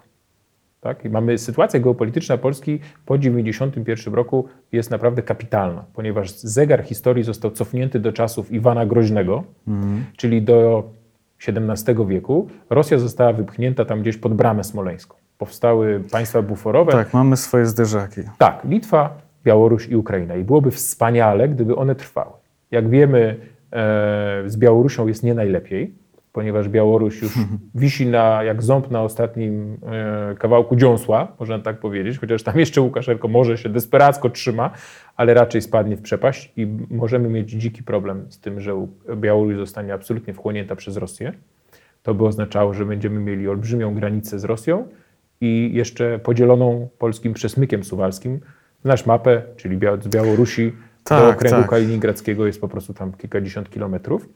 Tak? 0.85 1.05
I 1.05 1.09
mamy 1.09 1.37
sytuację 1.37 1.79
geopolityczna 1.79 2.37
Polski 2.37 2.79
po 3.05 3.17
1991 3.17 4.13
roku 4.13 4.45
jest 4.71 4.91
naprawdę 4.91 5.21
kapitalna, 5.21 5.85
ponieważ 5.93 6.31
zegar 6.31 6.83
historii 6.83 7.23
został 7.23 7.51
cofnięty 7.51 7.99
do 7.99 8.11
czasów 8.13 8.51
Iwana 8.51 8.85
Groźnego, 8.85 9.43
mhm. 9.67 10.05
czyli 10.17 10.41
do 10.41 10.83
XVII 11.47 11.95
wieku. 12.07 12.47
Rosja 12.69 12.99
została 12.99 13.33
wypchnięta 13.33 13.85
tam 13.85 14.01
gdzieś 14.01 14.17
pod 14.17 14.33
bramę 14.33 14.63
smoleńską. 14.63 15.15
Powstały 15.37 16.03
państwa 16.11 16.41
buforowe. 16.41 16.91
Tak, 16.91 17.13
mamy 17.13 17.37
swoje 17.37 17.65
zderzaki. 17.65 18.21
Tak, 18.37 18.61
Litwa, 18.65 19.17
Białoruś 19.43 19.87
i 19.87 19.95
Ukraina. 19.95 20.35
I 20.35 20.43
byłoby 20.43 20.71
wspaniale, 20.71 21.49
gdyby 21.49 21.75
one 21.75 21.95
trwały. 21.95 22.33
Jak 22.71 22.89
wiemy, 22.89 23.35
e, 23.71 24.43
z 24.45 24.57
Białorusią 24.57 25.07
jest 25.07 25.23
nie 25.23 25.33
najlepiej, 25.33 25.93
ponieważ 26.35 26.69
Białoruś 26.69 27.21
już 27.21 27.33
wisi 27.75 28.07
na, 28.07 28.43
jak 28.43 28.63
ząb 28.63 28.91
na 28.91 29.01
ostatnim 29.01 29.77
e, 30.31 30.35
kawałku 30.35 30.75
dziąsła, 30.75 31.27
można 31.39 31.59
tak 31.59 31.79
powiedzieć, 31.79 32.19
chociaż 32.19 32.43
tam 32.43 32.59
jeszcze 32.59 32.81
Łukaszenko 32.81 33.27
może 33.27 33.57
się 33.57 33.69
desperacko 33.69 34.29
trzyma, 34.29 34.71
ale 35.15 35.33
raczej 35.33 35.61
spadnie 35.61 35.97
w 35.97 36.01
przepaść 36.01 36.53
i 36.57 36.67
możemy 36.89 37.29
mieć 37.29 37.49
dziki 37.49 37.83
problem 37.83 38.25
z 38.29 38.39
tym, 38.39 38.59
że 38.59 38.87
Białoruś 39.15 39.55
zostanie 39.55 39.93
absolutnie 39.93 40.33
wchłonięta 40.33 40.75
przez 40.75 40.97
Rosję. 40.97 41.33
To 42.03 42.13
by 42.13 42.25
oznaczało, 42.25 42.73
że 42.73 42.85
będziemy 42.85 43.19
mieli 43.19 43.47
olbrzymią 43.47 43.95
granicę 43.95 44.39
z 44.39 44.43
Rosją 44.43 44.87
i 45.41 45.71
jeszcze 45.73 46.19
podzieloną 46.19 46.89
polskim 46.97 47.33
przesmykiem 47.33 47.83
suwalskim. 47.83 48.39
Znasz 48.83 49.05
mapę, 49.05 49.41
czyli 49.55 49.79
z 50.01 50.07
Białorusi 50.07 50.73
tak, 51.03 51.21
do 51.21 51.29
okręgu 51.29 51.61
tak. 51.61 51.69
kaliningradzkiego 51.69 52.47
jest 52.47 52.61
po 52.61 52.67
prostu 52.67 52.93
tam 52.93 53.13
kilkadziesiąt 53.13 53.69
kilometrów. 53.69 54.29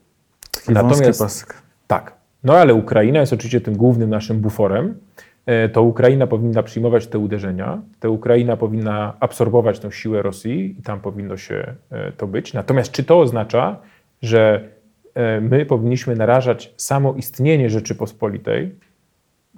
Taki 0.52 0.72
Natomiast, 0.72 1.20
pasek. 1.20 1.69
Tak. 1.90 2.16
No 2.44 2.58
ale 2.58 2.74
Ukraina 2.74 3.20
jest 3.20 3.34
oczywiście 3.34 3.62
tym 3.62 3.78
głównym 3.78 4.10
naszym 4.10 4.40
buforem. 4.40 5.00
E, 5.46 5.70
to 5.70 5.82
Ukraina 5.82 6.28
powinna 6.28 6.64
przyjmować 6.64 7.08
te 7.08 7.20
uderzenia, 7.20 7.82
to 8.00 8.12
Ukraina 8.12 8.58
powinna 8.58 9.14
absorbować 9.20 9.80
tę 9.80 9.92
siłę 9.92 10.22
Rosji 10.22 10.76
i 10.80 10.82
tam 10.82 11.00
powinno 11.00 11.38
się 11.38 11.76
e, 11.92 12.12
to 12.12 12.28
być. 12.28 12.54
Natomiast 12.54 12.92
czy 12.92 13.04
to 13.04 13.20
oznacza, 13.20 13.80
że 14.22 14.70
e, 15.14 15.42
my 15.42 15.66
powinniśmy 15.66 16.16
narażać 16.16 16.74
samo 16.78 17.14
istnienie 17.14 17.70
Rzeczypospolitej, 17.70 18.76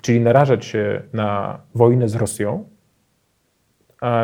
czyli 0.02 0.20
narażać 0.20 0.66
się 0.66 1.02
na 1.14 1.60
wojnę 1.76 2.10
z 2.10 2.16
Rosją, 2.16 2.66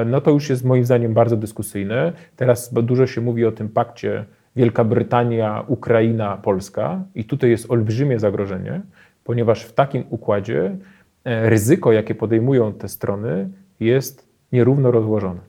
no 0.05 0.21
to 0.21 0.31
już 0.31 0.49
jest 0.49 0.65
moim 0.65 0.85
zdaniem 0.85 1.13
bardzo 1.13 1.37
dyskusyjne. 1.37 2.13
Teraz 2.35 2.73
dużo 2.73 3.07
się 3.07 3.21
mówi 3.21 3.45
o 3.45 3.51
tym 3.51 3.69
pakcie 3.69 4.25
Wielka 4.57 4.83
Brytania, 4.83 5.63
Ukraina, 5.67 6.37
Polska 6.37 7.03
i 7.15 7.25
tutaj 7.25 7.49
jest 7.49 7.71
olbrzymie 7.71 8.19
zagrożenie, 8.19 8.81
ponieważ 9.23 9.63
w 9.63 9.73
takim 9.73 10.03
układzie 10.09 10.77
e, 11.23 11.49
ryzyko, 11.49 11.91
jakie 11.91 12.15
podejmują 12.15 12.73
te 12.73 12.87
strony, 12.87 13.49
jest 13.79 14.27
nierówno 14.51 14.91
rozłożone. 14.91 15.39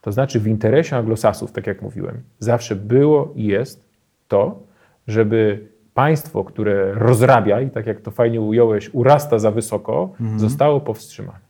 To 0.00 0.12
znaczy 0.12 0.40
w 0.40 0.46
interesie 0.46 0.96
anglosasów, 0.96 1.52
tak 1.52 1.66
jak 1.66 1.82
mówiłem, 1.82 2.22
zawsze 2.38 2.76
było 2.76 3.32
i 3.36 3.44
jest 3.44 3.88
to, 4.28 4.62
żeby 5.08 5.68
państwo, 5.94 6.44
które 6.44 6.94
rozrabia 6.94 7.60
i 7.60 7.70
tak 7.70 7.86
jak 7.86 8.00
to 8.00 8.10
fajnie 8.10 8.40
ująłeś, 8.40 8.90
urasta 8.92 9.38
za 9.38 9.50
wysoko, 9.50 10.10
mhm. 10.20 10.38
zostało 10.38 10.80
powstrzymane. 10.80 11.49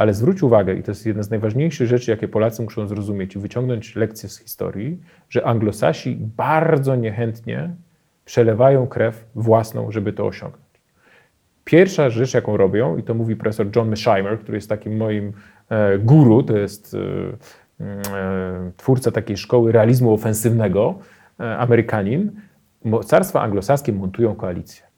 Ale 0.00 0.14
zwróć 0.14 0.42
uwagę, 0.42 0.74
i 0.74 0.82
to 0.82 0.90
jest 0.90 1.06
jedna 1.06 1.22
z 1.22 1.30
najważniejszych 1.30 1.88
rzeczy, 1.88 2.10
jakie 2.10 2.28
Polacy 2.28 2.62
muszą 2.62 2.86
zrozumieć 2.86 3.36
i 3.36 3.38
wyciągnąć 3.38 3.96
lekcje 3.96 4.28
z 4.28 4.38
historii, 4.38 5.00
że 5.28 5.46
anglosasi 5.46 6.18
bardzo 6.36 6.96
niechętnie 6.96 7.70
przelewają 8.24 8.86
krew 8.86 9.24
własną, 9.34 9.90
żeby 9.90 10.12
to 10.12 10.26
osiągnąć. 10.26 10.80
Pierwsza 11.64 12.10
rzecz, 12.10 12.34
jaką 12.34 12.56
robią, 12.56 12.96
i 12.96 13.02
to 13.02 13.14
mówi 13.14 13.36
profesor 13.36 13.66
John 13.76 13.88
Mearsheimer, 13.88 14.38
który 14.38 14.56
jest 14.56 14.68
takim 14.68 14.96
moim 14.96 15.32
e, 15.68 15.98
guru, 15.98 16.42
to 16.42 16.56
jest 16.56 16.96
e, 17.80 17.84
e, 17.84 18.72
twórca 18.76 19.10
takiej 19.10 19.36
szkoły 19.36 19.72
realizmu 19.72 20.12
ofensywnego, 20.12 20.98
Amerykanin, 21.38 22.32
mocarstwa 22.84 23.40
anglosaskie 23.40 23.92
montują 23.92 24.34
koalicję. 24.34 24.89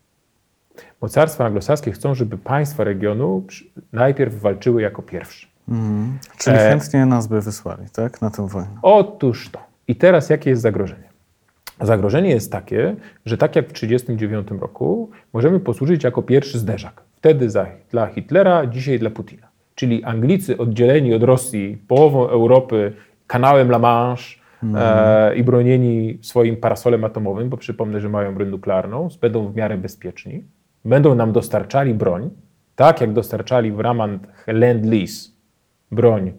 Mocarstwa 1.03 1.45
anglosaskie 1.45 1.93
chcą, 1.93 2.15
żeby 2.15 2.39
państwa 2.39 2.85
regionu 2.85 3.45
najpierw 3.93 4.41
walczyły 4.41 4.83
jako 4.83 5.03
pierwsze. 5.03 5.47
Mhm. 5.69 6.19
Czyli 6.39 6.57
e... 6.57 6.59
chętnie 6.59 7.07
nas 7.07 7.27
by 7.27 7.41
wysłali, 7.41 7.87
tak, 7.93 8.21
na 8.21 8.31
tę 8.31 8.49
wojnę. 8.49 8.79
Otóż 8.83 9.49
to. 9.49 9.59
I 9.89 9.97
teraz 9.97 10.31
jakie 10.31 10.51
jest 10.51 10.63
zagrożenie? 10.63 11.13
Zagrożenie 11.81 12.31
jest 12.31 12.53
takie, 12.53 12.97
że 13.27 13.39
tak 13.39 13.57
jak 13.57 13.69
w 13.69 13.73
1939 13.73 14.63
roku 14.63 15.11
możemy 15.33 15.61
posłużyć 15.61 16.05
jako 16.05 16.23
pierwszy 16.23 16.59
zderzak. 16.59 17.03
Wtedy 17.17 17.51
za, 17.51 17.67
dla 17.91 18.07
Hitlera, 18.07 18.67
dzisiaj 18.67 18.99
dla 18.99 19.11
Putina. 19.11 19.47
Czyli 19.75 20.05
Anglicy 20.05 20.59
oddzieleni 20.59 21.15
od 21.15 21.23
Rosji 21.23 21.79
połową 21.89 22.29
Europy 22.29 22.93
kanałem 23.27 23.69
La 23.69 23.79
Manche 23.79 24.25
mm. 24.63 24.77
e, 24.79 25.37
i 25.37 25.45
bronieni 25.45 26.19
swoim 26.23 26.57
parasolem 26.57 27.05
atomowym, 27.05 27.49
bo 27.49 27.57
przypomnę, 27.57 28.01
że 28.01 28.09
mają 28.09 28.35
broń 28.35 28.49
nuklearną, 28.49 29.09
będą 29.21 29.49
w 29.49 29.57
miarę 29.57 29.79
bezpieczni, 29.79 30.45
będą 30.85 31.15
nam 31.15 31.33
dostarczali 31.33 31.95
broń, 31.95 32.31
tak 32.77 33.01
jak 33.01 33.13
dostarczali 33.13 33.73
w 33.73 33.81
ramach 33.81 34.11
Land-Lease 34.47 35.31
broń 35.91 36.33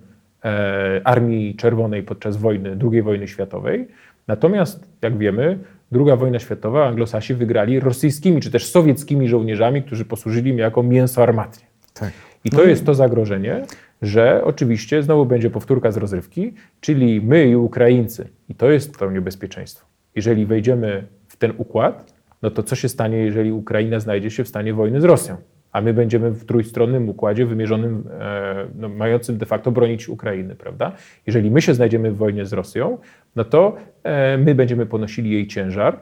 e, 0.44 1.02
Armii 1.04 1.56
Czerwonej 1.56 2.04
podczas 2.04 2.38
wojny, 2.38 2.78
II 2.92 3.02
wojny 3.02 3.28
światowej, 3.28 3.88
Natomiast, 4.28 4.90
jak 5.02 5.18
wiemy, 5.18 5.60
II 5.96 6.18
wojna 6.18 6.40
światowa 6.40 6.88
Anglosasi 6.88 7.34
wygrali 7.34 7.80
rosyjskimi 7.80 8.42
czy 8.42 8.52
też 8.52 8.66
sowieckimi 8.66 9.30
żołnierzami, 9.30 9.84
którzy 9.84 10.06
posłużyli 10.06 10.52
im 10.52 10.58
jako 10.58 10.84
mięso 10.84 11.24
armatnie. 11.24 11.66
Tak. 11.94 12.12
I 12.44 12.50
to 12.50 12.58
no 12.58 12.64
jest 12.64 12.86
to 12.86 12.94
zagrożenie, 12.94 13.66
że 14.02 14.44
oczywiście 14.44 15.04
znowu 15.04 15.26
będzie 15.26 15.50
powtórka 15.50 15.92
z 15.92 15.98
rozrywki, 15.98 16.54
czyli 16.82 17.22
my 17.22 17.48
i 17.48 17.56
Ukraińcy, 17.56 18.30
i 18.50 18.56
to 18.56 18.72
jest 18.72 18.98
to 18.98 19.12
niebezpieczeństwo. 19.12 19.86
Jeżeli 20.16 20.46
wejdziemy 20.46 21.08
w 21.28 21.38
ten 21.38 21.54
układ, 21.58 22.13
no 22.44 22.52
to 22.52 22.64
co 22.64 22.76
się 22.76 22.90
stanie, 22.90 23.18
jeżeli 23.18 23.52
Ukraina 23.52 24.00
znajdzie 24.00 24.32
się 24.32 24.44
w 24.44 24.48
stanie 24.48 24.74
wojny 24.74 25.02
z 25.02 25.04
Rosją? 25.04 25.38
a 25.74 25.82
my 25.82 25.94
będziemy 25.94 26.32
w 26.32 26.46
trójstronnym 26.46 27.10
układzie 27.10 27.46
wymierzonym, 27.46 28.04
e, 28.20 28.68
no, 28.76 28.90
mającym 28.90 29.38
de 29.38 29.46
facto 29.46 29.72
bronić 29.72 30.10
Ukrainy, 30.10 30.56
prawda? 30.56 30.92
Jeżeli 31.28 31.52
my 31.52 31.62
się 31.62 31.74
znajdziemy 31.74 32.12
w 32.12 32.18
wojnie 32.18 32.46
z 32.46 32.54
Rosją, 32.54 32.98
no 33.36 33.44
to 33.44 33.76
e, 34.04 34.38
my 34.38 34.56
będziemy 34.56 34.86
ponosili 34.86 35.32
jej 35.32 35.48
ciężar, 35.48 36.00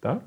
tak? 0.00 0.18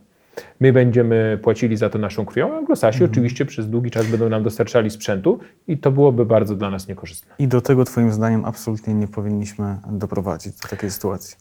My 0.59 0.73
będziemy 0.73 1.39
płacili 1.41 1.77
za 1.77 1.89
to 1.89 1.99
naszą 1.99 2.25
krwią, 2.25 2.53
a 2.53 2.57
Anglosasi 2.57 2.95
mhm. 2.95 3.11
oczywiście 3.11 3.45
przez 3.45 3.69
długi 3.69 3.91
czas 3.91 4.07
będą 4.07 4.29
nam 4.29 4.43
dostarczali 4.43 4.89
sprzętu 4.89 5.39
i 5.67 5.77
to 5.77 5.91
byłoby 5.91 6.25
bardzo 6.25 6.55
dla 6.55 6.69
nas 6.69 6.87
niekorzystne. 6.87 7.35
I 7.39 7.47
do 7.47 7.61
tego 7.61 7.85
Twoim 7.85 8.11
zdaniem 8.11 8.45
absolutnie 8.45 8.93
nie 8.93 9.07
powinniśmy 9.07 9.77
doprowadzić 9.91 10.55
do 10.55 10.67
takiej 10.67 10.91
sytuacji. 10.91 11.37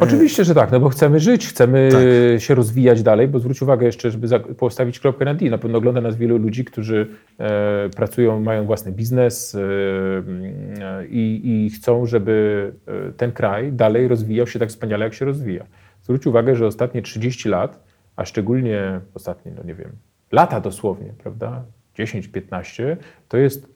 Oczywiście, 0.00 0.44
że 0.44 0.54
tak, 0.54 0.72
no 0.72 0.80
bo 0.80 0.88
chcemy 0.88 1.20
żyć, 1.20 1.48
chcemy 1.48 1.88
tak. 1.92 2.40
się 2.42 2.54
rozwijać 2.54 3.02
dalej, 3.02 3.28
bo 3.28 3.38
zwróć 3.38 3.62
uwagę 3.62 3.86
jeszcze, 3.86 4.10
żeby 4.10 4.40
postawić 4.40 5.00
kropkę 5.00 5.24
na 5.24 5.34
D. 5.34 5.50
Na 5.50 5.58
pewno 5.58 5.78
ogląda 5.78 6.00
nas 6.00 6.16
wielu 6.16 6.38
ludzi, 6.38 6.64
którzy 6.64 7.06
e, 7.38 7.88
pracują, 7.96 8.40
mają 8.40 8.66
własny 8.66 8.92
biznes 8.92 9.54
e, 9.54 9.58
e, 9.58 11.06
i 11.06 11.70
chcą, 11.74 12.06
żeby 12.06 12.72
e, 12.86 13.12
ten 13.12 13.32
kraj 13.32 13.72
dalej 13.72 14.08
rozwijał 14.08 14.46
się 14.46 14.58
tak 14.58 14.68
wspaniale, 14.68 15.04
jak 15.04 15.14
się 15.14 15.24
rozwija. 15.24 15.66
Zwróć 16.02 16.26
uwagę, 16.26 16.56
że 16.56 16.66
ostatnie 16.66 17.02
30 17.02 17.48
lat, 17.48 17.84
a 18.16 18.24
szczególnie 18.24 19.00
ostatnie, 19.14 19.52
no 19.56 19.62
nie 19.64 19.74
wiem, 19.74 19.90
lata 20.32 20.60
dosłownie, 20.60 21.12
prawda, 21.18 21.64
10-15, 21.98 22.96
to 23.28 23.36
jest 23.36 23.68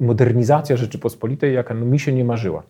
modernizacja 0.00 0.76
Rzeczypospolitej, 0.76 1.54
jaka 1.54 1.74
mi 1.74 1.98
się 1.98 2.12
nie 2.12 2.24
marzyła. 2.24 2.62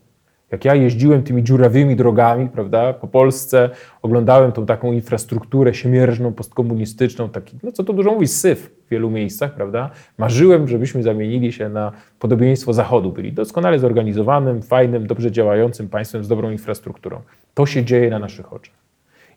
Jak 0.50 0.64
ja 0.64 0.74
jeździłem 0.74 1.22
tymi 1.22 1.44
dziurawymi 1.44 1.96
drogami, 1.96 2.48
prawda, 2.48 2.92
po 2.92 3.08
Polsce, 3.08 3.70
oglądałem 4.02 4.52
tą 4.52 4.66
taką 4.66 4.92
infrastrukturę 4.92 5.74
siemierzną, 5.74 6.32
postkomunistyczną, 6.32 7.28
taki, 7.28 7.56
no 7.62 7.72
co 7.72 7.84
to 7.84 7.92
dużo 7.92 8.12
mówić, 8.12 8.32
syf 8.32 8.74
w 8.86 8.90
wielu 8.90 9.10
miejscach, 9.10 9.54
prawda, 9.54 9.90
marzyłem, 10.18 10.68
żebyśmy 10.68 11.02
zamienili 11.02 11.52
się 11.52 11.68
na 11.68 11.92
podobieństwo 12.18 12.72
Zachodu. 12.72 13.12
Byli 13.12 13.32
doskonale 13.32 13.78
zorganizowanym, 13.78 14.62
fajnym, 14.62 15.06
dobrze 15.06 15.30
działającym 15.32 15.88
państwem 15.88 16.24
z 16.24 16.28
dobrą 16.28 16.50
infrastrukturą. 16.50 17.20
To 17.54 17.66
się 17.66 17.84
dzieje 17.84 18.10
na 18.10 18.18
naszych 18.18 18.52
oczach. 18.52 18.74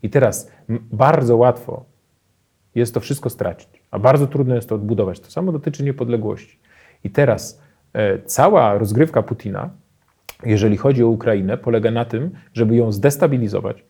I 0.03 0.09
teraz 0.09 0.51
bardzo 0.91 1.37
łatwo 1.37 1.85
jest 2.75 2.93
to 2.93 2.99
wszystko 2.99 3.29
stracić, 3.29 3.69
a 3.91 3.99
bardzo 3.99 4.27
trudno 4.27 4.55
jest 4.55 4.69
to 4.69 4.75
odbudować. 4.75 5.19
To 5.19 5.31
samo 5.31 5.51
dotyczy 5.51 5.83
niepodległości. 5.83 6.59
I 7.03 7.09
teraz 7.09 7.61
e, 7.93 8.19
cała 8.19 8.77
rozgrywka 8.77 9.23
Putina 9.23 9.69
jeżeli 10.45 10.77
chodzi 10.77 11.03
o 11.03 11.07
Ukrainę, 11.07 11.57
polega 11.57 11.91
na 11.91 12.05
tym, 12.05 12.31
żeby 12.53 12.75
ją 12.75 12.91
zdestabilizować, 12.91 13.83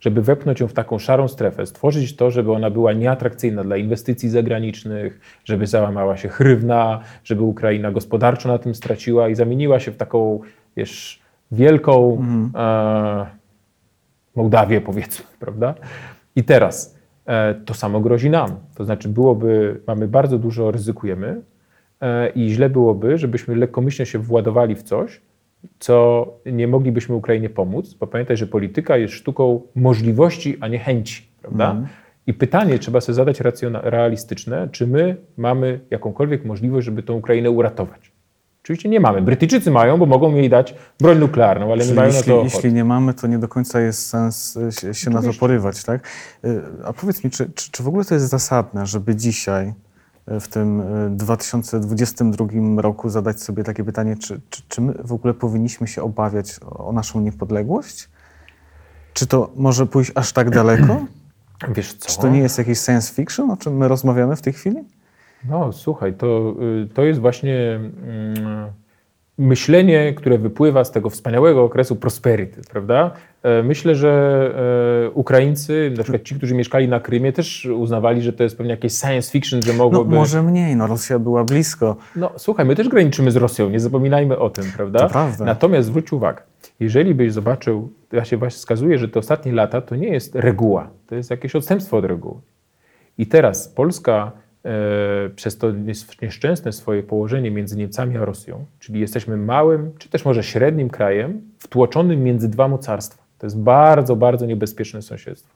żeby 0.00 0.22
wepchnąć 0.22 0.60
ją 0.60 0.68
w 0.68 0.72
taką 0.72 0.98
szarą 0.98 1.28
strefę, 1.28 1.66
stworzyć 1.66 2.16
to, 2.16 2.30
żeby 2.30 2.52
ona 2.52 2.70
była 2.70 2.92
nieatrakcyjna 2.92 3.64
dla 3.64 3.76
inwestycji 3.76 4.28
zagranicznych, 4.28 5.20
żeby 5.44 5.66
załamała 5.66 6.16
się 6.16 6.28
chrywna, 6.28 7.00
żeby 7.24 7.42
Ukraina 7.42 7.92
gospodarczo 7.92 8.48
na 8.48 8.58
tym 8.58 8.74
straciła 8.74 9.28
i 9.28 9.34
zamieniła 9.34 9.80
się 9.80 9.92
w 9.92 9.96
taką, 9.96 10.40
wiesz, 10.76 11.20
wielką 11.52 12.18
mm. 12.20 12.50
e, 12.54 13.26
Mołdawię, 14.36 14.80
powiedzmy, 14.80 15.24
prawda? 15.44 15.74
I 16.36 16.44
teraz 16.44 16.98
e, 17.26 17.54
to 17.54 17.74
samo 17.74 18.00
grozi 18.00 18.30
nam. 18.30 18.50
To 18.74 18.84
znaczy, 18.84 19.08
byłoby, 19.08 19.80
mamy 19.86 20.08
bardzo 20.08 20.38
dużo, 20.38 20.70
ryzykujemy 20.70 21.40
e, 22.00 22.28
i 22.28 22.50
źle 22.50 22.70
byłoby, 22.70 23.18
żebyśmy 23.18 23.56
lekkomyślnie 23.56 24.06
się 24.06 24.18
władowali 24.18 24.74
w 24.74 24.82
coś, 24.82 25.20
co 25.78 26.26
nie 26.46 26.68
moglibyśmy 26.68 27.14
Ukrainie 27.14 27.50
pomóc, 27.50 27.94
bo 27.94 28.06
pamiętaj, 28.06 28.36
że 28.36 28.46
polityka 28.46 28.96
jest 28.96 29.14
sztuką 29.14 29.60
możliwości, 29.74 30.56
a 30.60 30.68
nie 30.68 30.78
chęci, 30.78 31.28
prawda? 31.42 31.70
Mm. 31.70 31.86
I 32.26 32.34
pytanie 32.34 32.78
trzeba 32.78 33.00
sobie 33.00 33.14
zadać 33.14 33.40
realistyczne, 33.72 34.68
czy 34.72 34.86
my 34.86 35.16
mamy 35.36 35.80
jakąkolwiek 35.90 36.44
możliwość, 36.44 36.84
żeby 36.84 37.02
tę 37.02 37.12
Ukrainę 37.12 37.50
uratować. 37.50 38.12
Oczywiście 38.66 38.88
nie 38.88 39.00
mamy. 39.00 39.22
Brytyjczycy 39.22 39.70
mają, 39.70 39.98
bo 39.98 40.06
mogą 40.06 40.34
jej 40.34 40.50
dać 40.50 40.74
broń 41.00 41.18
nuklearną, 41.18 41.72
ale 41.72 41.78
Czyli 41.78 41.90
nie 41.90 41.96
mają 41.96 42.06
jeśli, 42.12 42.32
na 42.32 42.38
to 42.38 42.44
Jeśli 42.44 42.72
nie 42.72 42.84
mamy, 42.84 43.14
to 43.14 43.26
nie 43.26 43.38
do 43.38 43.48
końca 43.48 43.80
jest 43.80 44.06
sens 44.06 44.58
się, 44.80 44.94
się 44.94 45.10
na 45.10 45.22
to 45.22 45.32
porywać, 45.40 45.84
tak? 45.84 46.08
Y, 46.44 46.62
a 46.84 46.92
powiedz 46.92 47.24
mi, 47.24 47.30
czy, 47.30 47.50
czy, 47.54 47.70
czy 47.70 47.82
w 47.82 47.88
ogóle 47.88 48.04
to 48.04 48.14
jest 48.14 48.28
zasadne, 48.28 48.86
żeby 48.86 49.16
dzisiaj 49.16 49.72
w 50.26 50.48
tym 50.48 50.82
2022 51.10 52.44
e, 52.44 52.82
roku 52.82 53.08
zadać 53.08 53.42
sobie 53.42 53.64
takie 53.64 53.84
pytanie, 53.84 54.16
czy, 54.16 54.40
czy, 54.50 54.62
czy 54.68 54.80
my 54.80 54.94
w 55.04 55.12
ogóle 55.12 55.34
powinniśmy 55.34 55.86
się 55.86 56.02
obawiać 56.02 56.60
o 56.62 56.92
naszą 56.92 57.20
niepodległość? 57.20 58.08
Czy 59.12 59.26
to 59.26 59.50
może 59.56 59.86
pójść 59.86 60.12
aż 60.14 60.32
tak 60.32 60.50
daleko? 60.50 61.04
Wiesz 61.74 61.94
co? 61.94 62.08
Czy 62.08 62.18
to 62.18 62.28
nie 62.28 62.38
jest 62.38 62.58
jakiś 62.58 62.78
science 62.78 63.14
fiction, 63.14 63.50
o 63.50 63.56
czym 63.56 63.76
my 63.76 63.88
rozmawiamy 63.88 64.36
w 64.36 64.42
tej 64.42 64.52
chwili? 64.52 64.84
No, 65.48 65.72
słuchaj, 65.72 66.14
to, 66.14 66.54
y, 66.84 66.88
to 66.94 67.04
jest 67.04 67.20
właśnie. 67.20 67.74
Mm, 67.74 68.70
myślenie, 69.38 70.14
które 70.14 70.38
wypływa 70.38 70.84
z 70.84 70.90
tego 70.90 71.10
wspaniałego 71.10 71.64
okresu 71.64 71.96
prosperity, 71.96 72.60
prawda? 72.70 73.10
E, 73.46 73.62
myślę, 73.62 73.94
że 73.94 74.10
e, 75.06 75.10
Ukraińcy, 75.10 75.92
na 75.96 76.02
przykład 76.02 76.22
ci, 76.22 76.34
którzy 76.34 76.54
mieszkali 76.54 76.88
na 76.88 77.00
Krymie, 77.00 77.32
też 77.32 77.66
uznawali, 77.66 78.22
że 78.22 78.32
to 78.32 78.42
jest 78.42 78.56
pewnie 78.56 78.70
jakieś 78.70 78.92
science 78.92 79.32
fiction, 79.32 79.62
że 79.62 79.72
mogłoby... 79.72 80.10
No, 80.10 80.16
może 80.16 80.42
mniej, 80.42 80.76
no 80.76 80.86
Rosja 80.86 81.18
była 81.18 81.44
blisko. 81.44 81.96
No 82.16 82.32
słuchaj, 82.36 82.66
my 82.66 82.76
też 82.76 82.88
graniczymy 82.88 83.30
z 83.30 83.36
Rosją, 83.36 83.70
nie 83.70 83.80
zapominajmy 83.80 84.38
o 84.38 84.50
tym, 84.50 84.64
prawda? 84.76 84.98
To 84.98 85.08
prawda. 85.08 85.44
Natomiast 85.44 85.88
zwróć 85.88 86.12
uwagę, 86.12 86.42
jeżeli 86.80 87.14
byś 87.14 87.32
zobaczył, 87.32 87.92
ja 88.12 88.24
się 88.24 88.36
właśnie 88.36 88.56
wskazuje, 88.56 88.98
że 88.98 89.08
te 89.08 89.18
ostatnie 89.18 89.52
lata 89.52 89.80
to 89.80 89.96
nie 89.96 90.08
jest 90.08 90.34
reguła, 90.34 90.90
to 91.06 91.14
jest 91.14 91.30
jakieś 91.30 91.56
odstępstwo 91.56 91.96
od 91.96 92.04
reguły. 92.04 92.40
I 93.18 93.26
teraz 93.26 93.68
Polska 93.68 94.32
E, 94.66 95.28
przez 95.28 95.58
to 95.58 95.66
nieszczęsne 96.22 96.72
swoje 96.72 97.02
położenie 97.02 97.50
między 97.50 97.76
Niemcami 97.76 98.16
a 98.16 98.24
Rosją, 98.24 98.64
czyli 98.78 99.00
jesteśmy 99.00 99.36
małym, 99.36 99.92
czy 99.98 100.08
też 100.08 100.24
może 100.24 100.42
średnim 100.42 100.88
krajem, 100.88 101.40
wtłoczonym 101.58 102.22
między 102.24 102.48
dwa 102.48 102.68
mocarstwa. 102.68 103.25
To 103.38 103.46
jest 103.46 103.58
bardzo, 103.58 104.16
bardzo 104.16 104.46
niebezpieczne 104.46 105.02
sąsiedztwo. 105.02 105.54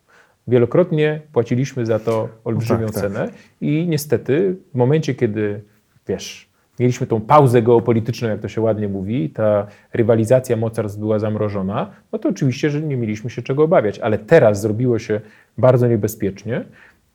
Wielokrotnie 0.49 1.21
płaciliśmy 1.33 1.87
za 1.87 1.99
to 1.99 2.29
olbrzymią 2.45 2.81
no 2.81 2.87
tak, 2.87 3.03
cenę 3.03 3.29
tak. 3.29 3.35
i 3.61 3.87
niestety 3.89 4.57
w 4.73 4.77
momencie, 4.77 5.15
kiedy, 5.15 5.61
wiesz, 6.09 6.51
mieliśmy 6.81 7.07
tą 7.07 7.21
pauzę 7.21 7.63
geopolityczną, 7.63 8.29
jak 8.29 8.41
to 8.41 8.49
się 8.49 8.61
ładnie 8.61 8.89
mówi, 8.89 9.31
ta 9.31 9.67
rywalizacja 9.93 10.57
mocarstw 10.57 10.99
była 10.99 11.19
zamrożona, 11.19 11.91
no 12.13 12.19
to 12.19 12.29
oczywiście, 12.29 12.71
że 12.71 12.81
nie 12.81 12.97
mieliśmy 12.97 13.31
się 13.31 13.43
czego 13.43 13.63
obawiać, 13.65 13.99
ale 13.99 14.19
teraz 14.19 14.61
zrobiło 14.61 14.99
się 14.99 15.21
bardzo 15.59 15.89
niebezpiecznie 15.89 16.65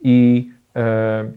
i 0.01 0.49
e, 0.75 1.31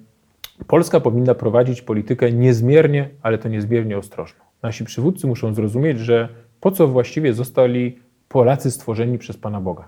Polska 0.67 1.01
powinna 1.01 1.35
prowadzić 1.35 1.83
politykę 1.83 2.33
niezmiernie, 2.33 3.09
ale 3.23 3.39
to 3.39 3.49
niezmiernie 3.49 3.99
ostrożną. 3.99 4.45
Nasi 4.63 4.85
przywódcy 4.85 5.27
muszą 5.27 5.55
zrozumieć, 5.55 5.99
że 5.99 6.29
po 6.61 6.71
co 6.71 6.89
właściwie 6.89 7.35
zostali 7.35 7.99
Polacy 8.29 8.71
stworzeni 8.71 9.19
przez 9.19 9.37
Pana 9.37 9.61
Boga. 9.61 9.85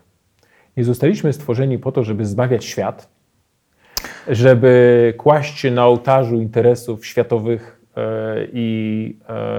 Nie 0.76 0.84
zostaliśmy 0.84 1.32
stworzeni 1.32 1.78
po 1.78 1.92
to, 1.92 2.04
żeby 2.04 2.24
zbawiać 2.26 2.64
świat, 2.64 3.08
żeby 4.28 5.14
kłaść 5.16 5.58
się 5.58 5.70
na 5.70 5.86
ołtarzu 5.86 6.36
interesów 6.36 7.06
światowych 7.06 7.80
e, 7.96 8.00
i 8.52 9.18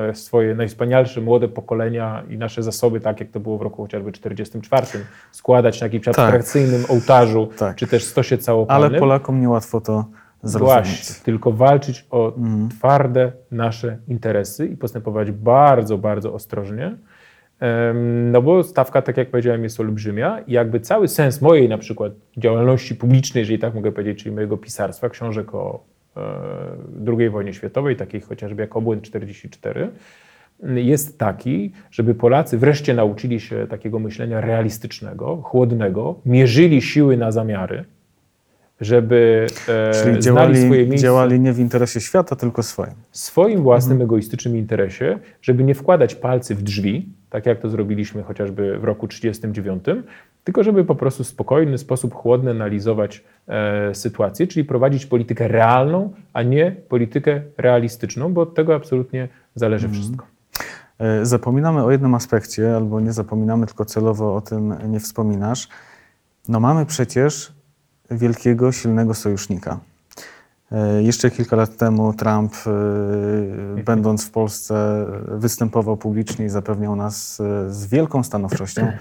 e, 0.09 0.15
swoje 0.15 0.55
najwspanialsze 0.55 1.21
młode 1.21 1.47
pokolenia 1.47 2.23
i 2.29 2.37
nasze 2.37 2.63
zasoby, 2.63 2.99
tak 2.99 3.19
jak 3.19 3.29
to 3.29 3.39
było 3.39 3.57
w 3.57 3.61
roku 3.61 3.81
chociażby 3.81 4.11
44, 4.11 4.87
składać 5.31 5.81
na 5.81 5.85
jakimś 5.85 6.05
tak. 6.05 6.19
abstrakcyjnym 6.19 6.85
ołtarzu, 6.89 7.49
tak. 7.57 7.75
czy 7.75 7.87
też 7.87 8.03
stosie 8.03 8.37
całopalnym. 8.37 8.89
Ale 8.89 8.99
Polakom 8.99 9.41
niełatwo 9.41 9.81
to 9.81 10.05
zrozumieć. 10.43 10.73
Właśnie, 10.73 11.15
tylko 11.23 11.51
walczyć 11.51 12.05
o 12.09 12.35
mm. 12.35 12.69
twarde 12.69 13.31
nasze 13.51 13.97
interesy 14.07 14.67
i 14.67 14.77
postępować 14.77 15.31
bardzo, 15.31 15.97
bardzo 15.97 16.33
ostrożnie, 16.33 16.97
no 18.31 18.41
bo 18.41 18.63
stawka, 18.63 19.01
tak 19.01 19.17
jak 19.17 19.29
powiedziałem, 19.29 19.63
jest 19.63 19.79
olbrzymia 19.79 20.39
i 20.47 20.51
jakby 20.51 20.79
cały 20.79 21.07
sens 21.07 21.41
mojej 21.41 21.69
na 21.69 21.77
przykład 21.77 22.13
działalności 22.37 22.95
publicznej, 22.95 23.41
jeżeli 23.41 23.59
tak 23.59 23.73
mogę 23.73 23.91
powiedzieć, 23.91 24.23
czyli 24.23 24.35
mojego 24.35 24.57
pisarstwa, 24.57 25.09
książek 25.09 25.55
o 25.55 25.83
e, 26.17 26.21
II 27.17 27.29
wojnie 27.29 27.53
światowej, 27.53 27.95
takich 27.95 28.25
chociażby 28.25 28.61
jak 28.61 28.75
Obłęd 28.75 29.03
44, 29.03 29.89
jest 30.63 31.19
taki, 31.19 31.71
żeby 31.91 32.15
Polacy 32.15 32.57
wreszcie 32.57 32.93
nauczyli 32.93 33.39
się 33.39 33.67
takiego 33.67 33.99
myślenia 33.99 34.41
realistycznego, 34.41 35.37
chłodnego, 35.37 36.15
mierzyli 36.25 36.81
siły 36.81 37.17
na 37.17 37.31
zamiary, 37.31 37.85
żeby 38.81 39.47
e, 39.67 40.03
Czyli 40.03 40.19
działali, 40.19 40.57
swoje 40.57 40.85
miejsce. 40.87 40.97
działali 40.97 41.39
nie 41.39 41.53
w 41.53 41.59
interesie 41.59 42.01
świata, 42.01 42.35
tylko 42.35 42.63
swoim. 42.63 42.93
Swoim 43.11 43.61
własnym 43.63 43.91
mhm. 43.91 44.07
egoistycznym 44.07 44.57
interesie, 44.57 45.19
żeby 45.41 45.63
nie 45.63 45.75
wkładać 45.75 46.15
palcy 46.15 46.55
w 46.55 46.63
drzwi, 46.63 47.09
tak 47.29 47.45
jak 47.45 47.59
to 47.59 47.69
zrobiliśmy 47.69 48.23
chociażby 48.23 48.79
w 48.79 48.83
roku 48.83 49.07
1939, 49.07 50.05
tylko 50.43 50.63
żeby 50.63 50.85
po 50.85 50.95
prostu 50.95 51.23
w 51.23 51.27
spokojny 51.27 51.77
sposób, 51.77 52.13
chłodny 52.13 52.51
analizować 52.51 53.23
e, 53.47 53.95
sytuację, 53.95 54.47
czyli 54.47 54.65
prowadzić 54.65 55.05
politykę 55.05 55.47
realną, 55.47 56.13
a 56.33 56.43
nie 56.43 56.75
politykę 56.89 57.41
realistyczną, 57.57 58.33
bo 58.33 58.41
od 58.41 58.55
tego 58.55 58.75
absolutnie 58.75 59.27
zależy 59.55 59.85
mhm. 59.85 60.01
wszystko. 60.01 60.25
E, 60.99 61.25
zapominamy 61.25 61.83
o 61.83 61.91
jednym 61.91 62.15
aspekcie, 62.15 62.75
albo 62.75 62.99
nie 62.99 63.13
zapominamy, 63.13 63.65
tylko 63.65 63.85
celowo 63.85 64.35
o 64.35 64.41
tym 64.41 64.75
nie 64.87 64.99
wspominasz. 64.99 65.67
No 66.49 66.59
mamy 66.59 66.85
przecież 66.85 67.60
wielkiego, 68.11 68.71
silnego 68.71 69.13
sojusznika. 69.13 69.79
E, 70.71 71.03
jeszcze 71.03 71.31
kilka 71.31 71.55
lat 71.55 71.77
temu 71.77 72.13
Trump, 72.13 72.53
e, 72.67 73.83
będąc 73.91 74.25
w 74.25 74.31
Polsce, 74.31 75.05
występował 75.27 75.97
publicznie 75.97 76.45
i 76.45 76.49
zapewniał 76.49 76.95
nas 76.95 77.39
e, 77.39 77.73
z 77.73 77.85
wielką 77.85 78.23
stanowczością 78.23 78.91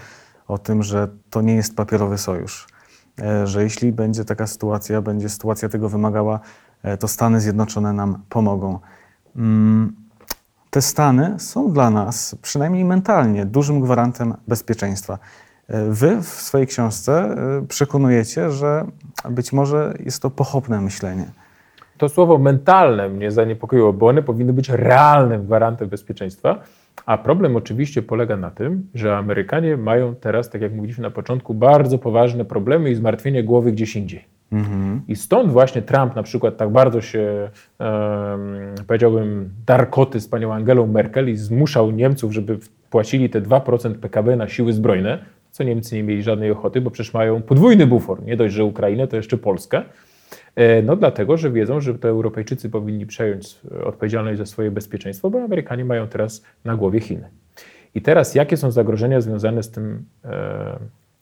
o 0.48 0.58
tym, 0.58 0.82
że 0.82 1.08
to 1.30 1.40
nie 1.40 1.54
jest 1.54 1.76
papierowy 1.76 2.18
sojusz. 2.18 2.66
Że 3.44 3.62
jeśli 3.62 3.92
będzie 3.92 4.24
taka 4.24 4.46
sytuacja, 4.46 5.02
będzie 5.02 5.28
sytuacja 5.28 5.68
tego 5.68 5.88
wymagała, 5.88 6.40
to 7.00 7.08
Stany 7.08 7.40
Zjednoczone 7.40 7.92
nam 7.92 8.22
pomogą. 8.28 8.78
Mm, 9.36 9.96
te 10.70 10.82
Stany 10.82 11.34
są 11.38 11.72
dla 11.72 11.90
nas, 11.90 12.36
przynajmniej 12.42 12.84
mentalnie, 12.84 13.46
dużym 13.46 13.80
gwarantem 13.80 14.34
bezpieczeństwa. 14.48 15.18
Wy 15.70 16.22
w 16.22 16.26
swojej 16.26 16.66
książce 16.66 17.36
y, 17.62 17.66
przekonujecie, 17.66 18.50
że 18.50 18.84
być 19.30 19.52
może 19.52 19.94
jest 20.04 20.22
to 20.22 20.30
pochopne 20.30 20.80
myślenie. 20.80 21.26
To 21.98 22.08
słowo 22.08 22.38
mentalne 22.38 23.08
mnie 23.08 23.30
zaniepokoiło, 23.30 23.92
bo 23.92 24.06
one 24.06 24.22
powinny 24.22 24.52
być 24.52 24.68
realnym 24.68 25.46
gwarantem 25.46 25.88
bezpieczeństwa. 25.88 26.58
A 27.06 27.18
problem 27.18 27.56
oczywiście 27.56 28.02
polega 28.02 28.36
na 28.36 28.50
tym, 28.50 28.88
że 28.94 29.16
Amerykanie 29.16 29.76
mają 29.76 30.14
teraz, 30.14 30.50
tak 30.50 30.62
jak 30.62 30.72
mówiliśmy 30.72 31.02
na 31.02 31.10
początku, 31.10 31.54
bardzo 31.54 31.98
poważne 31.98 32.44
problemy 32.44 32.90
i 32.90 32.94
zmartwienie 32.94 33.44
głowy 33.44 33.72
gdzieś 33.72 33.96
indziej. 33.96 34.24
Mhm. 34.52 35.00
I 35.08 35.16
stąd 35.16 35.52
właśnie 35.52 35.82
Trump 35.82 36.16
na 36.16 36.22
przykład 36.22 36.56
tak 36.56 36.70
bardzo 36.70 37.00
się, 37.00 37.50
um, 37.78 38.74
powiedziałbym, 38.86 39.50
darkoty 39.66 40.20
z 40.20 40.28
panią 40.28 40.54
Angelą 40.54 40.86
Merkel 40.86 41.30
i 41.30 41.36
zmuszał 41.36 41.90
Niemców, 41.90 42.32
żeby 42.32 42.58
płacili 42.90 43.30
te 43.30 43.40
2% 43.40 43.94
PKB 43.94 44.36
na 44.36 44.48
siły 44.48 44.72
zbrojne, 44.72 45.18
co 45.50 45.64
Niemcy 45.64 45.96
nie 45.96 46.02
mieli 46.02 46.22
żadnej 46.22 46.50
ochoty, 46.50 46.80
bo 46.80 46.90
przecież 46.90 47.14
mają 47.14 47.42
podwójny 47.42 47.86
bufor. 47.86 48.22
Nie 48.22 48.36
dość, 48.36 48.54
że 48.54 48.64
Ukrainę, 48.64 49.08
to 49.08 49.16
jeszcze 49.16 49.38
Polskę. 49.38 49.82
E, 50.56 50.82
no 50.82 50.96
dlatego, 50.96 51.36
że 51.36 51.50
wiedzą, 51.50 51.80
że 51.80 51.94
to 51.94 52.08
Europejczycy 52.08 52.70
powinni 52.70 53.06
przejąć 53.06 53.60
odpowiedzialność 53.84 54.38
za 54.38 54.46
swoje 54.46 54.70
bezpieczeństwo, 54.70 55.30
bo 55.30 55.42
Amerykanie 55.42 55.84
mają 55.84 56.08
teraz 56.08 56.44
na 56.64 56.76
głowie 56.76 57.00
Chiny. 57.00 57.28
I 57.94 58.02
teraz 58.02 58.34
jakie 58.34 58.56
są 58.56 58.70
zagrożenia 58.70 59.20
związane 59.20 59.62
z 59.62 59.70
tym 59.70 60.04
e, 60.24 60.78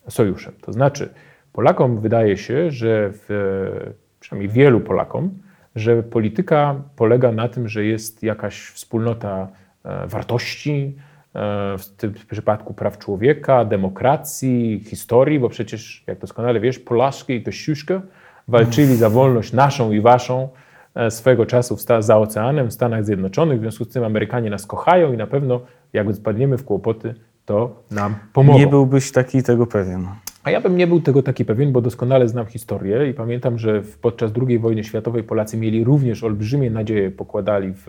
sojuszem? 0.09 0.53
To 0.61 0.73
znaczy, 0.73 1.09
Polakom 1.53 2.01
wydaje 2.01 2.37
się, 2.37 2.71
że 2.71 3.11
w, 3.12 3.29
przynajmniej 4.21 4.53
wielu 4.53 4.81
Polakom, 4.81 5.31
że 5.77 6.03
polityka 6.03 6.83
polega 6.97 7.33
na 7.33 7.49
tym, 7.49 7.69
że 7.69 7.85
jest 7.85 8.23
jakaś 8.23 8.61
wspólnota 8.61 9.49
e, 9.85 10.07
wartości, 10.07 10.97
w 11.79 11.85
tym 11.96 12.14
przypadku 12.31 12.74
praw 12.74 12.98
człowieka, 12.98 13.64
demokracji, 13.64 14.85
historii, 14.87 15.40
bo 15.40 15.48
przecież, 15.48 16.05
jak 16.07 16.18
doskonale 16.18 16.61
wiesz, 16.61 16.79
Polaszki 16.79 17.33
i 17.33 17.42
Kościuszko 17.42 18.01
walczyli 18.48 18.96
za 18.96 19.11
wolność 19.11 19.53
naszą 19.53 19.92
i 19.92 20.01
waszą 20.01 20.48
e, 20.94 21.11
swego 21.11 21.46
czasu 21.46 21.77
za 21.98 22.18
oceanem 22.18 22.68
w 22.68 22.72
Stanach 22.72 23.05
Zjednoczonych. 23.05 23.59
W 23.59 23.61
związku 23.61 23.85
z 23.85 23.88
tym 23.88 24.05
Amerykanie 24.05 24.51
nas 24.51 24.66
kochają 24.66 25.12
i 25.12 25.16
na 25.16 25.27
pewno, 25.27 25.61
jak 25.92 26.14
spadniemy 26.14 26.59
w 26.59 26.64
kłopoty, 26.64 27.14
to 27.44 27.83
nam 27.90 28.14
pomogą. 28.33 28.59
Nie 28.59 28.66
byłbyś 28.66 29.12
taki 29.12 29.42
tego 29.42 29.66
pewien. 29.66 30.09
A 30.48 30.50
ja 30.50 30.61
bym 30.61 30.76
nie 30.76 30.87
był 30.87 31.00
tego 31.00 31.22
taki 31.22 31.44
pewien, 31.44 31.72
bo 31.72 31.80
doskonale 31.80 32.28
znam 32.28 32.46
historię 32.46 33.11
i 33.11 33.14
pamiętam, 33.14 33.58
że 33.58 33.82
podczas 34.02 34.32
II 34.46 34.58
wojny 34.58 34.84
światowej 34.84 35.22
Polacy 35.22 35.56
mieli 35.56 35.84
również 35.84 36.24
olbrzymie 36.24 36.70
nadzieje, 36.70 37.11
pokładali 37.11 37.72
w 37.76 37.87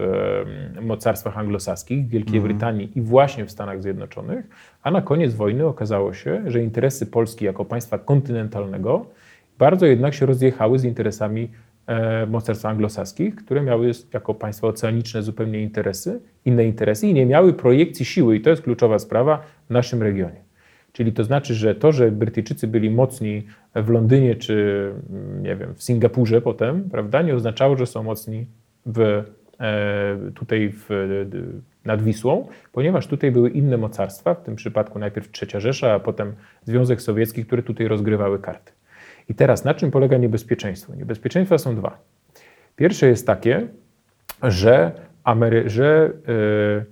mocarstwach 0.81 1.37
anglosaskich, 1.37 2.05
w 2.05 2.09
Wielkiej 2.09 2.37
mm. 2.37 2.47
Brytanii 2.47 2.91
i 2.95 3.01
właśnie 3.01 3.45
w 3.45 3.51
Stanach 3.51 3.81
Zjednoczonych, 3.81 4.47
a 4.83 4.91
na 4.91 5.01
koniec 5.01 5.33
wojny 5.33 5.65
okazało 5.65 6.13
się, 6.13 6.43
że 6.47 6.63
interesy 6.63 7.05
Polski 7.05 7.45
jako 7.45 7.65
państwa 7.65 7.97
kontynentalnego 7.97 9.05
bardzo 9.59 9.85
jednak 9.85 10.13
się 10.13 10.25
rozjechały 10.25 10.79
z 10.79 10.83
interesami 10.83 11.49
e, 11.87 12.25
mocarstw 12.25 12.65
anglosaskich, 12.65 13.35
które 13.35 13.61
miały 13.61 13.91
jako 14.13 14.33
państwa 14.33 14.67
oceaniczne 14.67 15.23
zupełnie 15.23 15.61
interesy, 15.61 16.19
inne 16.45 16.65
interesy 16.65 17.07
i 17.07 17.13
nie 17.13 17.25
miały 17.25 17.53
projekcji 17.53 18.05
siły 18.05 18.35
i 18.35 18.41
to 18.41 18.49
jest 18.49 18.61
kluczowa 18.61 18.99
sprawa 18.99 19.41
w 19.69 19.73
naszym 19.73 20.03
regionie. 20.03 20.48
Czyli 20.91 21.13
to 21.13 21.23
znaczy, 21.23 21.53
że 21.55 21.75
to, 21.75 21.91
że 21.91 22.11
Brytyjczycy 22.11 22.67
byli 22.67 22.89
mocni 22.89 23.43
w 23.75 23.89
Londynie 23.89 24.35
czy 24.35 24.91
nie 25.41 25.55
wiem, 25.55 25.75
w 25.75 25.83
Singapurze 25.83 26.41
potem, 26.41 26.89
prawda, 26.89 27.21
nie 27.21 27.35
oznaczało, 27.35 27.75
że 27.75 27.85
są 27.85 28.03
mocni 28.03 28.45
w, 28.85 28.99
e, 29.59 30.31
tutaj 30.35 30.73
w, 30.73 30.89
nad 31.85 32.01
Wisłą, 32.01 32.47
ponieważ 32.71 33.07
tutaj 33.07 33.31
były 33.31 33.49
inne 33.49 33.77
mocarstwa, 33.77 34.33
w 34.33 34.43
tym 34.43 34.55
przypadku 34.55 34.99
najpierw 34.99 35.31
Trzecia 35.31 35.59
Rzesza, 35.59 35.93
a 35.93 35.99
potem 35.99 36.33
Związek 36.63 37.01
Sowiecki, 37.01 37.45
które 37.45 37.63
tutaj 37.63 37.87
rozgrywały 37.87 38.39
karty. 38.39 38.71
I 39.29 39.35
teraz 39.35 39.65
na 39.65 39.73
czym 39.73 39.91
polega 39.91 40.17
niebezpieczeństwo? 40.17 40.95
Niebezpieczeństwa 40.95 41.57
są 41.57 41.75
dwa. 41.75 41.97
Pierwsze 42.75 43.07
jest 43.07 43.27
takie, 43.27 43.67
że, 44.43 44.91
Amery 45.23 45.69
że 45.69 46.11
yy, 46.27 46.85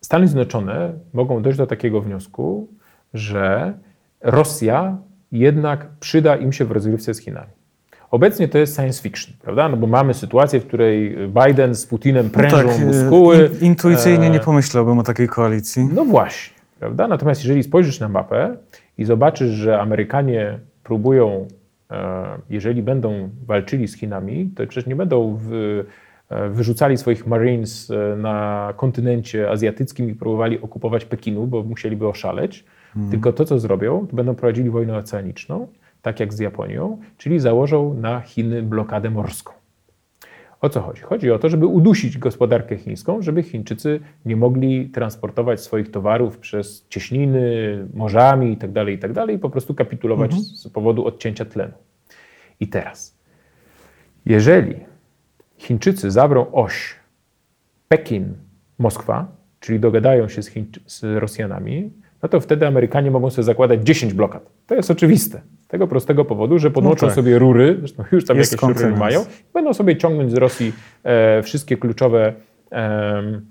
Stany 0.00 0.28
Zjednoczone 0.28 0.92
mogą 1.12 1.42
dojść 1.42 1.58
do 1.58 1.66
takiego 1.66 2.00
wniosku, 2.00 2.68
że 3.14 3.74
Rosja 4.20 4.96
jednak 5.32 5.86
przyda 6.00 6.36
im 6.36 6.52
się 6.52 6.64
w 6.64 6.72
rozgrywce 6.72 7.14
z 7.14 7.18
Chinami. 7.18 7.58
Obecnie 8.10 8.48
to 8.48 8.58
jest 8.58 8.76
science 8.76 9.02
fiction, 9.02 9.34
prawda? 9.42 9.68
No 9.68 9.76
bo 9.76 9.86
mamy 9.86 10.14
sytuację, 10.14 10.60
w 10.60 10.66
której 10.66 11.16
Biden 11.46 11.74
z 11.74 11.86
Putinem 11.86 12.30
prężą 12.30 12.56
no 12.56 12.62
tak, 12.62 12.80
muskuły. 12.80 13.50
intuicyjnie 13.60 14.30
nie 14.30 14.40
pomyślałbym 14.40 14.98
o 14.98 15.02
takiej 15.02 15.28
koalicji. 15.28 15.88
No 15.94 16.04
właśnie, 16.04 16.56
prawda? 16.80 17.08
Natomiast 17.08 17.44
jeżeli 17.44 17.62
spojrzysz 17.62 18.00
na 18.00 18.08
mapę 18.08 18.56
i 18.98 19.04
zobaczysz, 19.04 19.50
że 19.50 19.80
Amerykanie 19.80 20.58
próbują, 20.84 21.46
e, 21.90 22.24
jeżeli 22.50 22.82
będą 22.82 23.30
walczyli 23.46 23.88
z 23.88 23.96
Chinami, 23.96 24.50
to 24.56 24.66
przecież 24.66 24.86
nie 24.86 24.96
będą 24.96 25.38
w, 25.40 25.52
e, 26.30 26.48
wyrzucali 26.48 26.96
swoich 26.96 27.26
Marines 27.26 27.90
e, 27.90 28.16
na 28.16 28.68
kontynencie 28.76 29.50
azjatyckim 29.50 30.10
i 30.10 30.14
próbowali 30.14 30.60
okupować 30.60 31.04
Pekinu, 31.04 31.46
bo 31.46 31.62
musieliby 31.62 32.08
oszaleć 32.08 32.64
Mhm. 32.98 33.10
Tylko 33.10 33.32
to, 33.32 33.44
co 33.44 33.58
zrobią, 33.58 34.06
to 34.06 34.16
będą 34.16 34.34
prowadzili 34.34 34.70
wojnę 34.70 34.96
oceaniczną, 34.96 35.68
tak 36.02 36.20
jak 36.20 36.34
z 36.34 36.38
Japonią, 36.38 36.98
czyli 37.16 37.40
założą 37.40 37.94
na 37.94 38.20
Chiny 38.20 38.62
blokadę 38.62 39.10
morską. 39.10 39.52
O 40.60 40.68
co 40.68 40.80
chodzi? 40.80 41.02
Chodzi 41.02 41.30
o 41.30 41.38
to, 41.38 41.48
żeby 41.48 41.66
udusić 41.66 42.18
gospodarkę 42.18 42.76
chińską, 42.76 43.22
żeby 43.22 43.42
Chińczycy 43.42 44.00
nie 44.24 44.36
mogli 44.36 44.88
transportować 44.88 45.60
swoich 45.60 45.90
towarów 45.90 46.38
przez 46.38 46.86
cieśniny, 46.88 47.86
morzami 47.94 48.50
itd., 48.50 48.74
tak 48.74 48.88
itd. 48.88 49.14
Tak 49.14 49.30
i 49.30 49.38
po 49.38 49.50
prostu 49.50 49.74
kapitulować 49.74 50.30
mhm. 50.30 50.44
z 50.44 50.68
powodu 50.68 51.06
odcięcia 51.06 51.44
tlenu. 51.44 51.72
I 52.60 52.68
teraz, 52.68 53.18
jeżeli 54.26 54.74
Chińczycy 55.56 56.10
zabrą 56.10 56.52
oś 56.52 56.96
Pekin-Moskwa, 57.88 59.24
czyli 59.60 59.80
dogadają 59.80 60.28
się 60.28 60.42
z, 60.42 60.48
Chiń, 60.48 60.66
z 60.86 61.02
Rosjanami, 61.02 61.90
no 62.22 62.28
to 62.28 62.40
wtedy 62.40 62.66
Amerykanie 62.66 63.10
mogą 63.10 63.30
sobie 63.30 63.44
zakładać 63.44 63.82
10 63.82 64.14
blokad. 64.14 64.50
To 64.66 64.74
jest 64.74 64.90
oczywiste. 64.90 65.40
tego 65.68 65.86
prostego 65.86 66.24
powodu, 66.24 66.58
że 66.58 66.70
podłączą 66.70 67.06
No 67.06 67.10
tak. 67.10 67.16
sobie 67.16 67.38
rury, 67.38 67.76
zresztą 67.78 68.04
już 68.12 68.24
tam 68.24 68.36
Jest 68.36 68.52
jakieś 68.52 68.76
rury 68.76 68.96
mają, 68.96 69.24
będą 69.54 69.74
sobie 69.74 69.96
ciągnąć 69.96 70.30
z 70.30 70.34
Rosji 70.34 70.72
e, 71.04 71.42
wszystkie 71.42 71.76
kluczowe 71.76 72.32
em, 72.70 73.46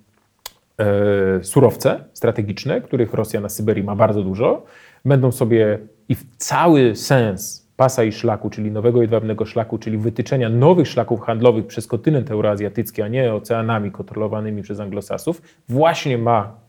e, 0.78 1.44
surowce 1.44 2.04
strategiczne, 2.14 2.82
których 2.82 3.14
Rosja 3.14 3.42
na 3.42 3.50
Syberii 3.50 3.84
ma 3.84 3.96
bardzo 3.96 4.24
dużo. 4.24 4.66
Będą 5.06 5.32
sobie 5.32 5.80
i 6.10 6.16
w 6.16 6.26
cały 6.38 6.96
sens 6.96 7.68
pasa 7.78 8.04
i 8.04 8.12
szlaku, 8.12 8.50
czyli 8.50 8.72
nowego 8.72 9.02
jedwabnego 9.02 9.46
szlaku, 9.46 9.78
czyli 9.78 9.98
wytyczenia 9.98 10.50
nowych 10.50 10.88
szlaków 10.88 11.22
handlowych 11.22 11.68
przez 11.68 11.88
kontynent 11.88 12.32
euroazjatycki, 12.32 13.02
a 13.02 13.08
nie 13.08 13.34
oceanami 13.34 13.92
kontrolowanymi 13.92 14.62
przez 14.62 14.80
anglosasów, 14.80 15.42
właśnie 15.70 16.18
ma, 16.18 16.40
e, 16.44 16.67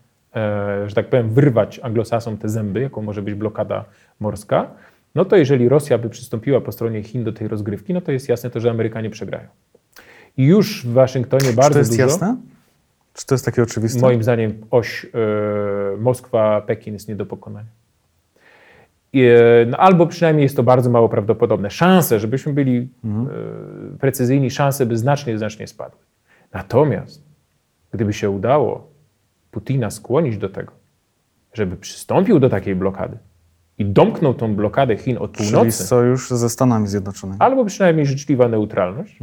że 0.87 0.95
tak 0.95 1.07
powiem, 1.09 1.31
wyrwać 1.31 1.81
anglosasom 1.83 2.37
te 2.37 2.49
zęby, 2.49 2.81
jaką 2.81 3.03
może 3.03 3.23
być 3.23 3.35
blokada 3.35 3.85
morska. 4.21 4.71
No 5.15 5.25
to 5.25 5.37
jeżeli 5.37 5.69
Rosja 5.69 5.99
by 5.99 6.09
przystąpiła 6.09 6.61
po 6.61 6.73
stronie 6.73 7.03
Chin 7.03 7.25
do 7.25 7.33
tej 7.33 7.49
rozgrywki, 7.49 7.95
no 7.95 8.01
to 8.01 8.13
jest 8.13 8.29
jasne 8.29 8.51
to, 8.51 8.61
że 8.61 8.71
Amerykanie 8.71 9.11
przegrają. 9.11 9.49
I 10.37 10.45
już 10.45 10.87
w 10.87 10.93
Waszyngtonie 10.93 11.51
Czy 11.51 11.53
bardzo 11.53 11.73
to 11.73 11.79
jest 11.79 11.91
dużo. 11.91 12.03
jasne? 12.03 12.37
Czy 13.15 13.27
to 13.27 13.35
jest 13.35 13.45
takie 13.45 13.63
oczywiste? 13.63 14.01
Moim 14.01 14.23
zdaniem 14.23 14.53
oś 14.71 15.07
e, 15.07 15.09
Moskwa-Pekin 15.97 16.93
jest 16.93 17.09
nie 17.09 17.17
do 17.17 17.27
pokonania. 17.27 17.69
I, 19.13 19.23
e, 19.23 19.67
no, 19.67 19.77
albo 19.77 20.07
przynajmniej 20.07 20.43
jest 20.43 20.57
to 20.57 20.63
bardzo 20.63 20.91
mało 20.91 21.09
prawdopodobne. 21.09 21.71
Szanse, 21.71 22.21
żebyśmy 22.21 22.53
byli 22.53 22.89
e, 23.05 23.99
precyzyjni, 23.99 24.51
szanse 24.51 24.87
by 24.87 24.97
znacznie, 24.97 25.39
znacznie 25.39 25.67
spadły. 25.67 26.01
Natomiast 26.53 27.23
gdyby 27.93 28.13
się 28.13 28.31
udało 28.31 28.91
Putina 29.51 29.91
skłonić 29.91 30.39
do 30.39 30.49
tego, 30.49 30.73
żeby 31.53 31.77
przystąpił 31.77 32.41
do 32.41 32.49
takiej 32.49 32.77
blokady 32.77 33.19
i 33.79 33.85
domknął 33.85 34.35
tą 34.35 34.55
blokadę 34.55 34.97
Chin 34.97 35.17
od 35.21 35.33
Czyli 35.33 35.51
północy, 35.51 35.85
sojusz 35.85 36.31
ze 36.31 36.51
Stanami 36.51 36.89
Zjednoczonymi. 36.89 37.39
albo 37.41 37.65
przynajmniej 37.65 38.07
życzliwa 38.07 38.49
neutralność. 38.49 39.19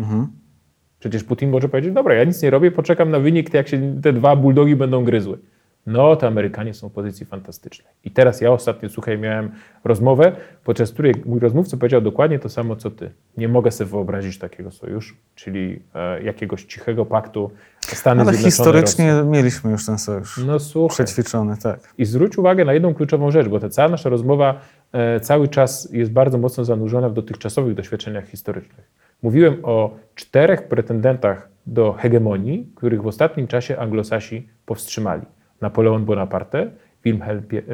Przecież 0.99 1.23
Putin 1.23 1.49
może 1.49 1.69
powiedzieć, 1.69 1.93
dobra, 1.93 2.13
ja 2.13 2.23
nic 2.23 2.41
nie 2.41 2.49
robię, 2.49 2.71
poczekam 2.71 3.11
na 3.11 3.19
wynik, 3.19 3.53
jak 3.53 3.67
się 3.67 4.01
te 4.01 4.13
dwa 4.13 4.35
bulldogi 4.35 4.75
będą 4.75 5.03
gryzły. 5.03 5.37
No, 5.85 6.15
to 6.15 6.27
Amerykanie 6.27 6.73
są 6.73 6.89
w 6.89 6.91
pozycji 6.91 7.25
fantastycznej. 7.25 7.93
I 8.03 8.11
teraz 8.11 8.41
ja 8.41 8.51
ostatnio, 8.51 8.89
słuchaj, 8.89 9.17
miałem 9.17 9.51
rozmowę, 9.83 10.31
podczas 10.63 10.91
której 10.91 11.13
mój 11.25 11.39
rozmówca 11.39 11.77
powiedział 11.77 12.01
dokładnie 12.01 12.39
to 12.39 12.49
samo, 12.49 12.75
co 12.75 12.91
ty. 12.91 13.11
Nie 13.37 13.47
mogę 13.47 13.71
sobie 13.71 13.89
wyobrazić 13.89 14.39
takiego 14.39 14.71
sojuszu, 14.71 15.15
czyli 15.35 15.79
e, 15.95 16.23
jakiegoś 16.23 16.63
cichego 16.63 17.05
paktu 17.05 17.51
Stany 17.81 18.21
Ale 18.21 18.33
Zjednoczone, 18.33 18.51
historycznie 18.51 19.23
mieliśmy 19.25 19.71
już 19.71 19.85
ten 19.85 19.97
sojusz. 19.97 20.41
No 20.47 20.59
słuchaj, 20.59 21.05
Przećwiczony, 21.05 21.57
tak. 21.57 21.79
i 21.97 22.05
zwróć 22.05 22.37
uwagę 22.37 22.65
na 22.65 22.73
jedną 22.73 22.93
kluczową 22.93 23.31
rzecz, 23.31 23.47
bo 23.47 23.59
ta 23.59 23.69
cała 23.69 23.89
nasza 23.89 24.09
rozmowa 24.09 24.61
e, 24.91 25.19
cały 25.19 25.47
czas 25.47 25.89
jest 25.91 26.11
bardzo 26.11 26.37
mocno 26.37 26.65
zanurzona 26.65 27.09
w 27.09 27.13
dotychczasowych 27.13 27.75
doświadczeniach 27.75 28.27
historycznych. 28.27 28.91
Mówiłem 29.21 29.57
o 29.63 29.95
czterech 30.15 30.67
pretendentach 30.67 31.49
do 31.65 31.93
hegemonii, 31.93 32.71
których 32.75 33.01
w 33.01 33.07
ostatnim 33.07 33.47
czasie 33.47 33.77
anglosasi 33.77 34.49
powstrzymali. 34.65 35.25
Napoleon 35.65 36.05
Bonaparte, 36.05 36.71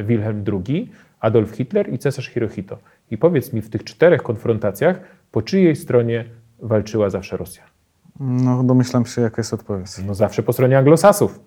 Wilhelm, 0.07 0.43
II, 0.47 0.91
Adolf 1.19 1.51
Hitler 1.51 1.93
i 1.93 1.97
cesarz 1.97 2.29
Hirohito. 2.29 2.77
I 3.11 3.17
powiedz 3.17 3.53
mi 3.53 3.61
w 3.61 3.69
tych 3.69 3.83
czterech 3.83 4.23
konfrontacjach, 4.23 4.99
po 5.31 5.41
czyjej 5.41 5.75
stronie 5.75 6.25
walczyła 6.59 7.09
zawsze 7.09 7.37
Rosja? 7.37 7.63
No, 8.19 8.63
domyślam 8.63 9.05
się, 9.05 9.21
jaka 9.21 9.39
jest 9.39 9.53
odpowiedź. 9.53 9.87
No 10.07 10.15
zawsze 10.15 10.43
po 10.43 10.53
stronie 10.53 10.77
anglosasów. 10.77 11.39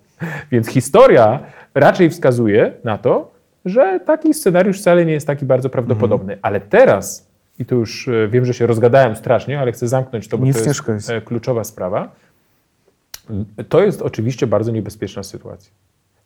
Więc 0.53 0.69
historia 0.69 1.41
raczej 1.75 2.11
wskazuje 2.11 2.73
na 2.85 2.99
to, 2.99 3.33
że 3.65 4.01
taki 4.07 4.35
scenariusz 4.35 4.79
wcale 4.81 5.05
nie 5.05 5.13
jest 5.13 5.27
taki 5.27 5.45
bardzo 5.47 5.71
prawdopodobny. 5.71 6.39
Ale 6.43 6.61
teraz, 6.61 7.29
i 7.59 7.65
tu 7.65 7.77
już 7.77 8.09
e, 8.09 8.29
wiem, 8.29 8.45
że 8.45 8.55
się 8.55 8.67
rozgadałem 8.67 9.17
strasznie, 9.17 9.61
ale 9.61 9.73
chcę 9.73 9.89
zamknąć 9.89 10.29
to, 10.29 10.39
bo 10.39 10.45
Nic 10.45 10.63
to 10.63 10.93
jest 10.93 11.11
e, 11.11 11.21
kluczowa 11.21 11.65
sprawa. 11.65 12.13
To 13.69 13.85
jest 13.85 14.03
oczywiście 14.03 14.47
bardzo 14.47 14.73
niebezpieczna 14.73 15.23
sytuacja. 15.23 15.73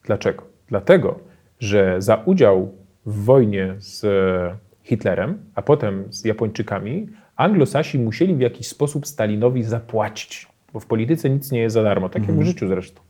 Dlaczego? 0.04 0.42
Dlatego, 0.68 1.18
że 1.60 2.02
za 2.02 2.16
udział 2.16 2.72
w 3.06 3.24
wojnie 3.24 3.74
z 3.78 4.04
e, 4.04 4.56
Hitlerem, 4.82 5.38
a 5.54 5.62
potem 5.62 6.04
z 6.10 6.24
Japończykami, 6.24 7.08
anglosasi 7.36 7.98
musieli 7.98 8.34
w 8.34 8.40
jakiś 8.40 8.68
sposób 8.68 9.06
Stalinowi 9.06 9.62
zapłacić, 9.62 10.46
bo 10.72 10.80
w 10.80 10.86
polityce 10.86 11.30
nic 11.30 11.52
nie 11.52 11.60
jest 11.60 11.74
za 11.74 11.82
darmo, 11.82 12.08
tak 12.08 12.28
jak 12.28 12.36
w 12.36 12.42
życiu 12.42 12.68
zresztą. 12.68 13.00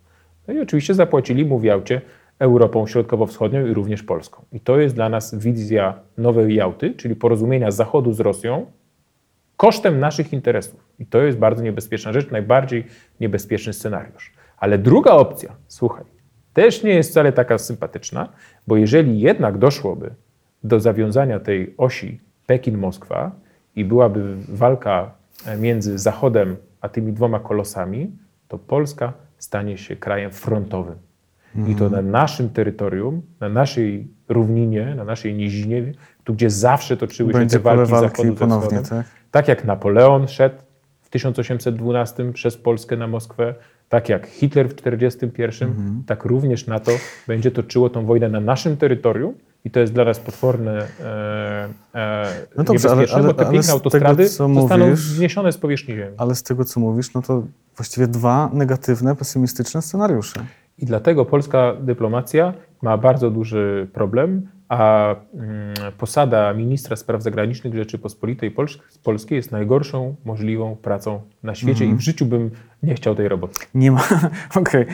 No 0.49 0.55
i 0.55 0.61
oczywiście 0.61 0.95
zapłacili 0.95 1.45
mu 1.45 1.59
w 1.59 1.65
Jałcie 1.65 2.01
Europą 2.39 2.87
Środkowo-Wschodnią 2.87 3.67
i 3.67 3.75
również 3.75 4.03
Polską. 4.03 4.45
I 4.53 4.61
to 4.61 4.81
jest 4.81 4.95
dla 4.95 5.09
nas 5.09 5.35
wizja 5.35 5.95
nowej 6.19 6.55
Jałty, 6.55 6.95
czyli 6.95 7.17
porozumienia 7.17 7.71
Zachodu 7.71 8.13
z 8.13 8.21
Rosją, 8.21 8.67
kosztem 9.57 10.01
naszych 10.01 10.33
interesów. 10.33 10.89
I 10.99 11.07
to 11.07 11.23
jest 11.23 11.39
bardzo 11.39 11.63
niebezpieczna 11.63 12.13
rzecz, 12.13 12.31
najbardziej 12.31 12.85
niebezpieczny 13.21 13.73
scenariusz. 13.73 14.33
Ale 14.59 14.79
druga 14.79 15.11
opcja, 15.11 15.57
słuchaj, 15.69 16.05
też 16.59 16.83
nie 16.83 16.95
jest 16.95 17.11
wcale 17.11 17.33
taka 17.33 17.59
sympatyczna, 17.59 18.29
bo 18.67 18.77
jeżeli 18.77 19.21
jednak 19.21 19.59
doszłoby 19.59 20.11
do 20.65 20.81
zawiązania 20.81 21.41
tej 21.41 21.75
osi 21.77 22.21
Pekin-Moskwa 22.47 23.31
i 23.77 23.85
byłaby 23.85 24.37
walka 24.49 25.11
e, 25.47 25.57
między 25.57 25.99
Zachodem 25.99 26.57
a 26.81 26.89
tymi 26.89 27.13
dwoma 27.13 27.41
kolosami, 27.41 28.11
to 28.49 28.59
Polska 28.59 29.13
stanie 29.39 29.79
się 29.79 29.97
krajem 29.97 30.31
frontowym. 30.31 30.97
I 31.69 31.75
to 31.75 31.91
na 31.91 32.03
naszym 32.03 32.51
terytorium, 32.51 33.23
na 33.41 33.49
naszej 33.49 34.09
równinie, 34.29 34.95
na 34.95 35.05
naszej 35.05 35.35
nizinie, 35.35 35.93
tu 36.25 36.35
gdzie 36.35 36.51
zawsze 36.51 36.97
toczyły 36.97 37.33
się 37.33 37.39
Będzie 37.39 37.57
te 37.57 37.63
walki 37.63 37.91
walki 37.91 38.17
Zachodu 38.17 38.35
ponownie, 38.35 38.83
tak? 38.91 39.07
Tak 39.31 39.49
jak 39.49 39.65
Napoleon 39.65 40.29
szedł 40.29 40.57
w 41.01 41.11
1812 41.11 42.33
przez 42.33 42.57
Polskę 42.57 42.97
na 42.97 43.07
Moskwę, 43.07 43.55
tak 43.89 44.09
jak 44.09 44.27
Hitler 44.27 44.69
w 44.69 44.75
1941, 44.75 45.69
Mhm. 45.69 46.03
tak 46.07 46.25
również 46.25 46.67
NATO 46.67 46.93
będzie 47.27 47.51
toczyło 47.51 47.91
tą 47.91 48.07
wojnę 48.07 48.29
na 48.29 48.41
naszym 48.41 48.77
terytorium 48.77 49.35
i 49.65 49.71
to 49.71 49.81
jest 49.81 49.93
dla 49.93 50.05
nas 50.05 50.19
potworne 50.21 50.87
e, 51.01 51.69
e, 51.95 52.27
No 52.57 52.65
dobrze, 52.65 52.89
ale- 52.89 52.97
niebezpieczne, 52.97 53.17
ale- 53.19 53.27
bo 53.29 53.35
te 53.35 53.45
piękne 53.45 53.61
tego, 53.63 53.73
autostrady 53.73 54.29
co 54.29 54.49
zostaną 54.55 54.87
mówisz- 54.87 54.99
zniesione 54.99 55.53
z 55.53 55.59
powierzchni 55.59 55.95
ziemi. 55.95 56.15
Ale 56.19 56.35
z 56.35 56.43
tego, 56.43 56.65
co 56.65 56.81
mówisz, 56.81 57.15
no 57.15 57.23
to 57.23 57.43
właściwie 57.77 58.07
dwa 58.07 58.51
negatywne, 58.53 59.17
pesymistyczne 59.17 59.83
scenariusze. 59.83 60.41
I 60.79 60.87
dlatego 60.87 61.25
polska 61.25 61.73
dyplomacja 61.81 62.53
ma 62.83 62.97
bardzo 62.99 63.31
duży 63.31 63.89
problem, 63.93 64.49
a 64.69 65.15
mm, 65.35 65.75
posada 65.99 66.53
ministra 66.55 66.97
spraw 66.97 67.23
zagranicznych 67.23 67.75
Rzeczypospolitej 67.75 68.55
Polsk- 68.55 68.99
Polskiej 69.05 69.37
jest 69.37 69.53
najgorszą 69.53 70.15
możliwą 70.25 70.77
pracą 70.77 71.21
na 71.43 71.55
świecie 71.55 71.85
i 71.87 71.95
w 71.95 72.01
życiu 72.01 72.27
bym 72.27 72.51
nie 72.83 72.95
chciał 72.95 73.15
tej 73.15 73.29
roboty. 73.29 73.61
Nie 73.75 73.93
ma, 73.93 74.09
okej. 74.61 74.87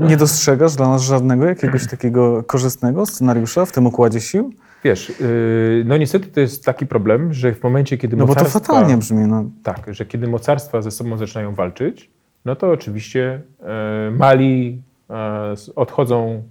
Nie 0.00 0.16
dostrzegasz 0.16 0.76
dla 0.76 0.88
nas 0.88 1.02
żadnego 1.02 1.44
jakiegoś 1.44 1.86
takiego 1.86 2.42
korzystnego 2.42 3.06
scenariusza 3.06 3.64
w 3.64 3.72
tym 3.72 3.86
układzie 3.86 4.20
sił? 4.20 4.52
Wiesz, 4.84 5.08
yy, 5.20 5.82
no 5.86 5.96
niestety 5.96 6.28
to 6.28 6.40
jest 6.40 6.64
taki 6.64 6.86
problem, 6.86 7.32
że 7.32 7.54
w 7.54 7.62
momencie, 7.62 7.98
kiedy 7.98 8.16
No 8.16 8.26
bo 8.26 8.34
to 8.34 8.40
mocarstwa... 8.40 8.60
fatalnie 8.60 8.96
brzmi. 8.96 9.26
No. 9.26 9.44
Tak, 9.62 9.94
że 9.94 10.06
kiedy 10.06 10.28
mocarstwa 10.28 10.82
ze 10.82 10.90
sobą 10.90 11.16
zaczynają 11.16 11.54
walczyć, 11.54 12.10
no 12.44 12.56
to 12.56 12.70
oczywiście 12.70 13.42
e, 13.60 14.10
mali 14.10 14.82
e, 15.10 15.54
odchodzą, 15.76 16.42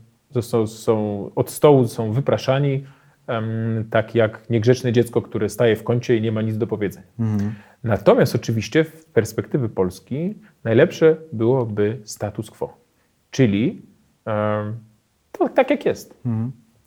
są, 0.42 0.68
są, 0.68 1.30
od 1.36 1.50
stołu 1.50 1.88
są 1.88 2.12
wypraszani, 2.12 2.84
tak 3.90 4.16
jak 4.16 4.50
niegrzeczne 4.50 4.92
dziecko, 4.92 5.22
które 5.22 5.50
staje 5.50 5.76
w 5.76 5.84
kącie 5.84 6.18
i 6.18 6.22
nie 6.22 6.32
ma 6.32 6.42
nic 6.42 6.58
do 6.58 6.68
powiedzenia. 6.68 7.08
Natomiast 7.84 8.36
oczywiście 8.36 8.84
w 8.84 9.06
perspektywy 9.06 9.70
Polski 9.70 10.36
najlepsze 10.64 11.16
byłoby 11.34 11.98
status 12.04 12.52
quo, 12.52 12.78
czyli 13.32 13.82
to 15.32 15.50
tak 15.50 15.70
jak 15.70 15.86
jest. 15.86 16.22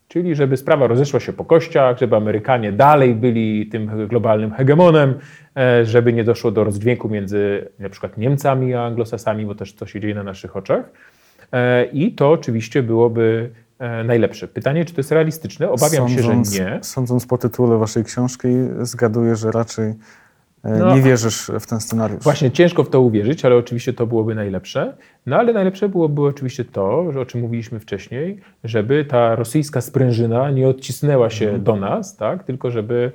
Czyli 0.07 0.35
żeby 0.35 0.57
sprawa 0.57 0.87
rozeszła 0.87 1.19
się 1.19 1.33
po 1.33 1.45
kościach, 1.45 1.99
żeby 1.99 2.15
Amerykanie 2.15 2.71
dalej 2.71 3.15
byli 3.15 3.67
tym 3.67 4.07
globalnym 4.07 4.51
hegemonem, 4.51 5.13
e, 5.57 5.85
żeby 5.85 6.13
nie 6.13 6.23
doszło 6.23 6.51
do 6.51 6.63
rozdźwięku 6.63 7.09
między 7.09 7.69
na 7.79 7.89
przykład 7.89 8.17
Niemcami 8.17 8.73
a 8.73 8.85
Anglosasami, 8.85 9.45
bo 9.45 9.55
też 9.55 9.75
to 9.75 9.85
się 9.85 9.99
dzieje 9.99 10.15
na 10.15 10.23
naszych 10.23 10.55
oczach. 10.55 10.91
E, 11.51 11.85
I 11.85 12.11
to 12.11 12.31
oczywiście 12.31 12.83
byłoby 12.83 13.49
e, 13.79 14.03
najlepsze. 14.03 14.47
Pytanie, 14.47 14.85
czy 14.85 14.93
to 14.93 14.99
jest 14.99 15.11
realistyczne? 15.11 15.69
Obawiam 15.69 16.09
się, 16.09 16.21
że 16.21 16.37
nie. 16.37 16.79
Sądząc 16.81 17.25
po 17.25 17.37
tytule 17.37 17.77
waszej 17.77 18.03
książki, 18.03 18.47
zgaduję, 18.81 19.35
że 19.35 19.51
raczej 19.51 19.85
e, 19.85 19.95
No. 20.63 20.95
nie 20.95 21.01
wierzysz 21.01 21.51
w 21.59 21.65
ten 21.65 21.79
scenariusz. 21.79 22.23
Właśnie 22.23 22.51
ciężko 22.51 22.83
w 22.83 22.89
to 22.89 23.01
uwierzyć, 23.01 23.45
ale 23.45 23.55
oczywiście 23.55 23.93
to 23.93 24.07
byłoby 24.07 24.35
najlepsze. 24.35 24.95
No 25.25 25.35
ale 25.35 25.53
najlepsze 25.53 25.89
byłoby 25.89 26.21
oczywiście 26.21 26.65
to, 26.65 27.11
że 27.11 27.19
o 27.19 27.25
czym 27.25 27.41
mówiliśmy 27.41 27.79
wcześniej, 27.79 28.39
żeby 28.63 29.05
ta 29.05 29.35
rosyjska 29.35 29.81
sprężyna 29.81 30.51
nie 30.51 30.67
odcisnęła 30.67 31.29
się 31.29 31.59
do 31.59 31.75
nas, 31.75 32.17
tak? 32.17 32.43
tylko 32.43 32.71
żeby 32.71 33.11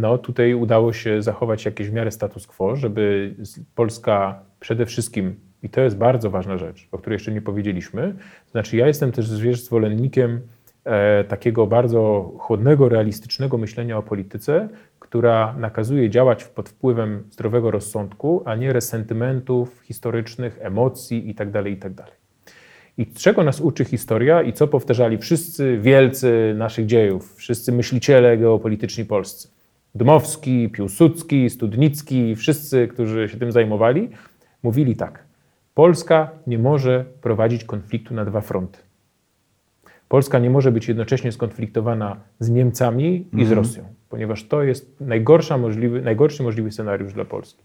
no, 0.00 0.18
tutaj 0.18 0.54
udało 0.54 0.92
się 0.92 1.22
zachować 1.22 1.64
jakieś 1.64 1.90
w 1.90 1.92
miarę 1.92 2.10
status 2.10 2.46
quo, 2.46 2.76
żeby 2.76 3.34
Polska 3.74 4.40
przede 4.60 4.86
wszystkim, 4.86 5.36
i 5.62 5.68
to 5.68 5.80
jest 5.80 5.96
bardzo 5.96 6.30
ważna 6.30 6.58
rzecz, 6.58 6.88
o 6.92 6.98
której 6.98 7.14
jeszcze 7.14 7.32
nie 7.32 7.42
powiedzieliśmy, 7.42 8.14
znaczy 8.50 8.76
ja 8.76 8.86
jestem 8.86 9.12
też 9.12 9.40
wiesz, 9.40 9.60
zwolennikiem 9.60 10.40
e, 10.84 11.24
takiego 11.24 11.66
bardzo 11.66 12.32
chłodnego, 12.38 12.88
realistycznego 12.88 13.58
myślenia 13.58 13.98
o 13.98 14.02
polityce, 14.02 14.68
która 14.98 15.54
nakazuje 15.58 16.10
działać 16.10 16.44
pod 16.44 16.68
wpływem 16.68 17.22
zdrowego 17.30 17.70
rozsądku, 17.70 18.42
a 18.44 18.54
nie 18.54 18.72
resentymentów 18.72 19.80
historycznych, 19.80 20.58
emocji 20.60 21.28
itd. 21.28 21.70
itd. 21.70 22.04
I 22.98 23.06
czego 23.06 23.44
nas 23.44 23.60
uczy 23.60 23.84
historia 23.84 24.42
i 24.42 24.52
co 24.52 24.68
powtarzali 24.68 25.18
wszyscy 25.18 25.78
wielcy 25.82 26.54
naszych 26.56 26.86
dziejów, 26.86 27.34
wszyscy 27.36 27.72
myśliciele 27.72 28.38
geopolityczni 28.38 29.04
polscy? 29.04 29.48
Dmowski, 29.94 30.68
Piłsudski, 30.68 31.50
Studnicki, 31.50 32.36
wszyscy, 32.36 32.88
którzy 32.88 33.28
się 33.28 33.38
tym 33.38 33.52
zajmowali, 33.52 34.10
mówili 34.62 34.96
tak. 34.96 35.24
Polska 35.74 36.30
nie 36.46 36.58
może 36.58 37.04
prowadzić 37.20 37.64
konfliktu 37.64 38.14
na 38.14 38.24
dwa 38.24 38.40
fronty. 38.40 38.78
Polska 40.08 40.38
nie 40.38 40.50
może 40.50 40.72
być 40.72 40.88
jednocześnie 40.88 41.32
skonfliktowana 41.32 42.16
z 42.38 42.50
Niemcami 42.50 43.26
i 43.32 43.44
z 43.44 43.52
mhm. 43.52 43.58
Rosją, 43.58 43.84
ponieważ 44.08 44.48
to 44.48 44.62
jest 44.62 45.00
najgorsza 45.00 45.58
możliwy, 45.58 46.02
najgorszy 46.02 46.42
możliwy 46.42 46.72
scenariusz 46.72 47.12
dla 47.12 47.24
Polski. 47.24 47.62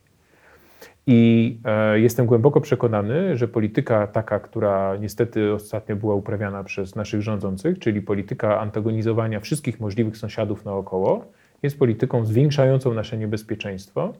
I 1.07 1.59
e, 1.65 1.99
jestem 1.99 2.25
głęboko 2.25 2.61
przekonany, 2.61 3.37
że 3.37 3.47
polityka 3.47 4.07
taka, 4.07 4.39
która 4.39 4.97
niestety 4.97 5.53
ostatnio 5.53 5.95
była 5.95 6.15
uprawiana 6.15 6.63
przez 6.63 6.95
naszych 6.95 7.21
rządzących, 7.21 7.79
czyli 7.79 8.01
polityka 8.01 8.59
antagonizowania 8.59 9.39
wszystkich 9.39 9.79
możliwych 9.79 10.17
sąsiadów 10.17 10.65
naokoło, 10.65 11.25
jest 11.63 11.79
polityką 11.79 12.25
zwiększającą 12.25 12.93
nasze 12.93 13.17
niebezpieczeństwo, 13.17 14.13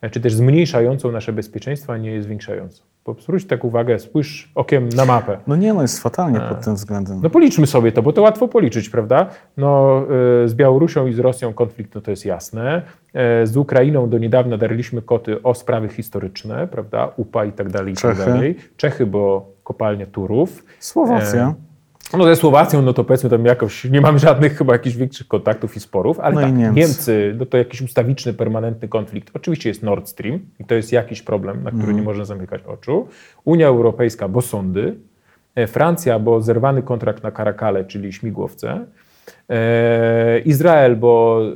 e, 0.00 0.10
czy 0.10 0.20
też 0.20 0.34
zmniejszającą 0.34 1.12
nasze 1.12 1.32
bezpieczeństwo, 1.32 1.92
a 1.92 1.96
nie 1.96 2.22
zwiększającą. 2.22 2.89
Bo 3.06 3.14
zwróć 3.14 3.46
tak 3.46 3.64
uwagę, 3.64 3.98
spójrz 3.98 4.52
okiem 4.54 4.88
na 4.88 5.04
mapę. 5.04 5.38
No 5.46 5.56
nie, 5.56 5.74
no 5.74 5.82
jest 5.82 6.02
fatalnie 6.02 6.40
pod 6.40 6.64
tym 6.64 6.74
względem. 6.74 7.20
No 7.22 7.30
policzmy 7.30 7.66
sobie 7.66 7.92
to, 7.92 8.02
bo 8.02 8.12
to 8.12 8.22
łatwo 8.22 8.48
policzyć, 8.48 8.88
prawda? 8.88 9.26
No 9.56 10.02
y, 10.44 10.48
z 10.48 10.54
Białorusią 10.54 11.06
i 11.06 11.12
z 11.12 11.18
Rosją 11.18 11.52
konflikt, 11.52 11.94
no 11.94 12.00
to 12.00 12.10
jest 12.10 12.24
jasne. 12.24 12.82
E, 13.14 13.46
z 13.46 13.56
Ukrainą 13.56 14.10
do 14.10 14.18
niedawna 14.18 14.56
darliśmy 14.56 15.02
koty 15.02 15.42
o 15.42 15.54
sprawy 15.54 15.88
historyczne, 15.88 16.66
prawda? 16.66 17.12
UPA 17.16 17.44
i 17.44 17.52
tak 17.52 17.68
dalej, 17.68 17.92
i 17.92 17.96
tak 17.96 18.16
dalej. 18.16 18.56
Czechy, 18.76 19.06
bo 19.06 19.52
kopalnia 19.64 20.06
Turów. 20.06 20.64
Słowacja. 20.80 21.48
E, 21.48 21.69
no 22.18 22.24
ze 22.24 22.36
Słowacją, 22.36 22.82
no 22.82 22.92
to 22.92 23.04
powiedzmy 23.04 23.30
tam 23.30 23.44
jakoś 23.44 23.84
nie 23.84 24.00
mamy 24.00 24.18
żadnych 24.18 24.58
chyba 24.58 24.72
jakichś 24.72 24.96
większych 24.96 25.28
kontaktów 25.28 25.76
i 25.76 25.80
sporów, 25.80 26.20
ale 26.20 26.34
no 26.34 26.40
tak, 26.40 26.54
Niemcy. 26.54 26.80
Niemcy, 26.80 27.34
no 27.38 27.46
to 27.46 27.56
jakiś 27.56 27.82
ustawiczny, 27.82 28.34
permanentny 28.34 28.88
konflikt. 28.88 29.30
Oczywiście 29.34 29.68
jest 29.68 29.82
Nord 29.82 30.08
Stream 30.08 30.40
i 30.58 30.64
to 30.64 30.74
jest 30.74 30.92
jakiś 30.92 31.22
problem, 31.22 31.62
na 31.62 31.70
który 31.70 31.84
mm. 31.84 31.96
nie 31.96 32.02
można 32.02 32.24
zamykać 32.24 32.62
oczu. 32.62 33.08
Unia 33.44 33.66
Europejska, 33.66 34.28
bo 34.28 34.42
sądy. 34.42 34.96
E, 35.54 35.66
Francja, 35.66 36.18
bo 36.18 36.40
zerwany 36.40 36.82
kontrakt 36.82 37.22
na 37.22 37.30
Karakale, 37.30 37.84
czyli 37.84 38.12
śmigłowce. 38.12 38.86
E, 39.50 40.42
Izrael, 40.44 40.96
bo 40.96 41.42
e, 41.42 41.52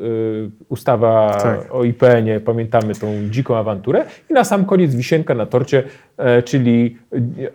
ustawa 0.69 1.39
tak. 1.43 1.75
o 1.75 1.85
IPN-ie, 1.85 2.41
pamiętamy 2.41 2.95
tą 2.95 3.07
dziką 3.31 3.57
awanturę. 3.57 4.05
I 4.31 4.35
na 4.35 4.45
sam 4.45 4.65
koniec 4.65 4.95
wisienka 4.95 5.35
na 5.35 5.47
torcie, 5.47 5.83
e, 6.17 6.43
czyli 6.43 6.99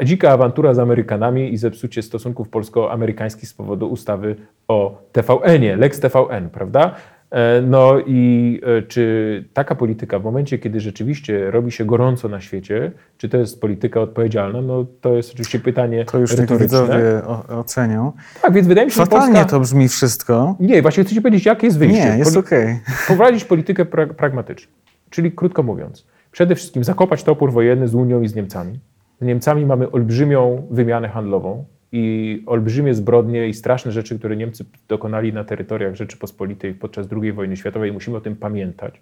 dzika 0.04 0.32
awantura 0.32 0.74
z 0.74 0.80
Amerykanami 0.80 1.54
i 1.54 1.58
zepsucie 1.58 2.02
stosunków 2.02 2.50
polsko-amerykańskich 2.50 3.50
z 3.50 3.54
powodu 3.54 3.88
ustawy 3.88 4.36
o 4.68 5.02
TVN-ie, 5.12 5.76
Lex 5.76 6.00
TVN, 6.00 6.50
prawda? 6.50 6.96
E, 7.32 7.62
no 7.62 8.00
i 8.06 8.62
e, 8.64 8.82
czy 8.82 9.46
taka 9.54 9.76
polityka 9.76 10.20
w 10.20 10.24
momencie, 10.24 10.60
kiedy 10.60 10.80
rzeczywiście 10.80 11.52
robi 11.52 11.72
się 11.72 11.86
gorąco 11.86 12.30
na 12.30 12.42
świecie, 12.42 12.92
czy 13.18 13.30
to 13.30 13.38
jest 13.38 13.62
polityka 13.62 14.02
odpowiedzialna? 14.02 14.62
No 14.62 14.86
to 15.02 15.18
jest 15.18 15.32
oczywiście 15.32 15.60
pytanie 15.60 16.06
To 16.06 16.20
już 16.20 16.32
retoryczne. 16.32 16.58
widzowie 16.58 17.22
ocenią. 17.50 18.12
Tak, 18.42 18.54
więc 18.54 18.68
wydaje 18.68 18.86
mi 18.88 18.92
się, 18.92 18.98
Fatalnie 18.98 19.26
że 19.28 19.34
Polska... 19.34 19.50
to 19.52 19.60
brzmi 19.60 19.88
wszystko. 19.88 20.56
Nie, 20.60 20.82
właśnie 20.82 21.04
chcę 21.04 21.16
ci 21.16 21.22
powiedzieć, 21.22 21.46
jakie 21.46 21.68
jest 21.68 21.80
wyjście. 21.80 22.12
Nie, 22.12 22.18
jest 22.18 22.38
okej. 22.38 22.64
Okay. 22.64 22.80
Poprowadzić 23.08 23.46
politykę 23.46 23.86
pra 23.86 24.08
pragmatyczną. 24.08 24.72
Czyli 25.10 25.32
krótko 25.32 25.64
mówiąc, 25.64 26.06
przede 26.32 26.56
wszystkim 26.56 26.84
zakopać 26.84 27.24
topór 27.24 27.52
wojenny 27.52 27.88
z 27.88 27.96
Unią 27.96 28.22
i 28.22 28.28
z 28.28 28.36
Niemcami. 28.36 28.80
Z 29.22 29.26
Niemcami 29.26 29.66
mamy 29.66 29.92
olbrzymią 29.92 30.68
wymianę 30.72 31.10
handlową 31.10 31.66
i 31.92 32.44
olbrzymie 32.46 32.94
zbrodnie 32.94 33.48
i 33.48 33.54
straszne 33.54 33.92
rzeczy, 33.92 34.20
które 34.20 34.38
Niemcy 34.38 34.66
dokonali 34.88 35.34
na 35.34 35.44
terytoriach 35.44 35.96
Rzeczypospolitej 35.96 36.74
podczas 36.74 37.08
II 37.22 37.32
wojny 37.32 37.58
światowej. 37.58 37.94
Musimy 37.94 38.18
o 38.18 38.22
tym 38.22 38.36
pamiętać. 38.36 39.02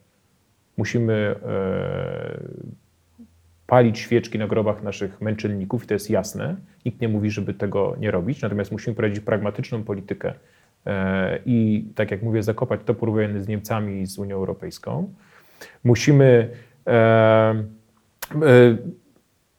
Musimy 0.77 1.35
e, 1.45 2.39
palić 3.67 3.99
świeczki 3.99 4.39
na 4.39 4.47
grobach 4.47 4.83
naszych 4.83 5.21
męczenników, 5.21 5.83
i 5.83 5.87
to 5.87 5.93
jest 5.93 6.09
jasne. 6.09 6.55
Nikt 6.85 7.01
nie 7.01 7.07
mówi, 7.07 7.31
żeby 7.31 7.53
tego 7.53 7.95
nie 7.99 8.11
robić, 8.11 8.41
natomiast 8.41 8.71
musimy 8.71 8.95
prowadzić 8.95 9.19
pragmatyczną 9.19 9.83
politykę 9.83 10.33
e, 10.85 11.39
i, 11.45 11.85
tak 11.95 12.11
jak 12.11 12.21
mówię, 12.21 12.43
zakopać 12.43 12.81
topór 12.85 13.11
wojenny 13.11 13.43
z 13.43 13.47
Niemcami 13.47 14.01
i 14.01 14.05
z 14.05 14.19
Unią 14.19 14.35
Europejską. 14.35 15.13
Musimy 15.83 16.49
e, 16.87 16.93
e 16.93 18.77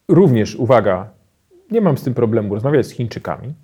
również, 0.08 0.56
uwaga, 0.56 1.17
nie 1.70 1.80
mam 1.80 1.98
z 1.98 2.02
tym 2.02 2.14
problemu 2.14 2.54
rozmawiać 2.54 2.86
z 2.86 2.90
Chińczykami, 2.90 3.54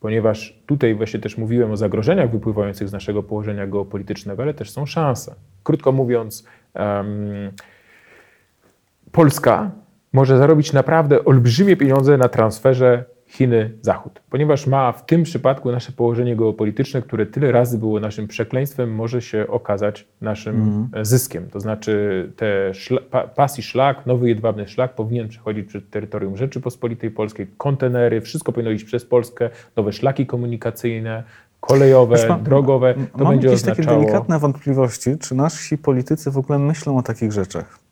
ponieważ 0.00 0.62
tutaj 0.66 0.94
właśnie 0.94 1.20
też 1.20 1.38
mówiłem 1.38 1.70
o 1.70 1.76
zagrożeniach 1.76 2.30
wypływających 2.30 2.88
z 2.88 2.92
naszego 2.92 3.22
położenia 3.22 3.66
geopolitycznego, 3.66 4.42
ale 4.42 4.54
też 4.54 4.70
są 4.70 4.86
szanse. 4.86 5.34
Krótko 5.64 5.92
mówiąc, 5.92 6.44
um, 6.74 7.50
Polska 9.12 9.70
może 10.12 10.38
zarobić 10.38 10.72
naprawdę 10.72 11.24
olbrzymie 11.24 11.76
pieniądze 11.76 12.16
na 12.16 12.28
transferze 12.28 13.04
Chiny-Zachód. 13.28 14.20
Ponieważ 14.30 14.66
ma 14.66 14.92
w 14.92 15.06
tym 15.06 15.22
przypadku 15.22 15.72
nasze 15.72 15.92
położenie 15.92 16.36
geopolityczne, 16.36 17.02
które 17.02 17.26
tyle 17.26 17.52
razy 17.52 17.78
było 17.78 18.00
naszym 18.00 18.28
przekleństwem, 18.28 18.94
może 18.94 19.22
się 19.22 19.46
okazać 19.48 20.06
naszym 20.20 20.62
mm. 20.62 21.04
zyskiem. 21.04 21.48
To 21.50 21.60
znaczy 21.60 22.32
te 22.36 22.74
szla, 22.74 23.00
pas 23.36 23.58
i 23.58 23.62
szlak, 23.62 24.06
nowy 24.06 24.28
jedwabny 24.28 24.68
szlak 24.68 24.94
powinien 24.94 25.28
przechodzić 25.28 25.68
przez 25.68 25.82
terytorium 25.90 26.36
Rzeczypospolitej 26.36 27.10
Polskiej, 27.10 27.46
kontenery, 27.56 28.20
wszystko 28.20 28.52
powinno 28.52 28.70
iść 28.70 28.84
przez 28.84 29.04
Polskę, 29.04 29.50
nowe 29.76 29.92
szlaki 29.92 30.26
komunikacyjne, 30.26 31.24
kolejowe, 31.60 32.28
ma, 32.28 32.38
drogowe. 32.38 32.94
To 32.94 33.24
mam 33.24 33.32
będzie 33.32 33.48
jakieś 33.48 33.62
oznaczało... 33.62 33.86
takie 33.86 34.00
delikatne 34.00 34.38
wątpliwości, 34.38 35.18
czy 35.18 35.34
nasi 35.34 35.78
politycy 35.78 36.30
w 36.30 36.38
ogóle 36.38 36.58
myślą 36.58 36.98
o 36.98 37.02
takich 37.02 37.32
rzeczach. 37.32 37.87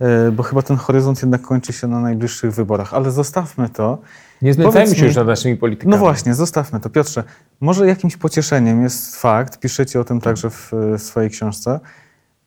E, 0.00 0.30
bo 0.30 0.42
chyba 0.42 0.62
ten 0.62 0.76
horyzont 0.76 1.22
jednak 1.22 1.42
kończy 1.42 1.72
się 1.72 1.86
na 1.86 2.00
najbliższych 2.00 2.54
wyborach, 2.54 2.94
ale 2.94 3.10
zostawmy 3.10 3.68
to. 3.68 3.98
Nie 4.42 4.54
znęcajmy 4.54 4.96
się 4.96 5.06
już 5.06 5.16
nad 5.16 5.26
naszymi 5.26 5.56
politykami. 5.56 5.90
No 5.90 5.98
właśnie, 5.98 6.34
zostawmy 6.34 6.80
to. 6.80 6.90
Piotrze, 6.90 7.24
może 7.60 7.86
jakimś 7.86 8.16
pocieszeniem 8.16 8.82
jest 8.82 9.16
fakt, 9.16 9.58
piszecie 9.58 10.00
o 10.00 10.04
tym 10.04 10.20
także 10.20 10.50
w 10.50 10.72
swojej 10.98 11.30
książce, 11.30 11.80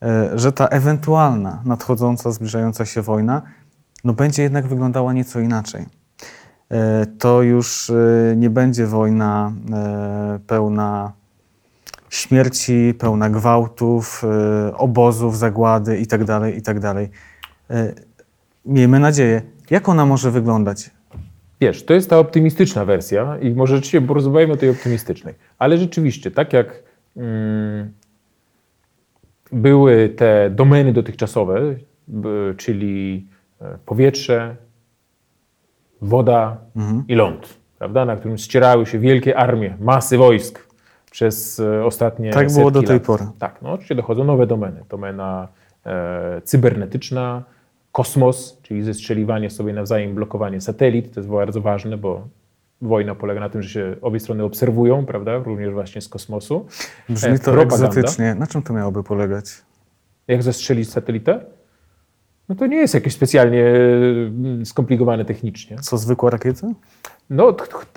e, 0.02 0.30
że 0.38 0.52
ta 0.52 0.66
ewentualna 0.66 1.62
nadchodząca, 1.64 2.32
zbliżająca 2.32 2.84
się 2.84 3.02
wojna 3.02 3.42
no 4.04 4.12
będzie 4.12 4.42
jednak 4.42 4.66
wyglądała 4.66 5.12
nieco 5.12 5.40
inaczej. 5.40 5.86
E, 6.70 7.06
to 7.18 7.42
już 7.42 7.92
nie 8.36 8.50
będzie 8.50 8.86
wojna 8.86 9.52
pełna 10.46 11.12
śmierci, 12.10 12.94
pełna 12.98 13.30
gwałtów, 13.30 14.22
obozów, 14.74 15.38
zagłady 15.38 15.98
itd., 15.98 16.26
tak 16.26 16.54
itd. 16.54 17.08
E, 17.70 17.94
miejmy 18.66 18.98
nadzieję. 18.98 19.42
Jak 19.70 19.88
ona 19.88 20.06
może 20.06 20.30
wyglądać? 20.30 20.90
Wiesz, 21.60 21.84
to 21.84 21.94
jest 21.94 22.10
ta 22.10 22.18
optymistyczna 22.18 22.84
wersja 22.84 23.38
i 23.38 23.50
może 23.50 23.76
rzeczywiście 23.76 24.00
porozmawiajmy 24.00 24.52
o 24.52 24.56
tej 24.56 24.70
optymistycznej. 24.70 25.34
Ale 25.58 25.78
rzeczywiście, 25.78 26.30
tak 26.30 26.52
jak 26.52 26.82
mm, 27.16 27.92
były 29.52 30.08
te 30.08 30.50
domeny 30.50 30.92
dotychczasowe, 30.92 31.60
czyli 32.56 33.26
e, 33.60 33.78
powietrze, 33.86 34.56
woda 36.00 36.56
mhm. 36.76 37.04
i 37.08 37.14
ląd, 37.14 37.58
prawda, 37.78 38.04
na 38.04 38.16
którym 38.16 38.38
ścierały 38.38 38.86
się 38.86 38.98
wielkie 38.98 39.36
armie, 39.36 39.76
masy 39.80 40.18
wojsk 40.18 40.66
przez 41.10 41.60
e, 41.60 41.84
ostatnie 41.84 42.30
Tak 42.30 42.52
było 42.52 42.70
do 42.70 42.82
tej 42.82 42.96
lat. 42.96 43.06
pory. 43.06 43.26
Tak, 43.38 43.62
no 43.62 43.72
oczywiście 43.72 43.94
dochodzą 43.94 44.24
nowe 44.24 44.46
domeny. 44.46 44.84
Domena 44.88 45.48
e, 45.86 46.40
cybernetyczna, 46.44 47.42
kosmos, 47.96 48.58
czyli 48.62 48.82
zestrzeliwanie 48.82 49.50
sobie 49.50 49.72
nawzajem, 49.72 50.14
blokowanie 50.14 50.60
satelit. 50.60 51.14
To 51.14 51.20
jest 51.20 51.30
bardzo 51.30 51.60
ważne, 51.60 51.96
bo 51.96 52.28
wojna 52.82 53.14
polega 53.14 53.40
na 53.40 53.48
tym, 53.48 53.62
że 53.62 53.68
się 53.68 53.96
obie 54.00 54.20
strony 54.20 54.44
obserwują, 54.44 55.06
prawda, 55.06 55.38
również 55.38 55.72
właśnie 55.72 56.00
z 56.00 56.08
kosmosu. 56.08 56.66
Brzmi 57.08 57.30
e, 57.30 57.38
to 57.38 57.52
Propaganda. 57.52 57.86
egzotycznie. 57.86 58.34
Na 58.34 58.46
czym 58.46 58.62
to 58.62 58.72
miałoby 58.72 59.02
polegać? 59.02 59.44
Jak 60.28 60.42
zestrzelić 60.42 60.90
satelitę? 60.90 61.44
No 62.48 62.54
to 62.54 62.66
nie 62.66 62.76
jest 62.76 62.94
jakieś 62.94 63.14
specjalnie 63.14 63.64
mm, 63.66 64.66
skomplikowane 64.66 65.24
technicznie. 65.24 65.76
Co, 65.76 65.98
zwykła 65.98 66.30
rakieta? 66.30 66.66
No 67.30 67.52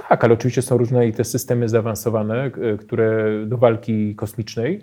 tak, 0.10 0.24
ale 0.24 0.34
oczywiście 0.34 0.62
są 0.62 0.78
różne 0.78 1.08
i 1.08 1.14
te 1.14 1.24
systemy 1.24 1.70
zaawansowane, 1.70 2.52
które 2.80 3.26
do 3.46 3.58
walki 3.58 4.16
kosmicznej 4.16 4.82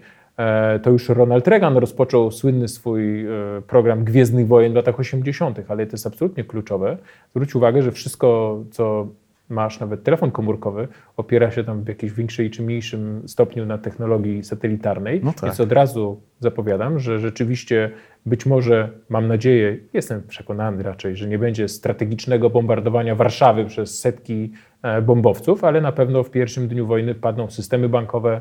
to 0.82 0.91
już 0.91 1.09
Ronald 1.09 1.49
Reagan 1.49 1.76
rozpoczął 1.76 2.30
słynny 2.30 2.68
swój 2.68 3.26
e, 3.26 3.28
program 3.66 4.05
Gwiezdnych 4.05 4.47
Wojen 4.47 4.72
w 4.72 4.76
latach 4.76 5.01
80., 5.01 5.61
ale 5.68 5.87
to 5.87 5.93
jest 5.93 6.07
absolutnie 6.07 6.45
kluczowe. 6.45 6.97
Zwróć 7.30 7.55
uwagę, 7.55 7.82
że 7.82 7.93
wszystko, 7.93 8.59
co 8.70 9.09
masz 9.49 9.80
nawet 9.80 10.03
telefon 10.03 10.30
komórkowy, 10.30 10.89
opiera 11.16 11.51
się 11.51 11.64
tam 11.64 11.82
w 11.82 11.89
jakiejś 11.89 12.12
większej 12.12 12.51
czy 12.51 12.62
mniejszym 12.62 13.22
stopniu 13.26 13.66
na 13.66 13.78
technologii 13.78 14.45
satelitarnej. 14.45 15.20
No 15.24 15.32
tak. 15.32 15.43
Więc 15.43 15.61
od 15.61 15.72
razu 15.72 16.20
zapowiadam, 16.41 16.99
że 16.99 17.18
rzeczywiście 17.18 17.91
być 18.26 18.47
może, 18.47 18.91
mam 19.09 19.28
nadzieję, 19.28 19.78
jestem 19.93 20.22
przekonany 20.22 20.82
raczej, 20.82 21.16
że 21.16 21.28
nie 21.28 21.39
będzie 21.39 21.68
strategicznego 21.68 22.51
bombardowania 22.51 23.14
Warszawy 23.14 23.64
przez 23.64 24.01
setki 24.01 24.53
e, 24.82 25.03
bombowców, 25.03 25.64
ale 25.64 25.80
na 25.80 25.93
pewno 25.93 26.22
w 26.22 26.30
pierwszym 26.30 26.68
dniu 26.68 26.87
wojny 26.87 27.14
padną 27.14 27.51
systemy 27.51 27.89
bankowe, 27.89 28.41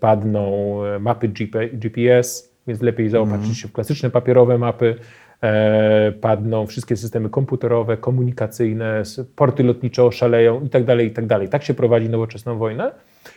padną 0.00 0.44
e, 0.84 0.98
mapy 0.98 1.28
GPS, 1.72 2.54
więc 2.66 2.82
lepiej 2.82 3.08
zaopatrzyć 3.08 3.58
się 3.58 3.68
w 3.68 3.72
klasyczne 3.72 4.10
papierowe 4.10 4.58
mapy. 4.58 4.94
E, 5.42 6.12
padną 6.12 6.66
wszystkie 6.66 6.96
systemy 6.96 7.30
komputerowe, 7.30 7.96
komunikacyjne, 7.96 9.02
porty 9.36 9.62
lotnicze 9.62 10.04
oszaleją 10.04 10.64
i 10.64 10.68
tak 10.68 10.84
dalej, 10.84 11.06
i 11.06 11.10
tak 11.10 11.26
dalej. 11.26 11.48
Tak 11.48 11.64
się 11.64 11.74
prowadzi 11.74 12.08
nowoczesną 12.08 12.58
wojnę, 12.58 12.90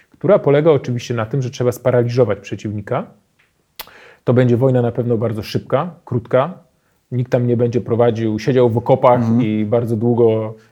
która 0.10 0.39
polega 0.39 0.72
oczywiście 0.72 1.14
na 1.14 1.26
tym, 1.26 1.42
że 1.42 1.50
trzeba 1.50 1.72
sparaliżować 1.72 2.39
przeciwnika. 2.39 3.08
To 4.24 4.34
będzie 4.34 4.58
wojna 4.58 4.82
na 4.82 4.92
pewno 4.92 5.18
bardzo 5.18 5.44
szybka, 5.44 5.96
krótka. 6.06 6.60
Nikt 7.12 7.32
tam 7.32 7.48
nie 7.48 7.58
będzie 7.58 7.82
prowadził, 7.82 8.39
siedział 8.39 8.70
w 8.70 8.78
okopach 8.78 9.20
Mhm. 9.20 9.42
i 9.42 9.66
bardzo 9.66 9.96
długo 9.96 10.56
e, 10.56 10.70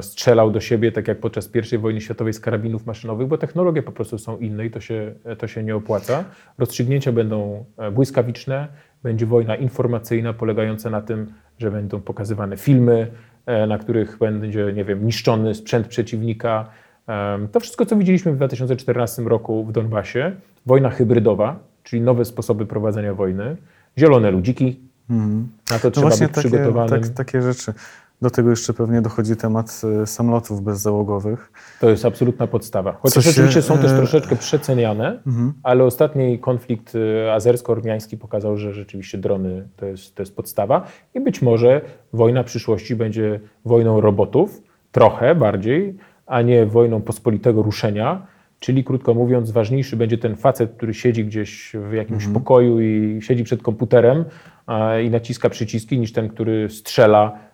strzelał 0.00 0.50
do 0.50 0.60
siebie, 0.60 0.92
tak 0.92 1.08
jak 1.08 1.20
podczas 1.20 1.50
I 1.72 1.78
wojny 1.78 2.00
światowej 2.00 2.32
z 2.32 2.40
karabinów 2.40 2.86
maszynowych, 2.86 3.28
bo 3.28 3.38
technologie 3.38 3.82
po 3.82 3.92
prostu 3.92 4.18
są 4.18 4.38
inne 4.38 4.66
i 4.66 4.70
to 4.70 4.80
się, 4.80 5.14
to 5.38 5.46
się 5.46 5.62
nie 5.62 5.76
opłaca. 5.76 6.24
Rozstrzygnięcia 6.58 7.12
będą 7.12 7.64
e, 7.78 7.90
błyskawiczne, 7.90 8.68
będzie 9.02 9.26
wojna 9.26 9.56
informacyjna 9.56 10.32
polegająca 10.32 10.90
na 10.90 11.00
tym, 11.00 11.32
że 11.58 11.70
będą 11.70 12.00
pokazywane 12.00 12.56
filmy, 12.56 13.06
e, 13.46 13.66
na 13.66 13.78
których 13.78 14.18
będzie, 14.18 14.72
nie 14.72 14.84
wiem, 14.84 15.06
niszczony 15.06 15.54
sprzęt 15.54 15.86
przeciwnika. 15.86 16.68
To 17.52 17.60
wszystko, 17.60 17.86
co 17.86 17.96
widzieliśmy 17.96 18.32
w 18.32 18.36
2014 18.36 19.22
roku 19.22 19.64
w 19.64 19.72
Donbasie, 19.72 20.32
wojna 20.66 20.90
hybrydowa, 20.90 21.58
czyli 21.82 22.02
nowe 22.02 22.24
sposoby 22.24 22.66
prowadzenia 22.66 23.14
wojny, 23.14 23.56
zielone 23.98 24.30
ludziki, 24.30 24.80
na 25.70 25.78
to 25.78 25.88
No 25.88 25.90
trzeba 25.90 26.08
być 26.08 26.18
takie, 26.18 26.32
przygotowanym. 26.32 27.02
tak, 27.02 27.08
takie 27.08 27.42
rzeczy. 27.42 27.72
Do 28.22 28.30
tego 28.30 28.50
jeszcze 28.50 28.72
pewnie 28.72 29.02
dochodzi 29.02 29.36
temat 29.36 29.82
y, 30.02 30.06
samolotów 30.06 30.62
bezzałogowych. 30.62 31.52
To 31.80 31.90
jest 31.90 32.04
absolutna 32.04 32.46
podstawa. 32.46 32.92
Chociaż 32.92 33.26
oczywiście 33.26 33.62
są 33.62 33.78
też 33.78 33.92
e, 33.92 33.96
troszeczkę 33.96 34.36
przeceniane, 34.36 35.22
ale 35.62 35.84
ostatni 35.84 36.38
konflikt 36.38 36.92
e, 36.94 37.32
azersko-ormiański 37.32 38.16
pokazał, 38.16 38.56
że 38.56 38.72
rzeczywiście 38.72 39.18
drony 39.18 39.68
to 39.76 39.86
jest, 39.86 40.14
to 40.14 40.22
jest 40.22 40.36
podstawa 40.36 40.86
i 41.14 41.20
być 41.20 41.42
może 41.42 41.80
wojna 42.12 42.44
przyszłości 42.44 42.96
będzie 42.96 43.40
wojną 43.64 44.00
robotów, 44.00 44.62
trochę 44.92 45.34
bardziej, 45.34 45.96
a 46.26 46.42
nie 46.42 46.66
wojną 46.66 47.02
pospolitego 47.02 47.62
ruszenia, 47.62 48.26
czyli 48.60 48.84
krótko 48.84 49.14
mówiąc 49.14 49.50
ważniejszy 49.50 49.96
będzie 49.96 50.18
ten 50.18 50.36
facet, 50.36 50.72
który 50.76 50.94
siedzi 50.94 51.24
gdzieś 51.24 51.72
w 51.90 51.92
jakimś 51.92 52.26
pokoju 52.26 52.80
i 52.80 53.22
siedzi 53.22 53.44
przed 53.44 53.62
komputerem 53.62 54.24
i 55.04 55.10
naciska 55.10 55.50
przyciski, 55.50 55.98
niż 55.98 56.12
ten, 56.12 56.28
który 56.28 56.68
strzela 56.70 57.51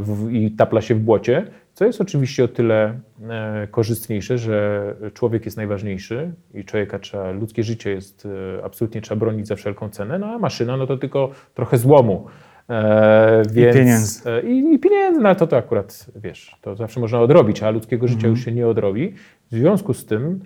w, 0.00 0.28
i 0.32 0.50
tapla 0.50 0.80
się 0.80 0.94
w 0.94 1.00
błocie, 1.00 1.46
co 1.74 1.84
jest 1.84 2.00
oczywiście 2.00 2.44
o 2.44 2.48
tyle 2.48 2.98
e, 3.28 3.68
korzystniejsze, 3.70 4.38
że 4.38 4.94
człowiek 5.14 5.44
jest 5.44 5.56
najważniejszy 5.56 6.32
i 6.54 6.64
człowieka 6.64 6.98
trzeba, 6.98 7.30
ludzkie 7.30 7.62
życie 7.62 7.90
jest 7.90 8.28
e, 8.58 8.64
absolutnie 8.64 9.00
trzeba 9.00 9.20
bronić 9.20 9.46
za 9.46 9.56
wszelką 9.56 9.88
cenę, 9.88 10.18
no 10.18 10.26
a 10.26 10.38
maszyna 10.38 10.76
no 10.76 10.86
to 10.86 10.96
tylko 10.96 11.30
trochę 11.54 11.78
złomu. 11.78 12.26
E, 12.70 13.42
więc, 13.50 13.76
pieniędzy. 13.76 14.30
E, 14.30 14.42
I, 14.42 14.74
I 14.74 14.78
pieniędzy, 14.78 15.20
no 15.20 15.28
ale 15.28 15.36
to, 15.36 15.46
to 15.46 15.56
akurat, 15.56 16.06
wiesz, 16.16 16.56
to 16.60 16.76
zawsze 16.76 17.00
można 17.00 17.20
odrobić, 17.20 17.62
a 17.62 17.70
ludzkiego 17.70 18.08
życia 18.08 18.28
już 18.28 18.44
się 18.44 18.52
nie 18.52 18.68
odrobi. 18.68 19.14
W 19.50 19.54
związku 19.54 19.94
z 19.94 20.06
tym 20.06 20.40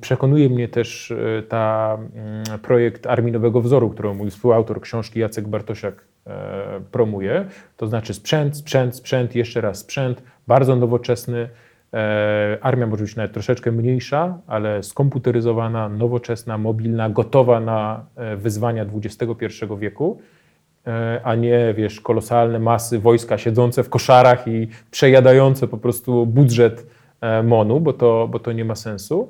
przekonuje 0.00 0.48
mnie 0.48 0.68
też 0.68 1.10
e, 1.10 1.42
ta 1.42 1.98
mm, 2.14 2.44
projekt 2.62 3.06
Armii 3.06 3.32
Nowego 3.32 3.60
Wzoru, 3.60 3.90
którą 3.90 4.14
mój 4.14 4.30
współautor 4.30 4.80
książki 4.80 5.20
Jacek 5.20 5.48
Bartosiak 5.48 6.04
e, 6.26 6.80
promuje. 6.92 7.44
To 7.76 7.86
znaczy 7.86 8.14
sprzęt, 8.14 8.56
sprzęt, 8.56 8.96
sprzęt, 8.96 9.34
jeszcze 9.34 9.60
raz 9.60 9.78
sprzęt, 9.78 10.22
bardzo 10.46 10.76
nowoczesny. 10.76 11.48
E, 11.94 12.58
Armia 12.60 12.86
może 12.86 13.04
być 13.04 13.16
nawet 13.16 13.32
troszeczkę 13.32 13.72
mniejsza, 13.72 14.38
ale 14.46 14.82
skomputeryzowana, 14.82 15.88
nowoczesna, 15.88 16.58
mobilna, 16.58 17.10
gotowa 17.10 17.60
na 17.60 18.04
wyzwania 18.36 18.86
XXI 18.94 19.46
wieku 19.78 20.20
a 21.24 21.34
nie, 21.34 21.74
wiesz, 21.76 22.00
kolosalne 22.00 22.58
masy 22.58 22.98
wojska 22.98 23.38
siedzące 23.38 23.82
w 23.82 23.88
koszarach 23.88 24.48
i 24.48 24.68
przejadające 24.90 25.68
po 25.68 25.78
prostu 25.78 26.26
budżet 26.26 26.86
MONU, 27.44 27.80
bo 27.80 27.92
to, 27.92 28.28
bo 28.30 28.38
to 28.38 28.52
nie 28.52 28.64
ma 28.64 28.74
sensu. 28.74 29.28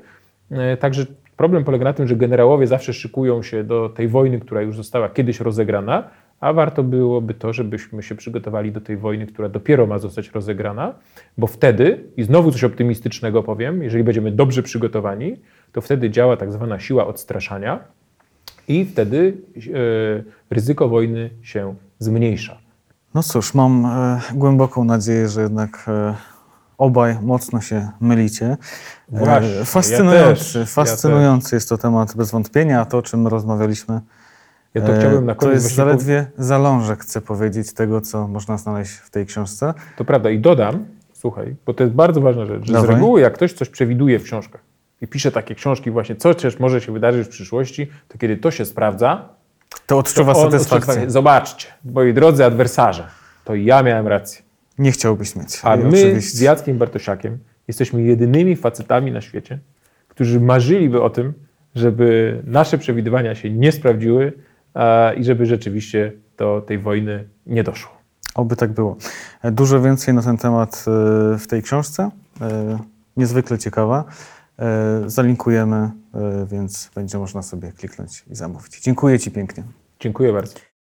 E, 0.51 0.77
Także 0.77 1.07
problem 1.37 1.65
polega 1.65 1.85
na 1.85 1.93
tym, 1.93 2.09
że 2.09 2.17
generałowie 2.17 2.67
zawsze 2.67 2.93
szykują 2.93 3.43
się 3.43 3.65
do 3.65 3.89
tej 3.89 4.09
wojny, 4.09 4.41
która 4.41 4.63
już 4.63 4.77
została 4.77 5.09
kiedyś 5.09 5.41
rozegrana, 5.41 6.11
a 6.41 6.53
warto 6.53 6.83
byłoby 6.83 7.35
to, 7.35 7.53
żebyśmy 7.53 8.03
się 8.03 8.15
przygotowali 8.15 8.73
do 8.73 8.81
tej 8.81 8.97
wojny, 8.97 9.27
która 9.27 9.49
dopiero 9.49 9.87
ma 9.87 9.99
zostać 9.99 10.31
rozegrana, 10.31 10.95
bo 11.39 11.47
wtedy, 11.47 12.05
i 12.17 12.23
znowu 12.23 12.53
coś 12.53 12.65
optymistycznego 12.65 13.43
powiem, 13.43 13.83
jeżeli 13.83 14.05
będziemy 14.05 14.31
dobrze 14.31 14.63
przygotowani, 14.63 15.37
to 15.73 15.81
wtedy 15.81 16.11
działa 16.11 16.37
tak 16.37 16.53
zwana 16.53 16.81
siła 16.81 17.07
odstraszania, 17.07 17.81
i 18.69 18.85
wtedy 18.85 19.37
e, 19.57 20.55
ryzyko 20.55 20.89
wojny 20.89 21.31
się 21.43 21.75
zmniejsza. 21.99 22.59
No 23.15 23.23
cóż, 23.23 23.55
mam 23.55 23.87
e, 23.87 24.21
głęboką 24.35 24.85
nadzieję, 24.85 25.29
że 25.29 25.43
jednak 25.43 25.87
obaj 26.79 27.19
mocno 27.23 27.61
się 27.61 27.91
mylicie. 28.01 28.47
E, 28.47 28.57
Właśnie, 29.19 29.49
ja 29.51 29.65
fascynujący, 29.65 30.59
ja 30.59 30.67
fascynujący 30.67 31.57
jest 31.57 31.69
to 31.69 31.79
temat 31.79 32.17
bez 32.17 32.31
wątpienia, 32.31 32.81
a 32.81 32.85
to, 32.85 32.99
o 32.99 33.03
czym 33.03 33.27
rozmawialiśmy, 33.27 34.01
Ja 34.75 34.83
to 34.83 34.93
e, 34.93 35.35
to 35.35 35.51
jest 35.51 35.75
zaledwie 35.75 36.27
zalążek, 36.39 37.01
chcę 37.03 37.21
powiedzieć, 37.21 37.73
tego, 37.75 38.01
co 38.01 38.29
można 38.29 38.59
znaleźć 38.59 38.93
w 38.93 39.11
tej 39.11 39.27
książce. 39.27 39.75
To 39.97 40.05
prawda 40.05 40.31
i 40.31 40.39
dodam, 40.39 40.85
słuchaj, 41.13 41.57
bo 41.67 41.75
to 41.75 41.83
jest 41.85 41.95
bardzo 41.97 42.21
ważna 42.21 42.47
rzecz, 42.47 42.65
że 42.65 42.71
z 42.71 42.73
Dawaj. 42.73 42.91
reguły 42.91 43.21
jak 43.21 43.35
ktoś 43.35 43.53
coś 43.53 43.69
przewiduje 43.69 44.19
w 44.19 44.23
książkach 44.23 44.61
i 45.01 45.07
pisze 45.09 45.33
takie 45.33 45.55
książki 45.55 45.91
właśnie, 45.91 46.17
co 46.17 46.35
też 46.35 46.59
może 46.59 46.81
się 46.81 46.93
wydarzyć 46.93 47.27
w 47.27 47.31
przyszłości, 47.31 47.91
to 48.09 48.19
kiedy 48.19 48.37
to 48.37 48.51
się 48.51 48.65
sprawdza, 48.65 49.29
To 49.87 49.99
odczuwa 49.99 50.35
to 50.35 50.41
satysfakcję. 50.51 50.95
odczuwa- 50.95 51.11
Zobaczcie, 51.11 51.69
moi 51.85 52.15
drodzy 52.15 52.45
adwersarze, 52.45 53.07
to 53.45 53.55
ja 53.55 53.83
miałem 53.83 54.09
rację. 54.09 54.44
Nie 54.79 54.93
chciałbyś 54.93 55.37
mieć. 55.37 55.61
A 55.63 55.77
my 55.77 55.89
oczywiście. 55.89 56.39
z 56.39 56.41
Jackiem 56.41 56.79
Bartosiakiem 56.79 57.39
jesteśmy 57.69 58.03
jedynymi 58.03 58.57
facetami 58.57 59.13
na 59.13 59.21
świecie, 59.21 59.59
którzy 60.09 60.41
marzyliby 60.41 61.03
o 61.03 61.11
tym, 61.11 61.33
żeby 61.75 62.41
nasze 62.47 62.79
przewidywania 62.79 63.35
się 63.35 63.51
nie 63.51 63.73
sprawdziły 63.73 64.33
e, 64.75 65.15
i 65.15 65.25
żeby 65.25 65.47
rzeczywiście 65.47 66.13
do 66.37 66.61
tej 66.67 66.79
wojny 66.79 67.29
nie 67.47 67.65
doszło. 67.65 67.93
Oby 68.35 68.57
tak 68.57 68.73
było. 68.73 68.97
Dużo 69.45 69.81
więcej 69.81 70.15
na 70.15 70.23
ten 70.23 70.37
temat 70.37 70.85
e, 71.35 71.39
w 71.39 71.47
tej 71.47 71.63
książce. 71.63 72.11
E, 72.41 72.79
Niezwykle 73.17 73.59
ciekawa. 73.59 74.05
Zalinkujemy, 75.07 75.91
więc 76.47 76.91
będzie 76.95 77.19
można 77.19 77.43
sobie 77.43 77.73
kliknąć 77.73 78.25
i 78.31 78.35
zamówić. 78.35 78.81
Dziękuję 78.81 79.19
Ci 79.19 79.31
pięknie. 79.31 79.63
Dziękuję 80.01 80.33
bardzo. 80.33 80.55